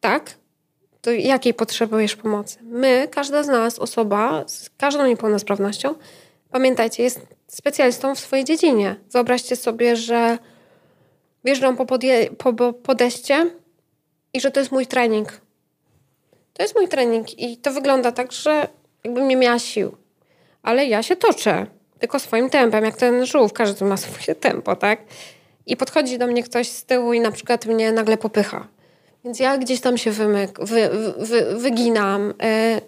Tak? 0.00 0.34
To 1.00 1.10
jakiej 1.10 1.54
potrzebujesz 1.54 2.16
pomocy? 2.16 2.58
My, 2.62 3.08
każda 3.10 3.42
z 3.42 3.48
nas, 3.48 3.78
osoba 3.78 4.44
z 4.46 4.70
każdą 4.76 5.06
niepełnosprawnością, 5.06 5.94
pamiętajcie, 6.50 7.02
jest 7.02 7.20
specjalistą 7.46 8.14
w 8.14 8.20
swojej 8.20 8.44
dziedzinie. 8.44 8.96
Wyobraźcie 9.12 9.56
sobie, 9.56 9.96
że 9.96 10.38
wjeżdżam 11.44 11.76
po, 11.76 11.84
podje- 11.84 12.30
po 12.30 12.72
podejście 12.72 13.50
i 14.32 14.40
że 14.40 14.50
to 14.50 14.60
jest 14.60 14.72
mój 14.72 14.86
trening. 14.86 15.40
To 16.52 16.62
jest 16.62 16.76
mój 16.76 16.88
trening 16.88 17.38
i 17.38 17.56
to 17.56 17.72
wygląda 17.72 18.12
tak, 18.12 18.32
że 18.32 18.68
jakbym 19.04 19.28
nie 19.28 19.36
miała 19.36 19.58
sił. 19.58 19.96
Ale 20.62 20.86
ja 20.86 21.02
się 21.02 21.16
toczę, 21.16 21.66
tylko 21.98 22.18
swoim 22.18 22.50
tempem, 22.50 22.84
jak 22.84 22.96
ten 22.96 23.26
żółw, 23.26 23.52
każdy 23.52 23.84
ma 23.84 23.96
swoje 24.06 24.34
tempo, 24.34 24.76
tak? 24.76 25.00
I 25.66 25.76
podchodzi 25.76 26.18
do 26.18 26.26
mnie 26.26 26.42
ktoś 26.42 26.68
z 26.68 26.84
tyłu 26.84 27.12
i 27.12 27.20
na 27.20 27.30
przykład 27.30 27.66
mnie 27.66 27.92
nagle 27.92 28.16
popycha. 28.16 28.68
Więc 29.24 29.40
ja 29.40 29.58
gdzieś 29.58 29.80
tam 29.80 29.98
się 29.98 30.10
wymyk, 30.10 30.64
wy, 30.64 30.90
wy, 31.18 31.58
wyginam, 31.58 32.34
e, 32.42 32.80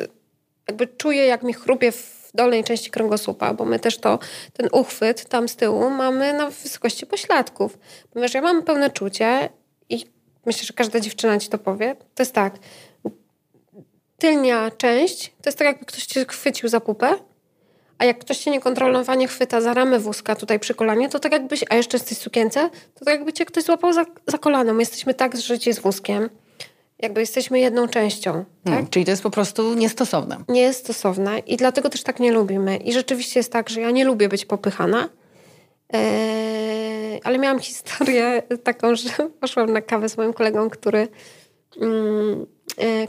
jakby 0.69 0.87
czuję, 0.87 1.27
jak 1.27 1.43
mi 1.43 1.55
chrupie 1.55 1.93
w 1.93 2.31
dolnej 2.35 2.65
części 2.65 2.91
kręgosłupa, 2.91 3.55
bo 3.55 3.65
my 3.65 3.79
też 3.79 3.99
to, 3.99 4.19
ten 4.53 4.69
uchwyt 4.73 5.29
tam 5.29 5.49
z 5.49 5.57
tyłu 5.57 5.91
mamy 5.91 6.33
na 6.33 6.51
wysokości 6.51 7.07
pośladków. 7.07 7.79
Ponieważ 8.13 8.35
ja 8.35 8.43
mam 8.43 8.63
pełne 8.63 8.91
czucie 8.91 9.49
i 9.89 10.05
myślę, 10.47 10.67
że 10.67 10.73
każda 10.73 11.01
dziewczyna 11.01 11.39
ci 11.39 11.49
to 11.49 11.59
powie, 11.59 11.97
to 12.15 12.23
jest 12.23 12.35
tak, 12.35 12.55
tylnia 14.21 14.71
część 14.71 15.33
to 15.43 15.49
jest 15.49 15.59
tak, 15.59 15.67
jakby 15.67 15.85
ktoś 15.85 16.07
cię 16.07 16.25
chwycił 16.29 16.69
za 16.69 16.81
pupę, 16.81 17.15
a 17.99 18.05
jak 18.05 18.19
ktoś 18.19 18.39
cię 18.39 18.51
niekontrolowanie 18.51 19.29
chwyta 19.29 19.61
za 19.61 19.75
ramę 19.75 19.99
wózka 19.99 20.37
tutaj 20.37 20.61
przy 20.61 20.75
kolanie, 20.75 21.09
to 21.09 21.19
tak 21.19 21.33
jakbyś, 21.33 21.65
a 21.71 21.75
jeszcze 21.75 21.97
jesteś 21.97 22.19
sukience, 22.19 22.71
to 22.95 23.05
tak 23.05 23.15
jakby 23.15 23.33
cię 23.33 23.45
ktoś 23.45 23.65
złapał 23.65 23.93
za, 23.93 24.07
za 24.27 24.39
kolano. 24.39 24.75
My 24.75 24.83
jesteśmy 24.83 25.15
tak 25.15 25.37
zżyci 25.37 25.73
z 25.73 25.79
wózkiem. 25.79 26.31
Jakby 26.99 27.21
jesteśmy 27.21 27.61
jedną 27.61 27.89
częścią. 27.89 28.33
Hmm, 28.33 28.47
tak? 28.65 28.73
Hmm, 28.73 28.91
czyli 28.91 29.05
to 29.05 29.11
jest 29.11 29.23
po 29.23 29.31
prostu 29.31 29.75
niestosowne. 29.75 30.37
Nie 30.49 30.61
jest 30.61 30.81
stosowne 30.81 31.39
i 31.39 31.57
dlatego 31.57 31.89
też 31.91 32.03
tak 32.03 32.21
nie 32.21 32.33
lubimy. 32.33 32.77
I 32.77 32.93
rzeczywiście 32.93 33.41
jest 33.41 33.53
tak, 33.53 33.71
że 33.71 33.81
ja 33.81 33.91
nie 33.91 34.05
lubię 34.05 34.29
być 34.29 34.45
popychana. 34.45 35.09
ale 37.25 37.39
miałam 37.39 37.61
historię 37.61 38.43
taką, 38.65 38.95
że 38.97 39.11
poszłam 39.41 39.73
na 39.73 39.81
kawę 39.81 40.09
z 40.09 40.17
moim 40.17 40.33
kolegą, 40.33 40.71
który, 40.71 41.09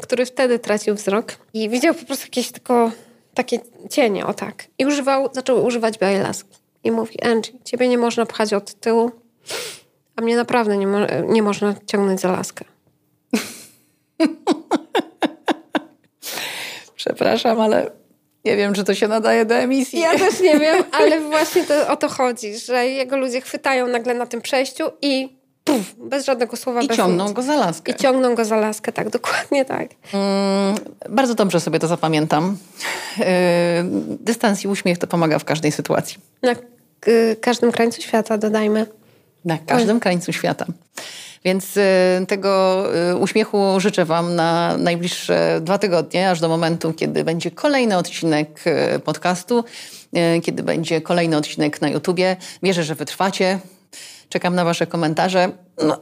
który 0.01 0.25
wtedy 0.25 0.59
tracił 0.59 0.95
wzrok 0.95 1.33
i 1.53 1.69
widział 1.69 1.93
po 1.93 2.05
prostu 2.05 2.25
jakieś 2.25 2.51
tylko 2.51 2.91
takie 3.33 3.59
cienie, 3.89 4.25
o 4.25 4.33
tak. 4.33 4.67
I 4.79 4.85
używał, 4.85 5.29
zaczął 5.33 5.65
używać 5.65 5.97
białej 5.97 6.19
laski. 6.19 6.57
I 6.83 6.91
mówi, 6.91 7.21
Angie, 7.21 7.51
ciebie 7.63 7.87
nie 7.87 7.97
można 7.97 8.25
pchać 8.25 8.53
od 8.53 8.73
tyłu, 8.73 9.11
a 10.15 10.21
mnie 10.21 10.35
naprawdę 10.35 10.77
nie, 10.77 10.87
mo 10.87 10.97
nie 11.27 11.43
można 11.43 11.75
ciągnąć 11.85 12.19
za 12.19 12.31
laskę. 12.31 12.65
Przepraszam, 16.95 17.61
ale 17.61 17.91
nie 18.45 18.57
wiem, 18.57 18.73
czy 18.73 18.83
to 18.83 18.93
się 18.93 19.07
nadaje 19.07 19.45
do 19.45 19.55
emisji. 19.55 19.99
Ja 19.99 20.17
też 20.17 20.39
nie 20.39 20.59
wiem, 20.59 20.83
ale 20.99 21.21
właśnie 21.21 21.63
to, 21.63 21.87
o 21.87 21.97
to 21.97 22.09
chodzi, 22.09 22.57
że 22.57 22.87
jego 22.87 23.17
ludzie 23.17 23.41
chwytają 23.41 23.87
nagle 23.87 24.13
na 24.13 24.25
tym 24.25 24.41
przejściu 24.41 24.83
i 25.01 25.40
puf, 25.63 25.95
bez 25.97 26.25
żadnego 26.25 26.57
słowa. 26.57 26.81
I 26.81 26.87
ciągną 26.87 27.25
nic. 27.25 27.33
go 27.33 27.41
za 27.41 27.55
laskę. 27.55 27.91
I 27.91 27.95
ciągną 27.95 28.35
go 28.35 28.45
za 28.45 28.55
laskę, 28.55 28.91
tak, 28.91 29.09
dokładnie 29.09 29.65
tak. 29.65 29.89
Mm, 30.13 30.75
bardzo 31.09 31.35
dobrze 31.35 31.59
sobie 31.59 31.79
to 31.79 31.87
zapamiętam. 31.87 32.57
Yy, 33.17 33.25
dystans 34.19 34.63
i 34.63 34.67
uśmiech 34.67 34.97
to 34.97 35.07
pomaga 35.07 35.39
w 35.39 35.45
każdej 35.45 35.71
sytuacji. 35.71 36.17
Na 36.43 36.55
każdym 37.41 37.71
krańcu 37.71 38.01
świata, 38.01 38.37
dodajmy. 38.37 38.85
Na 39.45 39.57
każdym 39.57 39.99
krańcu 39.99 40.33
świata. 40.33 40.65
Więc 41.45 41.77
y, 41.77 41.81
tego 42.27 42.85
y, 43.11 43.15
uśmiechu 43.15 43.79
życzę 43.79 44.05
Wam 44.05 44.35
na 44.35 44.77
najbliższe 44.77 45.59
dwa 45.63 45.77
tygodnie, 45.77 46.29
aż 46.29 46.39
do 46.39 46.49
momentu, 46.49 46.93
kiedy 46.93 47.23
będzie 47.23 47.51
kolejny 47.51 47.97
odcinek 47.97 48.63
y, 48.95 48.99
podcastu, 48.99 49.63
kiedy 50.43 50.63
będzie 50.63 51.01
kolejny 51.01 51.37
odcinek 51.37 51.81
na 51.81 51.89
YouTubie. 51.89 52.37
Wierzę, 52.63 52.83
że 52.83 52.95
wytrwacie. 52.95 53.59
Czekam 54.31 54.55
na 54.55 54.65
Wasze 54.65 54.87
komentarze. 54.87 55.51
No, 55.83 55.97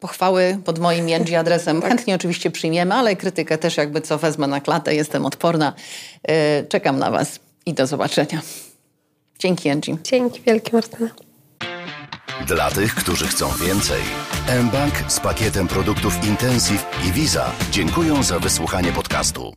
pochwały 0.00 0.58
pod 0.64 0.78
moim 0.78 1.08
Jędzi 1.08 1.36
adresem 1.42 1.80
tak. 1.80 1.88
chętnie 1.88 2.14
oczywiście 2.14 2.50
przyjmiemy, 2.50 2.94
ale 2.94 3.16
krytykę 3.16 3.58
też 3.58 3.76
jakby 3.76 4.00
co 4.00 4.18
wezmę 4.18 4.46
na 4.46 4.60
klatę. 4.60 4.94
Jestem 4.94 5.26
odporna. 5.26 5.72
Czekam 6.68 6.98
na 6.98 7.10
Was 7.10 7.40
i 7.66 7.74
do 7.74 7.86
zobaczenia. 7.86 8.40
Dzięki, 9.38 9.70
Angie. 9.70 9.96
Dzięki 10.04 10.40
wielkie, 10.40 10.70
Martyna. 10.72 11.08
Dla 12.46 12.70
tych, 12.70 12.94
którzy 12.94 13.26
chcą 13.26 13.48
więcej, 13.66 14.02
mBank 14.62 14.94
z 15.08 15.20
pakietem 15.20 15.68
produktów 15.68 16.24
Intensive 16.24 16.86
i 17.08 17.12
Visa 17.12 17.52
dziękują 17.70 18.22
za 18.22 18.38
wysłuchanie 18.38 18.92
podcastu. 18.92 19.54